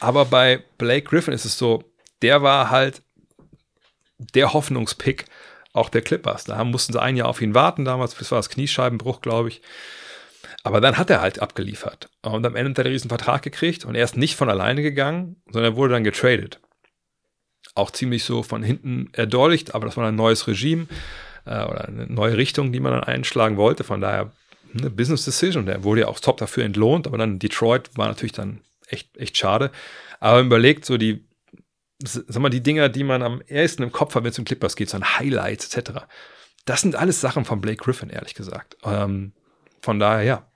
[0.00, 1.84] Aber bei Blake Griffin ist es so,
[2.22, 3.02] der war halt
[4.18, 5.26] der Hoffnungspick
[5.72, 6.44] auch der Clippers.
[6.44, 9.62] Da mussten sie ein Jahr auf ihn warten damals, das war das Kniescheibenbruch, glaube ich.
[10.62, 12.08] Aber dann hat er halt abgeliefert.
[12.22, 14.82] Und am Ende hat er einen riesen Vertrag gekriegt und er ist nicht von alleine
[14.82, 16.60] gegangen, sondern er wurde dann getradet.
[17.74, 20.88] Auch ziemlich so von hinten erdolcht, aber das war ein neues Regime
[21.46, 23.84] äh, oder eine neue Richtung, die man dann einschlagen wollte.
[23.84, 24.32] Von daher
[24.76, 25.66] eine Business Decision.
[25.66, 29.36] Der wurde ja auch top dafür entlohnt, aber dann Detroit war natürlich dann echt, echt
[29.36, 29.70] schade.
[30.20, 31.26] Aber überlegt, so die
[32.02, 34.76] sag mal, die Dinger, die man am ersten im Kopf hat, wenn es um Clippers
[34.76, 36.00] geht, so ein Highlights etc.
[36.64, 38.76] Das sind alles Sachen von Blake Griffin, ehrlich gesagt.
[38.84, 39.32] Ähm,
[39.80, 40.50] von daher, ja.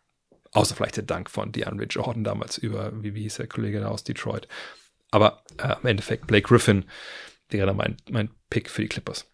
[0.53, 3.89] Außer vielleicht der Dank von DeAndre Jordan damals über, wie, wie hieß der Kollege da
[3.89, 4.49] aus Detroit.
[5.13, 6.87] Aber äh, im Endeffekt Blake Griffin,
[7.53, 9.30] der mein, mein Pick für die Clippers.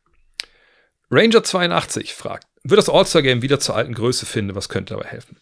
[1.10, 4.54] Ranger 82 fragt, wird das All-Star-Game wieder zur alten Größe finden?
[4.54, 5.38] Was könnte dabei helfen?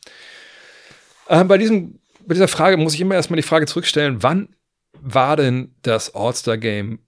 [1.29, 4.55] Äh, bei, diesem, bei dieser Frage muss ich immer erstmal die Frage zurückstellen, wann
[4.93, 6.99] war denn das All-Star-Game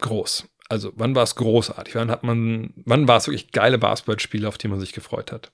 [0.00, 0.48] groß?
[0.68, 1.94] Also, wann war es großartig?
[1.94, 5.52] Wann hat man, wann war es wirklich geile Basketballspiele, auf die man sich gefreut hat?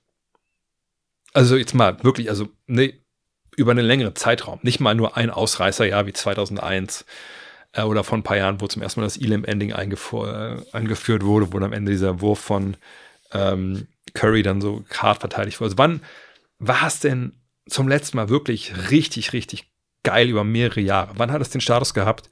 [1.33, 2.99] Also, jetzt mal wirklich, also, nee,
[3.55, 4.59] über einen längeren Zeitraum.
[4.63, 7.05] Nicht mal nur ein Ausreißerjahr wie 2001
[7.73, 11.51] äh, oder vor ein paar Jahren, wo zum ersten Mal das Elam-Ending äh, eingeführt wurde,
[11.51, 12.77] wo am Ende dieser Wurf von
[13.31, 15.71] ähm, Curry dann so hart verteidigt wurde.
[15.71, 16.01] Also, wann
[16.59, 17.33] war es denn
[17.67, 19.71] zum letzten Mal wirklich richtig, richtig
[20.03, 21.13] geil über mehrere Jahre.
[21.15, 22.29] Wann hat es den Status gehabt?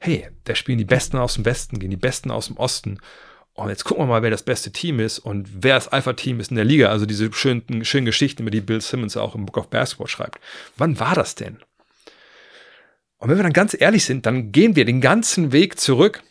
[0.00, 2.98] Hey, da spielen die Besten aus dem Westen, gehen die Besten aus dem Osten.
[3.52, 6.50] Und jetzt gucken wir mal, wer das beste Team ist und wer das Alpha-Team ist
[6.50, 6.88] in der Liga.
[6.88, 10.40] Also diese schönen, schönen Geschichten, über die Bill Simmons auch im Book of Basketball schreibt.
[10.78, 11.58] Wann war das denn?
[13.20, 16.22] Und wenn wir dann ganz ehrlich sind, dann gehen wir den ganzen Weg zurück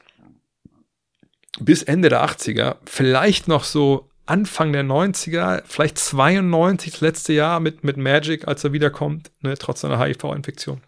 [1.60, 7.60] bis Ende der 80er, vielleicht noch so Anfang der 90er, vielleicht 92, das letzte Jahr
[7.60, 10.82] mit, mit Magic, als er wiederkommt, ne, trotz seiner HIV-Infektion.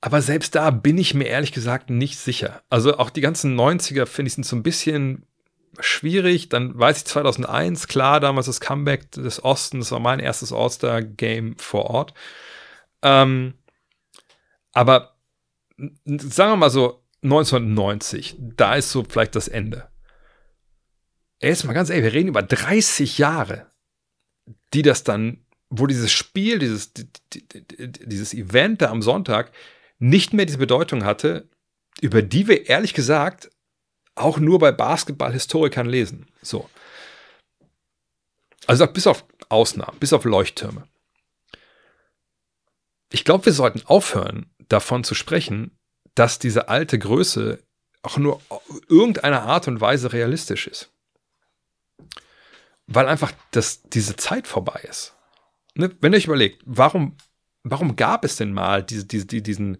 [0.00, 2.62] Aber selbst da bin ich mir ehrlich gesagt nicht sicher.
[2.70, 5.24] Also auch die ganzen 90er finde ich sind so ein bisschen
[5.80, 6.48] schwierig.
[6.48, 11.90] Dann weiß ich 2001, klar, damals das Comeback des Ostens, war mein erstes All-Star-Game vor
[11.90, 12.14] Ort.
[13.02, 13.54] Ähm,
[14.76, 15.16] aber
[16.04, 19.88] sagen wir mal so 1990, da ist so vielleicht das Ende.
[21.40, 23.72] Jetzt mal ganz ehrlich, wir reden über 30 Jahre,
[24.74, 29.50] die das dann, wo dieses Spiel, dieses, dieses Event da am Sonntag
[29.98, 31.48] nicht mehr diese Bedeutung hatte,
[32.02, 33.50] über die wir ehrlich gesagt
[34.14, 36.26] auch nur bei Basketball-Historikern lesen.
[36.42, 36.68] So.
[38.66, 40.86] Also bis auf Ausnahmen, bis auf Leuchttürme.
[43.10, 45.76] Ich glaube, wir sollten aufhören, davon zu sprechen,
[46.14, 47.62] dass diese alte Größe
[48.02, 48.40] auch nur
[48.88, 50.90] irgendeiner Art und Weise realistisch ist.
[52.86, 55.14] Weil einfach das, diese Zeit vorbei ist.
[55.74, 55.90] Ne?
[56.00, 57.16] Wenn ihr euch überlegt, warum,
[57.64, 59.78] warum gab es denn mal diese, diese, diesen,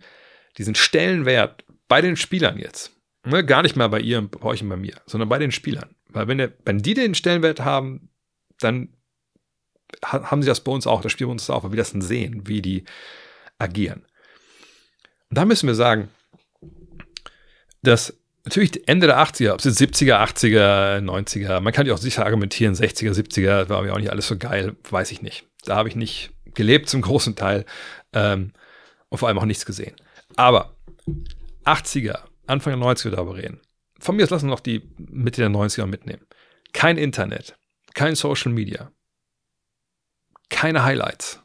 [0.59, 2.93] diesen Stellenwert bei den Spielern jetzt?
[3.25, 3.45] Ne?
[3.45, 5.95] Gar nicht mal bei ihr, bei euch und bei mir, sondern bei den Spielern.
[6.09, 8.11] Weil wenn, der, wenn die den Stellenwert haben,
[8.59, 8.89] dann
[10.03, 12.03] haben sie das bei uns auch, das spielen wir uns auch, weil wir das dann
[12.03, 12.85] sehen, wie die
[13.59, 14.05] agieren.
[15.31, 16.09] Da müssen wir sagen,
[17.83, 21.99] dass natürlich Ende der 80er, ob es jetzt 70er, 80er, 90er, man kann ja auch
[21.99, 25.47] sicher argumentieren, 60er, 70er, war mir auch nicht alles so geil, weiß ich nicht.
[25.65, 27.65] Da habe ich nicht gelebt zum großen Teil
[28.13, 28.53] ähm,
[29.09, 29.97] und vor allem auch nichts gesehen.
[30.37, 30.77] Aber
[31.65, 33.61] 80er, Anfang der 90er darüber reden.
[33.99, 36.27] Von mir aus lassen wir noch die Mitte der 90er mitnehmen.
[36.73, 37.57] Kein Internet,
[37.95, 38.93] kein Social Media,
[40.51, 41.43] keine Highlights.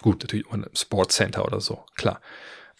[0.00, 2.20] Gut, natürlich ein Sports Center oder so, klar.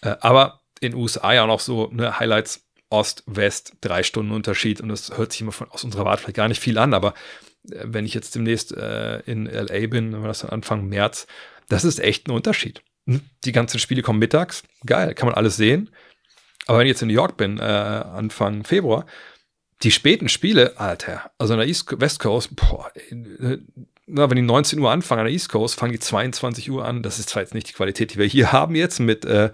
[0.02, 4.80] Äh, aber in USA ja auch noch so ne, Highlights Ost, West, drei Stunden Unterschied
[4.80, 7.14] und das hört sich immer von, aus unserer Warte vielleicht gar nicht viel an, aber
[7.70, 11.26] äh, wenn ich jetzt demnächst äh, in LA bin, wenn wir das Anfang März,
[11.68, 12.82] das ist echt ein Unterschied.
[13.06, 13.20] Hm?
[13.44, 15.90] Die ganzen Spiele kommen mittags, geil, kann man alles sehen.
[16.66, 19.06] Aber wenn ich jetzt in New York bin, äh, Anfang Februar,
[19.82, 23.58] die späten Spiele, Alter, also an der East West Coast, boah, äh,
[24.08, 27.02] na, wenn die 19 Uhr anfangen an der East Coast, fangen die 22 Uhr an.
[27.02, 29.50] Das ist zwar jetzt nicht die Qualität, die wir hier haben jetzt mit, äh,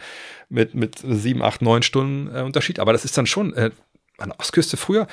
[0.48, 3.70] mit, mit 7, 8, 9 Stunden äh, Unterschied, aber das ist dann schon äh,
[4.18, 5.06] an der Ostküste früher.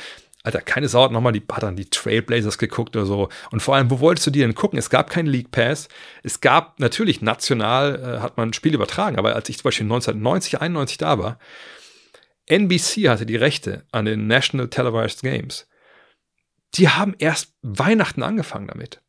[0.43, 3.29] Alter, keine Sau hat nochmal die, hat dann die Trailblazers geguckt oder so.
[3.51, 4.79] Und vor allem, wo wolltest du die denn gucken?
[4.79, 5.87] Es gab keinen League Pass.
[6.23, 9.85] Es gab natürlich national, äh, hat man ein Spiel übertragen, aber als ich zum Beispiel
[9.85, 11.37] 1990, 91 da war,
[12.47, 15.67] NBC hatte die Rechte an den National Televised Games.
[16.73, 19.00] Die haben erst Weihnachten angefangen damit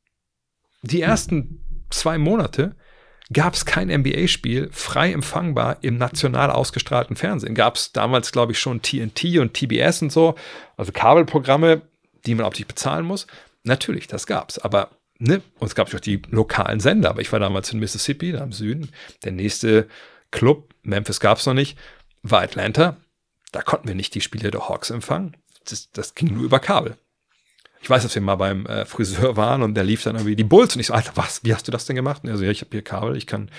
[0.83, 1.61] die ersten
[1.91, 2.75] zwei Monate
[3.33, 7.55] gab es kein NBA-Spiel frei empfangbar im national ausgestrahlten Fernsehen.
[7.55, 10.35] Gab es damals, glaube ich, schon TNT und TBS und so,
[10.77, 11.83] also Kabelprogramme,
[12.27, 13.27] die man optisch bezahlen muss.
[13.65, 14.59] Natürlich, das gab es.
[14.59, 17.11] Aber, ne, und es gab auch die lokalen Sender.
[17.11, 18.91] Aber ich war damals in Mississippi, da im Süden.
[19.25, 19.89] Der nächste
[20.31, 21.79] Club, Memphis gab es noch nicht,
[22.23, 22.97] war Atlanta.
[23.53, 25.37] Da konnten wir nicht die Spiele der Hawks empfangen.
[25.65, 26.97] Das, das ging nur über Kabel.
[27.83, 30.45] Ich weiß, dass wir mal beim äh, Friseur waren und der lief dann irgendwie die
[30.45, 32.23] Bulls und ich so, Alter, was, wie hast du das denn gemacht?
[32.23, 33.51] Und er so, ja, ich habe hier Kabel, ich kann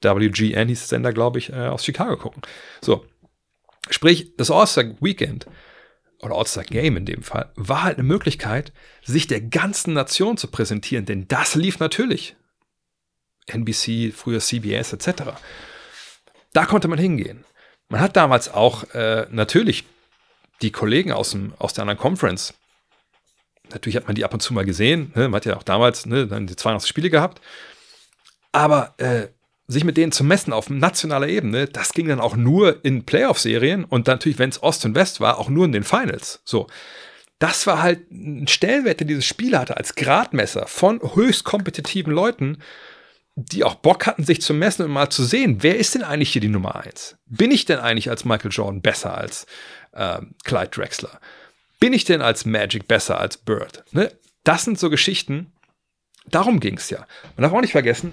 [0.00, 2.42] WGN, hieß Sender, glaube ich, äh, aus Chicago gucken.
[2.80, 3.04] So.
[3.90, 5.46] Sprich, das All-Star Weekend
[6.20, 8.72] oder All-Star Game in dem Fall war halt eine Möglichkeit,
[9.04, 12.34] sich der ganzen Nation zu präsentieren, denn das lief natürlich.
[13.46, 15.34] NBC, früher CBS etc.
[16.54, 17.44] Da konnte man hingehen.
[17.88, 19.84] Man hat damals auch äh, natürlich
[20.62, 22.54] die Kollegen aus, dem, aus der anderen Conference
[23.70, 25.12] natürlich hat man die ab und zu mal gesehen.
[25.14, 25.28] Ne?
[25.28, 27.40] Man hat ja auch damals ne, dann die 82 Spiele gehabt.
[28.52, 29.28] Aber äh,
[29.68, 33.84] sich mit denen zu messen auf nationaler Ebene, das ging dann auch nur in Playoff-Serien
[33.84, 36.40] und natürlich, wenn es Ost und West war, auch nur in den Finals.
[36.44, 36.68] So.
[37.38, 42.58] Das war halt ein Stellenwert, der dieses Spiel hatte, als Gradmesser von höchst kompetitiven Leuten,
[43.34, 46.32] die auch Bock hatten, sich zu messen und mal zu sehen, wer ist denn eigentlich
[46.32, 47.18] hier die Nummer eins?
[47.26, 49.46] Bin ich denn eigentlich als Michael Jordan besser als
[49.92, 51.20] äh, Clyde Drexler?
[51.80, 53.84] Bin ich denn als Magic besser als Bird?
[53.92, 54.12] Ne?
[54.44, 55.52] Das sind so Geschichten,
[56.26, 57.06] darum ging es ja.
[57.36, 58.12] Man darf auch nicht vergessen,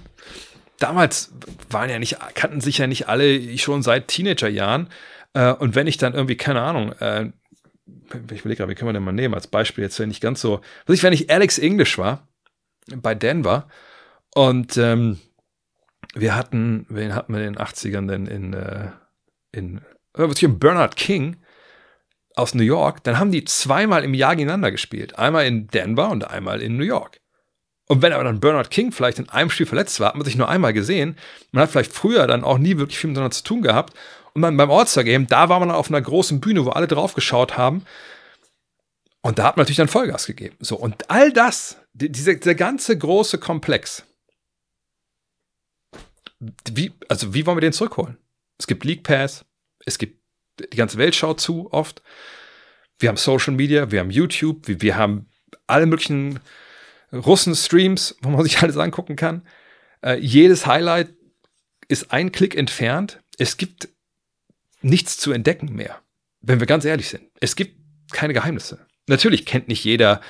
[0.79, 1.31] damals
[1.69, 4.89] waren ja nicht, kannten sich ja nicht alle schon seit Teenagerjahren.
[5.33, 7.31] Äh, und wenn ich dann irgendwie, keine Ahnung, äh,
[8.31, 10.41] ich überlege gerade, wie können wir denn mal nehmen als Beispiel jetzt, wenn ich ganz
[10.41, 12.27] so, was ich, wenn ich Alex English war,
[12.95, 13.67] bei Denver
[14.35, 15.19] und ähm,
[16.13, 18.89] wir hatten, wen hatten wir in den 80ern denn in, äh,
[19.51, 19.81] in,
[20.15, 21.37] äh, Bernard King,
[22.35, 25.17] aus New York, dann haben die zweimal im Jahr gegeneinander gespielt.
[25.17, 27.19] Einmal in Denver und einmal in New York.
[27.87, 30.37] Und wenn aber dann Bernard King vielleicht in einem Spiel verletzt war, hat man sich
[30.37, 31.17] nur einmal gesehen.
[31.51, 33.93] Man hat vielleicht früher dann auch nie wirklich viel miteinander zu tun gehabt.
[34.33, 37.57] Und dann beim All-Star-Game, da war man auf einer großen Bühne, wo alle drauf geschaut
[37.57, 37.85] haben.
[39.21, 40.55] Und da hat man natürlich dann Vollgas gegeben.
[40.59, 44.03] So, und all das, die, dieser, dieser ganze große Komplex,
[46.71, 48.17] wie, also wie wollen wir den zurückholen?
[48.57, 49.45] Es gibt League Pass,
[49.85, 50.22] es gibt,
[50.59, 52.01] die ganze Welt schaut zu oft.
[52.99, 55.27] Wir haben Social Media, wir haben YouTube, wir, wir haben
[55.67, 56.39] alle möglichen
[57.11, 59.47] Russen-Streams, wo man sich alles angucken kann.
[60.01, 61.13] Äh, jedes Highlight
[61.87, 63.21] ist ein Klick entfernt.
[63.37, 63.89] Es gibt
[64.81, 66.01] nichts zu entdecken mehr,
[66.41, 67.23] wenn wir ganz ehrlich sind.
[67.39, 67.77] Es gibt
[68.11, 68.85] keine Geheimnisse.
[69.07, 70.21] Natürlich kennt nicht jeder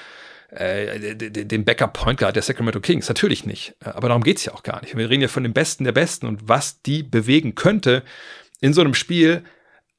[0.49, 3.07] äh, den Backup Point Guard der Sacramento Kings.
[3.07, 3.75] Natürlich nicht.
[3.79, 4.95] Aber darum geht es ja auch gar nicht.
[4.95, 8.03] Wir reden ja von den Besten der Besten und was die bewegen könnte,
[8.61, 9.43] in so einem Spiel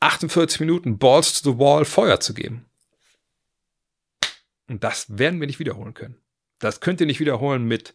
[0.04, 2.66] 48 Minuten Balls to the Wall Feuer zu geben.
[4.68, 6.16] Und das werden wir nicht wiederholen können.
[6.58, 7.94] Das könnt ihr nicht wiederholen mit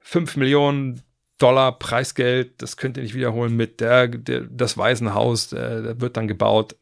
[0.00, 1.02] 5 Millionen
[1.38, 2.60] Dollar Preisgeld.
[2.62, 5.48] Das könnt ihr nicht wiederholen mit der, der das Waisenhaus.
[5.48, 6.76] Der, der wird dann gebaut.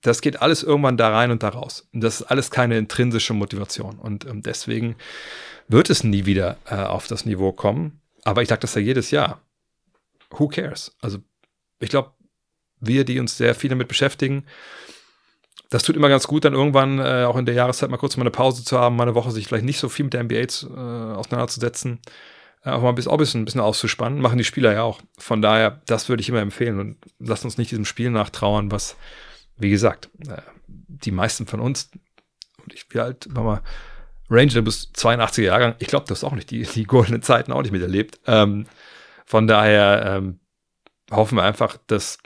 [0.00, 1.88] Das geht alles irgendwann da rein und da raus.
[1.92, 3.98] Und das ist alles keine intrinsische Motivation.
[3.98, 4.94] Und ähm, deswegen
[5.66, 8.00] wird es nie wieder äh, auf das Niveau kommen.
[8.22, 9.40] Aber ich sage das ja jedes Jahr.
[10.30, 10.94] Who cares?
[11.00, 11.18] Also
[11.80, 12.12] ich glaube,
[12.80, 14.44] wir, die uns sehr viel damit beschäftigen,
[15.70, 18.22] das tut immer ganz gut, dann irgendwann äh, auch in der Jahreszeit mal kurz mal
[18.22, 20.34] eine Pause zu haben, mal eine Woche sich vielleicht nicht so viel mit der NBA
[20.34, 22.00] äh, auseinanderzusetzen,
[22.64, 24.20] äh, auch mal ein bisschen, auch ein bisschen, auszuspannen.
[24.20, 25.00] Machen die Spieler ja auch.
[25.18, 28.96] Von daher, das würde ich immer empfehlen und lasst uns nicht diesem Spiel nachtrauern, was,
[29.56, 31.90] wie gesagt, äh, die meisten von uns,
[32.62, 33.62] und ich, wie alt war mal,
[34.30, 37.62] Ranger bis 82er Jahrgang, ich glaube, das ist auch nicht die, die goldenen Zeiten auch
[37.62, 38.20] nicht miterlebt.
[38.26, 38.66] Ähm,
[39.24, 40.40] von daher ähm,
[41.10, 42.18] hoffen wir einfach, dass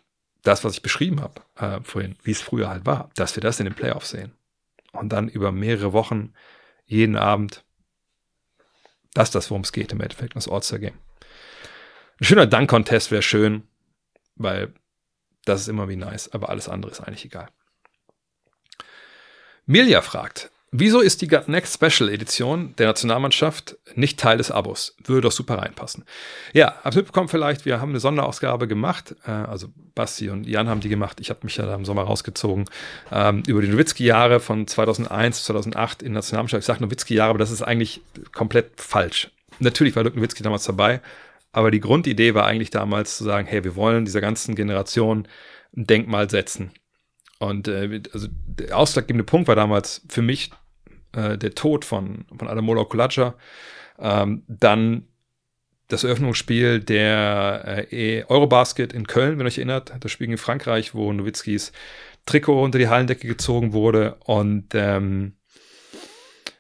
[0.43, 3.61] das, was ich beschrieben habe äh, vorhin, wie es früher halt war, dass wir das
[3.61, 4.33] in den Playoffs sehen.
[4.93, 6.33] Und dann über mehrere Wochen,
[6.87, 7.65] jeden Abend,
[9.15, 10.99] das ist das, worum es geht im Endeffekt, das All-Star-Game.
[12.21, 13.67] Ein schöner Dunk-Contest wäre schön,
[14.37, 14.75] weil
[15.45, 17.49] das ist immer wie nice, aber alles andere ist eigentlich egal.
[19.67, 24.95] Milja fragt, Wieso ist die Gut Next Special Edition der Nationalmannschaft nicht Teil des Abos?
[25.05, 26.05] Würde doch super reinpassen.
[26.53, 29.17] Ja, habt mitbekommen vielleicht, wir haben eine Sonderausgabe gemacht.
[29.27, 29.67] Äh, also
[29.97, 31.19] Basti und Jan haben die gemacht.
[31.21, 32.67] Ich habe mich ja da im Sommer rausgezogen.
[33.11, 36.61] Ähm, über die Nowitzki-Jahre von 2001, 2008 in Nationalmannschaft.
[36.61, 39.33] Ich sage Nowitzki-Jahre, aber das ist eigentlich komplett falsch.
[39.59, 41.01] Natürlich war Dirk Nowitzki damals dabei,
[41.51, 45.27] aber die Grundidee war eigentlich damals zu sagen, hey, wir wollen dieser ganzen Generation
[45.77, 46.71] ein Denkmal setzen.
[47.41, 50.51] Und äh, also der ausschlaggebende Punkt war damals für mich
[51.15, 53.35] äh, der Tod von, von Adamola Kulacha.
[53.99, 55.07] Ähm, dann
[55.89, 61.13] das Eröffnungsspiel der äh, Eurobasket in Köln, wenn euch erinnert, das Spiel in Frankreich, wo
[61.13, 61.73] Nowitzkis
[62.27, 64.17] Trikot unter die Hallendecke gezogen wurde.
[64.25, 65.35] Und ähm,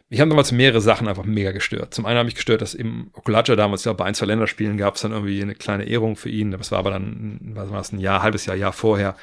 [0.08, 1.94] ich habe damals mehrere Sachen einfach mega gestört.
[1.94, 4.96] Zum einen habe ich gestört, dass eben Okulacha damals, ja, bei ein, zwei Länderspielen gab
[4.96, 6.50] es dann irgendwie eine kleine Ehrung für ihn.
[6.50, 9.14] Das war aber dann, was war das, ein Jahr, halbes Jahr, Jahr vorher.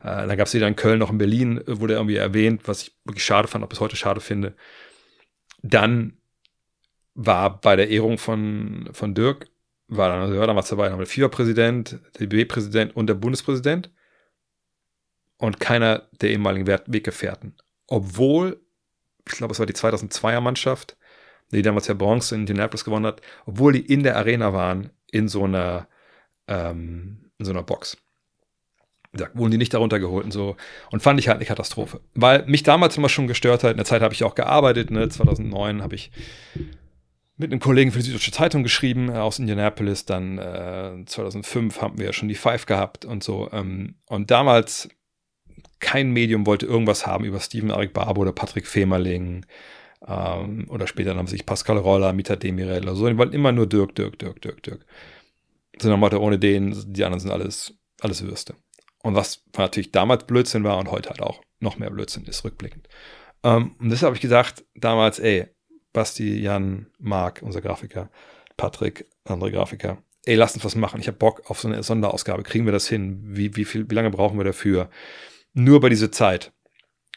[0.00, 2.82] Äh, dann gab es wieder in Köln, noch in Berlin, äh, wurde irgendwie erwähnt, was
[2.82, 4.54] ich wirklich schade fand, auch bis heute schade finde.
[5.62, 6.18] Dann
[7.14, 9.48] war bei der Ehrung von, von Dirk,
[9.88, 13.14] war dann, also ja, dann war es dabei, dann der FIFA-Präsident, der DB-Präsident und der
[13.14, 13.90] Bundespräsident
[15.38, 17.56] und keiner der ehemaligen Weggefährten.
[17.88, 18.60] Obwohl,
[19.26, 20.96] ich glaube, es war die 2002er Mannschaft,
[21.50, 25.28] die damals ja Bronze in Indianapolis gewonnen hat, obwohl die in der Arena waren, in
[25.28, 25.88] so einer,
[26.46, 27.96] ähm, in so einer Box
[29.34, 30.56] wurden die nicht darunter geholt und so.
[30.90, 32.00] Und fand ich halt eine Katastrophe.
[32.14, 33.72] Weil mich damals immer schon gestört hat.
[33.72, 34.90] In der Zeit habe ich auch gearbeitet.
[34.90, 35.08] Ne?
[35.08, 36.10] 2009 habe ich
[37.36, 40.04] mit einem Kollegen für die Süddeutsche Zeitung geschrieben äh, aus Indianapolis.
[40.04, 43.48] Dann äh, 2005 haben wir ja schon die Five gehabt und so.
[43.52, 44.88] Ähm, und damals
[45.80, 49.46] kein Medium wollte irgendwas haben über Steven Eric Barbo oder Patrick Femerling.
[50.06, 53.08] Ähm, oder später haben sich Pascal Roller, Mita Demirel oder so.
[53.08, 54.84] Die wollten immer nur Dirk, Dirk, Dirk, Dirk, Dirk.
[55.80, 58.54] So dann Motto, ohne den, die anderen sind alles, alles Würste.
[59.02, 62.88] Und was natürlich damals Blödsinn war und heute halt auch noch mehr Blödsinn ist, rückblickend.
[63.42, 65.46] Ähm, und deshalb habe ich gesagt, damals, ey,
[65.92, 68.10] Basti, Jan, Marc, unser Grafiker,
[68.56, 71.00] Patrick, andere Grafiker, ey, lass uns was machen.
[71.00, 72.42] Ich habe Bock auf so eine Sonderausgabe.
[72.42, 73.20] Kriegen wir das hin?
[73.22, 74.90] Wie, wie, viel, wie lange brauchen wir dafür?
[75.54, 76.52] Nur bei dieser Zeit.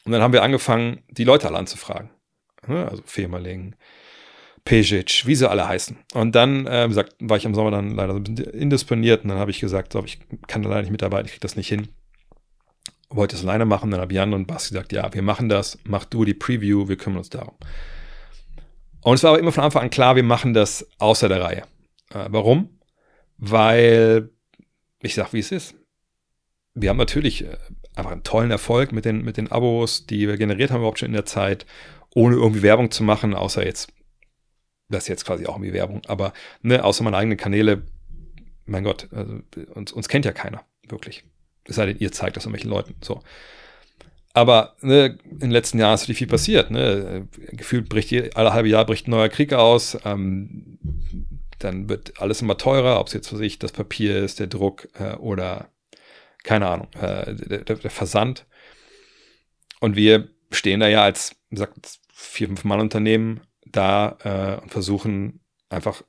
[0.05, 2.09] Und dann haben wir angefangen, die Leute alle anzufragen.
[2.67, 3.75] Also Femerling,
[4.65, 5.97] Pejic, wie sie alle heißen.
[6.13, 9.59] Und dann, äh, gesagt, war ich im Sommer dann leider indisponiert und dann habe ich
[9.59, 11.87] gesagt, so, ich kann da leider nicht mitarbeiten, ich kriege das nicht hin.
[13.09, 16.05] Wollte es alleine machen, dann habe Jan und Basti gesagt, ja, wir machen das, mach
[16.05, 17.55] du die Preview, wir kümmern uns darum.
[19.01, 21.63] Und es war aber immer von Anfang an klar, wir machen das außer der Reihe.
[22.13, 22.69] Äh, warum?
[23.37, 24.29] Weil,
[25.01, 25.75] ich sag, wie es ist.
[26.73, 27.57] Wir haben natürlich äh,
[27.95, 31.07] einfach einen tollen Erfolg mit den, mit den Abos, die wir generiert haben überhaupt schon
[31.07, 31.65] in der Zeit,
[32.13, 33.91] ohne irgendwie Werbung zu machen, außer jetzt
[34.91, 37.83] das ist jetzt quasi auch irgendwie Werbung, aber ne, außer meine eigenen Kanäle,
[38.65, 39.39] mein Gott, also,
[39.73, 41.23] uns, uns kennt ja keiner, wirklich.
[41.65, 42.95] Es sei denn, ihr zeigt das irgendwelchen Leuten.
[43.01, 43.21] So.
[44.33, 46.71] Aber ne, in den letzten Jahren ist natürlich viel passiert.
[46.71, 47.27] Ne?
[47.51, 49.97] Gefühlt bricht je, alle halbe Jahr bricht ein neuer Krieg aus.
[50.05, 50.79] Ähm,
[51.59, 54.87] dann wird alles immer teurer, ob es jetzt für sich das Papier ist, der Druck
[54.99, 55.69] äh, oder
[56.43, 58.47] keine Ahnung, äh, der, der, Versand.
[59.79, 63.41] Und wir stehen da ja als, gesagt, vier, fünf Mann Unternehmen
[63.71, 65.39] da äh, und versuchen
[65.69, 66.03] einfach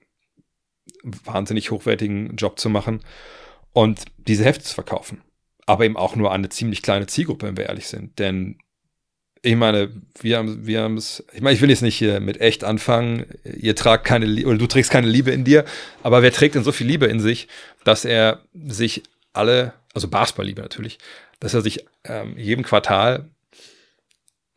[1.02, 3.00] wahnsinnig hochwertigen Job zu machen
[3.72, 5.22] und diese Hefte zu verkaufen.
[5.66, 8.18] Aber eben auch nur an eine ziemlich kleine Zielgruppe, wenn wir ehrlich sind.
[8.18, 8.58] Denn
[9.42, 9.90] ich meine,
[10.20, 13.74] wir haben wir es, ich meine, ich will jetzt nicht hier mit echt anfangen, ihr
[13.74, 15.64] tragt keine, oder du trägst keine Liebe in dir,
[16.02, 17.48] aber wer trägt denn so viel Liebe in sich,
[17.82, 19.02] dass er sich
[19.32, 20.98] alle, also Basketball-Liebe natürlich,
[21.40, 23.28] dass er sich ähm, jedem Quartal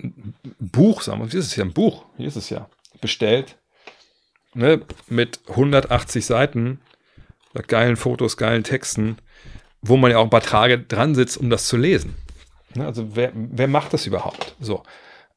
[0.03, 2.69] ein Buch, sagen wir, wie ist es ja, ein Buch, hier ist es ja,
[3.05, 3.57] bestellt,
[4.55, 6.81] ne, mit 180 Seiten,
[7.53, 9.17] mit geilen Fotos, geilen Texten,
[9.81, 12.15] wo man ja auch ein paar Tage dran sitzt, um das zu lesen.
[12.73, 14.55] Ne, also wer, wer macht das überhaupt?
[14.59, 14.81] So,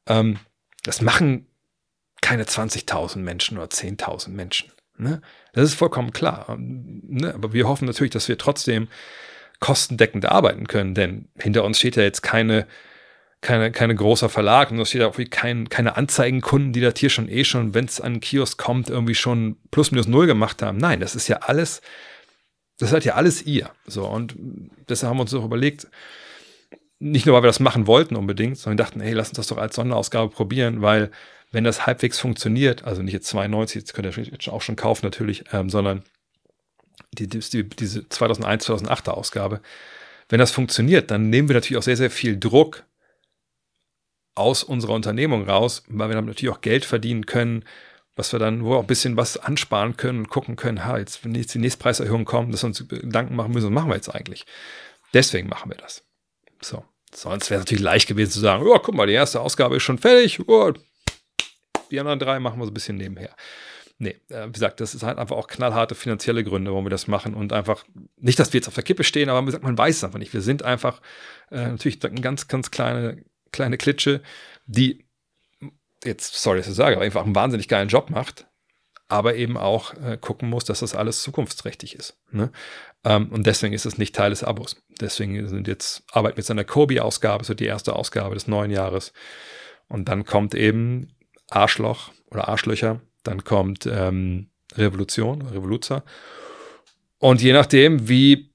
[0.07, 0.39] ähm,
[0.83, 1.45] das machen
[2.21, 4.71] keine 20.000 Menschen oder 10.000 Menschen.
[4.97, 5.21] Ne?
[5.53, 6.57] Das ist vollkommen klar.
[6.57, 7.33] Ne?
[7.35, 8.87] Aber wir hoffen natürlich, dass wir trotzdem
[9.59, 12.65] kostendeckend arbeiten können, denn hinter uns steht ja jetzt keine
[13.41, 17.29] keine, keine großer Verlag und da steht auch kein, keine Anzeigenkunden, die das hier schon
[17.29, 20.77] eh schon, wenn es an einen Kiosk kommt, irgendwie schon plus minus null gemacht haben.
[20.77, 21.81] Nein, das ist ja alles,
[22.79, 23.71] das seid ja alles ihr.
[23.85, 24.35] So, und
[24.89, 25.87] deshalb haben wir uns auch überlegt,
[26.99, 29.57] nicht nur, weil wir das machen wollten unbedingt, sondern dachten, hey, lass uns das doch
[29.57, 31.11] als Sonderausgabe probieren, weil
[31.51, 35.05] wenn das halbwegs funktioniert, also nicht jetzt 92, jetzt könnt ihr jetzt auch schon kaufen
[35.05, 36.03] natürlich, ähm, sondern
[37.13, 39.61] die, die, diese 2001, 2008er Ausgabe,
[40.27, 42.83] wenn das funktioniert, dann nehmen wir natürlich auch sehr, sehr viel Druck
[44.39, 47.65] aus unserer Unternehmung raus, weil wir damit natürlich auch Geld verdienen können,
[48.15, 51.23] was wir dann wo auch ein bisschen was ansparen können und gucken können, ha, jetzt,
[51.23, 53.95] wenn jetzt die nächste Preiserhöhung kommt, dass wir uns Gedanken machen müssen, was machen wir
[53.95, 54.45] jetzt eigentlich?
[55.13, 56.03] Deswegen machen wir das.
[56.61, 56.83] So.
[57.13, 59.83] Sonst wäre es natürlich leicht gewesen zu sagen, oh, guck mal, die erste Ausgabe ist
[59.83, 60.73] schon fertig, oh,
[61.91, 63.35] die anderen drei machen wir so ein bisschen nebenher.
[63.97, 67.07] Nee, äh, wie gesagt, das ist halt einfach auch knallharte finanzielle Gründe, warum wir das
[67.07, 67.83] machen und einfach,
[68.17, 70.33] nicht, dass wir jetzt auf der Kippe stehen, aber gesagt, man weiß es einfach nicht.
[70.33, 71.01] Wir sind einfach
[71.51, 74.21] äh, natürlich eine ganz, ganz kleine kleine Klitsche,
[74.65, 75.05] die
[76.03, 78.47] jetzt, sorry, dass ich sage, aber einfach einen wahnsinnig geilen Job macht,
[79.07, 82.17] aber eben auch äh, gucken muss, dass das alles zukunftsträchtig ist.
[82.31, 82.51] Ne?
[83.03, 84.81] Ähm, und deswegen ist es nicht Teil des Abos.
[85.01, 86.03] Deswegen sind jetzt,
[86.35, 89.13] jetzt an der Kobi-Ausgabe, so die erste Ausgabe des neuen Jahres.
[89.87, 91.15] Und dann kommt eben
[91.49, 96.03] Arschloch oder Arschlöcher, dann kommt ähm, Revolution, Revoluzer.
[97.17, 98.48] Und je nachdem, wie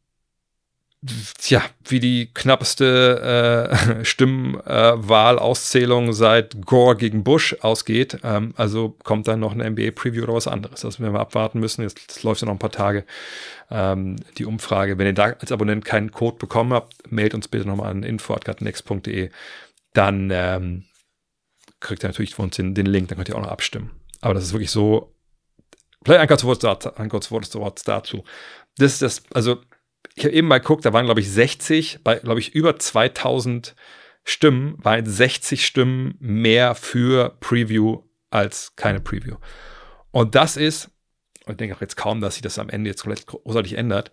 [1.39, 8.18] tja, wie die knappeste äh, Stimmwahlauszählung äh, seit Gore gegen Bush ausgeht.
[8.22, 10.81] Ähm, also kommt dann noch eine NBA-Preview oder was anderes.
[10.81, 11.82] Das werden wir abwarten müssen.
[11.82, 13.05] Jetzt das läuft ja noch ein paar Tage
[13.70, 14.98] ähm, die Umfrage.
[14.98, 19.31] Wenn ihr da als Abonnent keinen Code bekommen habt, mailt uns bitte nochmal an info.next.de.
[19.93, 20.85] Dann ähm,
[21.81, 23.90] kriegt ihr natürlich von uns den, den Link, dann könnt ihr auch noch abstimmen.
[24.20, 25.10] Aber das ist wirklich so.
[26.05, 28.24] Vielleicht ein kurzes Wort dazu.
[28.76, 29.62] Das ist das, also
[30.14, 33.74] ich habe eben mal geguckt, da waren, glaube ich, 60, bei, glaube ich, über 2000
[34.24, 39.36] Stimmen, waren 60 Stimmen mehr für Preview als keine Preview.
[40.10, 40.90] Und das ist,
[41.44, 44.10] und ich denke auch jetzt kaum, dass sich das am Ende jetzt großartig ändert,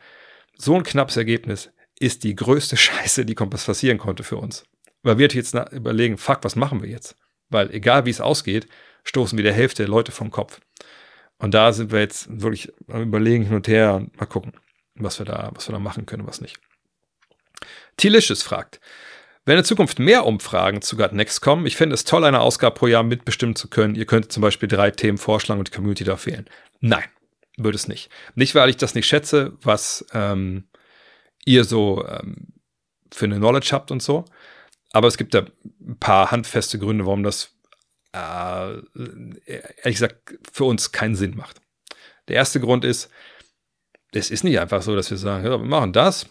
[0.58, 4.66] so ein knappes Ergebnis ist die größte Scheiße, die passieren konnte für uns.
[5.04, 7.16] Weil wir jetzt überlegen, fuck, was machen wir jetzt?
[7.50, 8.68] Weil egal wie es ausgeht,
[9.04, 10.60] stoßen wir der Hälfte der Leute vom Kopf.
[11.38, 14.54] Und da sind wir jetzt wirklich am Überlegen hin und her und mal gucken
[14.96, 16.60] was wir da, was wir da machen können, was nicht.
[17.98, 18.80] Tilicious fragt,
[19.46, 22.76] wenn in Zukunft mehr Umfragen zu Gut Next kommen, ich fände es toll, eine Ausgabe
[22.76, 23.96] pro Jahr mitbestimmen zu können.
[23.96, 26.48] Ihr könntet zum Beispiel drei Themen vorschlagen und die Community darf wählen.
[26.80, 27.06] Nein,
[27.58, 28.12] würde es nicht.
[28.36, 30.68] Nicht, weil ich das nicht schätze, was ähm,
[31.44, 32.54] ihr so ähm,
[33.12, 34.26] für eine Knowledge habt und so.
[34.94, 35.46] Aber es gibt da
[35.80, 37.56] ein paar handfeste Gründe, warum das
[38.14, 38.74] äh,
[39.46, 41.62] ehrlich gesagt für uns keinen Sinn macht.
[42.28, 43.10] Der erste Grund ist,
[44.14, 46.28] es ist nicht einfach so, dass wir sagen, ja, wir machen das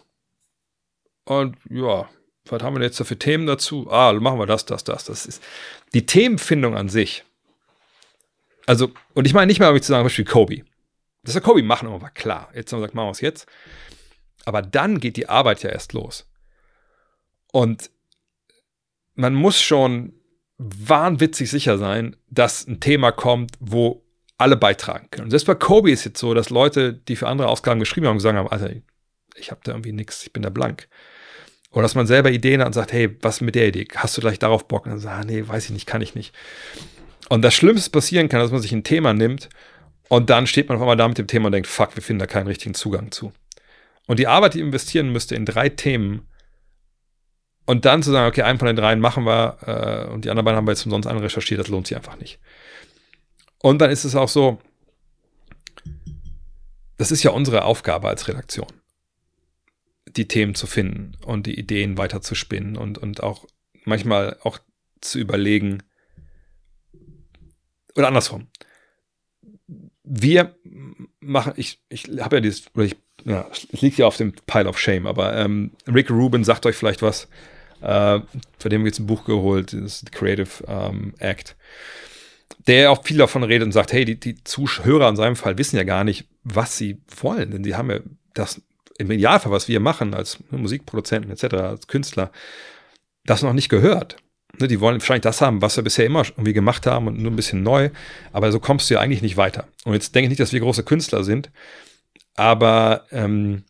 [1.24, 2.08] und ja,
[2.46, 3.90] was haben wir jetzt da für Themen dazu?
[3.90, 5.04] Ah, machen wir das, das, das.
[5.04, 5.42] Das ist
[5.94, 7.24] die Themenfindung an sich.
[8.66, 10.62] Also, und ich meine nicht mal, um zu sagen, zum Beispiel Kobe.
[11.22, 12.50] Das wir Kobe machen, war klar.
[12.54, 13.46] Jetzt haben wir gesagt, machen wir es jetzt.
[14.44, 16.26] Aber dann geht die Arbeit ja erst los.
[17.52, 17.90] Und
[19.14, 20.14] man muss schon
[20.58, 24.02] wahnwitzig sicher sein, dass ein Thema kommt, wo
[24.40, 25.24] alle beitragen können.
[25.26, 28.16] Und selbst bei Kobe ist jetzt so, dass Leute, die für andere Ausgaben geschrieben haben,
[28.16, 28.70] gesagt haben, Alter,
[29.36, 30.88] ich habe da irgendwie nichts, ich bin da blank.
[31.72, 33.86] Oder dass man selber Ideen hat und sagt, hey, was mit der Idee?
[33.94, 34.86] Hast du vielleicht darauf Bock?
[34.86, 36.34] Und dann sagt, ah, nee, weiß ich nicht, kann ich nicht.
[37.28, 39.48] Und das Schlimmste passieren kann, dass man sich ein Thema nimmt
[40.08, 42.18] und dann steht man auf einmal da mit dem Thema und denkt, fuck, wir finden
[42.18, 43.32] da keinen richtigen Zugang zu.
[44.08, 46.26] Und die Arbeit, die investieren müsste in drei Themen,
[47.66, 50.44] Und dann zu sagen, okay, einen von den dreien machen wir äh, und die anderen
[50.44, 52.40] beiden haben wir jetzt umsonst anrecherchiert, das lohnt sich einfach nicht.
[53.62, 54.58] Und dann ist es auch so,
[56.96, 58.72] das ist ja unsere Aufgabe als Redaktion,
[60.06, 63.46] die Themen zu finden und die Ideen weiter zu spinnen und, und auch
[63.84, 64.58] manchmal auch
[65.00, 65.82] zu überlegen,
[67.96, 68.48] oder andersrum.
[70.04, 70.56] Wir
[71.20, 74.68] machen, ich, ich habe ja dieses, oder ich, ja, es liegt ja auf dem Pile
[74.68, 77.28] of Shame, aber ähm, Rick Rubin sagt euch vielleicht was,
[77.80, 78.20] äh,
[78.64, 81.56] den haben wir jetzt ein Buch geholt, das ist The Creative ähm, Act,
[82.66, 85.76] der auch viel davon redet und sagt, hey, die, die Zuhörer in seinem Fall wissen
[85.76, 88.00] ja gar nicht, was sie wollen, denn sie haben ja
[88.34, 88.62] das
[88.98, 92.30] im Idealfall, was wir machen als Musikproduzenten etc., als Künstler,
[93.24, 94.16] das noch nicht gehört.
[94.58, 97.30] Ne, die wollen wahrscheinlich das haben, was wir bisher immer irgendwie gemacht haben und nur
[97.30, 97.90] ein bisschen neu,
[98.32, 99.68] aber so kommst du ja eigentlich nicht weiter.
[99.84, 101.50] Und jetzt denke ich nicht, dass wir große Künstler sind,
[102.34, 103.64] aber ähm,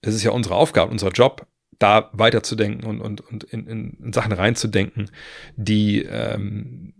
[0.00, 1.46] es ist ja unsere Aufgabe, unser Job,
[1.78, 5.10] da weiterzudenken und, und, und in, in, Sachen reinzudenken,
[5.56, 6.92] die ähm,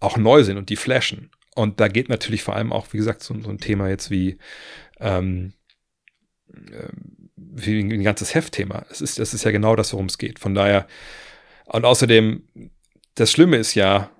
[0.00, 1.30] auch neu sind und die flashen.
[1.54, 4.38] Und da geht natürlich vor allem auch, wie gesagt, so, so ein Thema jetzt wie,
[5.00, 5.54] ähm,
[6.52, 6.88] äh,
[7.36, 8.84] wie ein ganzes Heftthema.
[8.90, 10.38] Es ist, das ist ja genau das, worum es geht.
[10.38, 10.86] Von daher,
[11.64, 12.46] und außerdem,
[13.14, 14.10] das Schlimme ist ja,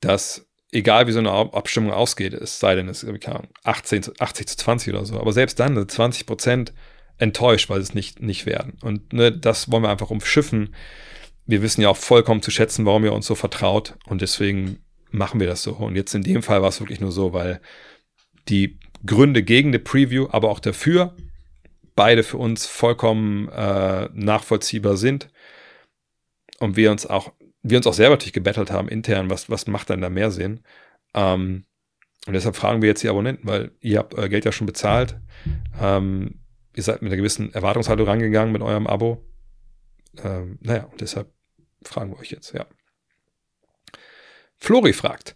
[0.00, 3.28] dass egal wie so eine Abstimmung ausgeht, es sei denn, es ist
[3.64, 6.72] 18, 80 zu 20 oder so, aber selbst dann 20 Prozent
[7.18, 8.78] enttäuscht, weil es nicht, nicht werden.
[8.82, 10.74] Und ne, das wollen wir einfach umschiffen.
[11.46, 15.40] Wir wissen ja auch vollkommen zu schätzen, warum ihr uns so vertraut und deswegen machen
[15.40, 15.72] wir das so.
[15.72, 17.60] Und jetzt in dem Fall war es wirklich nur so, weil
[18.48, 21.16] die Gründe gegen eine Preview, aber auch dafür,
[21.94, 25.28] beide für uns vollkommen äh, nachvollziehbar sind
[26.58, 27.32] und wir uns auch,
[27.62, 30.60] wir uns auch selber natürlich gebettelt haben intern, was, was macht dann da mehr Sinn?
[31.14, 31.64] Ähm,
[32.26, 35.18] und deshalb fragen wir jetzt die Abonnenten, weil ihr habt euer Geld ja schon bezahlt.
[35.80, 36.40] Ähm,
[36.74, 39.24] ihr seid mit einer gewissen Erwartungshaltung rangegangen mit eurem Abo.
[40.22, 41.32] Ähm, naja, und deshalb
[41.82, 42.66] fragen wir euch jetzt, ja.
[44.60, 45.34] Flori fragt,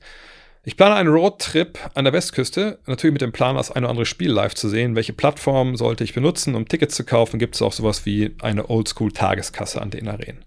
[0.66, 4.06] ich plane einen Roadtrip an der Westküste, natürlich mit dem Plan, das ein oder andere
[4.06, 4.96] Spiel live zu sehen.
[4.96, 7.38] Welche Plattform sollte ich benutzen, um Tickets zu kaufen?
[7.38, 10.44] Gibt es auch sowas wie eine Oldschool-Tageskasse an den Arenen?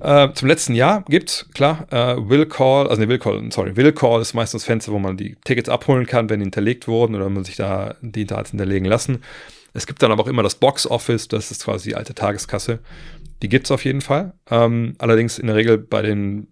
[0.00, 3.92] Äh, zum letzten Jahr gibt's, klar, äh, Will Call, also ne, Will Call, sorry, Will
[3.92, 7.14] Call ist meistens das Fenster, wo man die Tickets abholen kann, wenn die hinterlegt wurden
[7.14, 9.22] oder man sich da die Daten hinterlegen lassen.
[9.72, 12.78] Es gibt dann aber auch immer das Box Office, das ist quasi die alte Tageskasse.
[13.42, 14.32] Die gibt's auf jeden Fall.
[14.50, 16.46] Ähm, allerdings in der Regel bei den,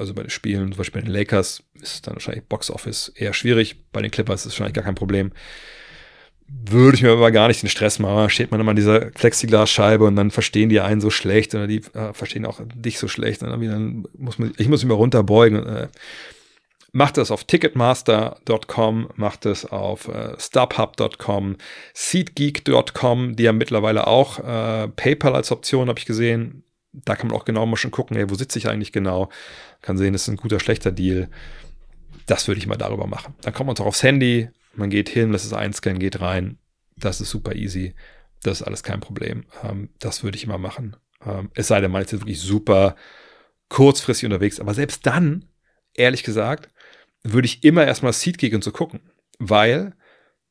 [0.00, 3.32] also bei den Spielen, zum Beispiel bei den Lakers, ist dann wahrscheinlich Box Office eher
[3.32, 3.76] schwierig.
[3.92, 5.32] Bei den Clippers ist es wahrscheinlich gar kein Problem
[6.50, 8.30] würde ich mir aber gar nicht den Stress machen.
[8.30, 11.82] Steht man immer an dieser Plexiglasscheibe und dann verstehen die einen so schlecht oder die
[11.94, 13.42] äh, verstehen auch dich so schlecht.
[13.42, 15.64] Und dann muss man, ich muss mich mal runterbeugen.
[15.66, 15.88] Äh,
[16.92, 21.56] macht das auf ticketmaster.com, macht es auf äh, stubhub.com,
[21.94, 26.64] seatgeek.com, die haben mittlerweile auch äh, PayPal als Option, habe ich gesehen.
[26.92, 29.30] Da kann man auch genau mal schon gucken, ey, wo sitze ich eigentlich genau.
[29.80, 31.28] Kann sehen, das ist ein guter, schlechter Deal.
[32.26, 33.34] Das würde ich mal darüber machen.
[33.42, 36.58] Dann kommt man auch aufs Handy, man geht hin, lässt es einscannen, geht rein.
[36.96, 37.94] Das ist super easy.
[38.42, 39.44] Das ist alles kein Problem.
[39.62, 40.96] Ähm, das würde ich immer machen.
[41.24, 42.96] Ähm, es sei denn, man ist jetzt wirklich super
[43.68, 44.60] kurzfristig unterwegs.
[44.60, 45.46] Aber selbst dann,
[45.94, 46.70] ehrlich gesagt,
[47.22, 49.00] würde ich immer erstmal Seatgeek und so gucken.
[49.38, 49.94] Weil,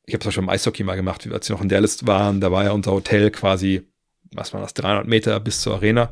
[0.06, 2.52] ich habe es schon im Eishockey mal gemacht, als wir noch in Dallas waren, da
[2.52, 3.88] war ja unser Hotel quasi,
[4.34, 6.12] was war das, 300 Meter bis zur Arena.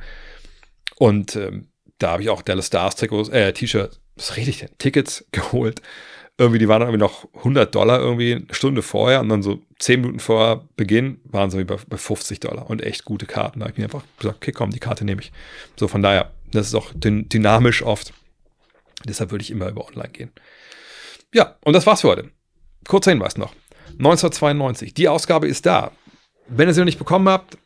[0.98, 1.68] Und ähm,
[1.99, 4.69] da habe ich auch Dallas Stars Trikots, äh, T-Shirt, was rede ich denn?
[4.77, 5.81] Tickets geholt
[6.38, 9.60] irgendwie, die waren dann irgendwie noch 100 Dollar irgendwie eine Stunde vorher und dann so
[9.80, 13.60] 10 Minuten vor Beginn waren sie bei, bei 50 Dollar und echt gute Karten.
[13.60, 15.31] Da habe ich mir einfach gesagt, okay, komm, die Karte nehme ich.
[15.77, 18.14] So von daher, das ist auch dynamisch oft.
[19.06, 20.31] Deshalb würde ich immer über online gehen.
[21.34, 22.30] Ja, und das war's für heute.
[22.88, 23.53] Kurzer Hinweis noch.
[23.98, 25.91] 1992, die Ausgabe ist da.
[26.48, 27.57] Wenn ihr sie noch nicht bekommen habt,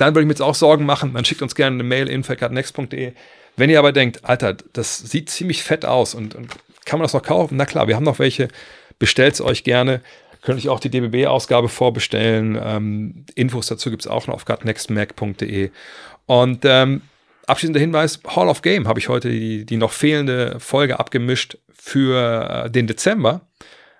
[0.00, 1.12] dann würde ich mir jetzt auch Sorgen machen.
[1.14, 3.12] Dann schickt uns gerne eine Mail info.next.de.
[3.56, 6.48] Wenn ihr aber denkt, Alter, das sieht ziemlich fett aus und, und
[6.86, 7.56] kann man das noch kaufen?
[7.56, 8.48] Na klar, wir haben noch welche.
[8.98, 10.00] Bestellt es euch gerne.
[10.42, 12.58] Könnt euch auch die DBB-Ausgabe vorbestellen.
[12.62, 15.70] Ähm, Infos dazu gibt es auch noch auf gutnextmac.de.
[16.26, 17.02] Und ähm,
[17.46, 22.64] abschließender Hinweis: Hall of Game habe ich heute die, die noch fehlende Folge abgemischt für
[22.66, 23.42] äh, den Dezember.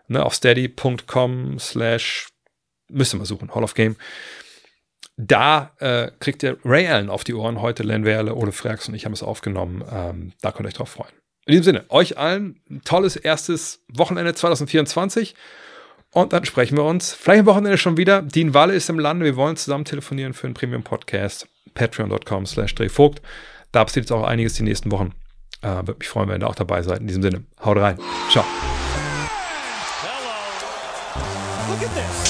[0.09, 2.29] Ne, auf steady.com slash,
[2.89, 3.97] müsst ihr mal suchen, Hall of Game.
[5.27, 8.95] Da äh, kriegt ihr Ray Allen auf die Ohren heute, Len Werle, Ole Freaks und
[8.95, 9.85] ich haben es aufgenommen.
[9.93, 11.13] Ähm, da könnt ihr euch drauf freuen.
[11.47, 15.35] In diesem Sinne, euch allen ein tolles erstes Wochenende 2024.
[16.13, 18.23] Und dann sprechen wir uns vielleicht am Wochenende schon wieder.
[18.23, 19.25] Dean Walle ist im Lande.
[19.25, 21.49] Wir wollen zusammen telefonieren für einen Premium-Podcast.
[21.75, 23.23] Patreon.com slash Drehvogt.
[23.73, 25.13] Da passiert jetzt auch einiges die nächsten Wochen.
[25.63, 27.01] Äh, Würde mich freuen, wenn ihr auch dabei seid.
[27.01, 27.99] In diesem Sinne, haut rein.
[28.31, 28.45] Ciao.
[30.03, 31.73] Hello.
[31.73, 32.30] Look at this.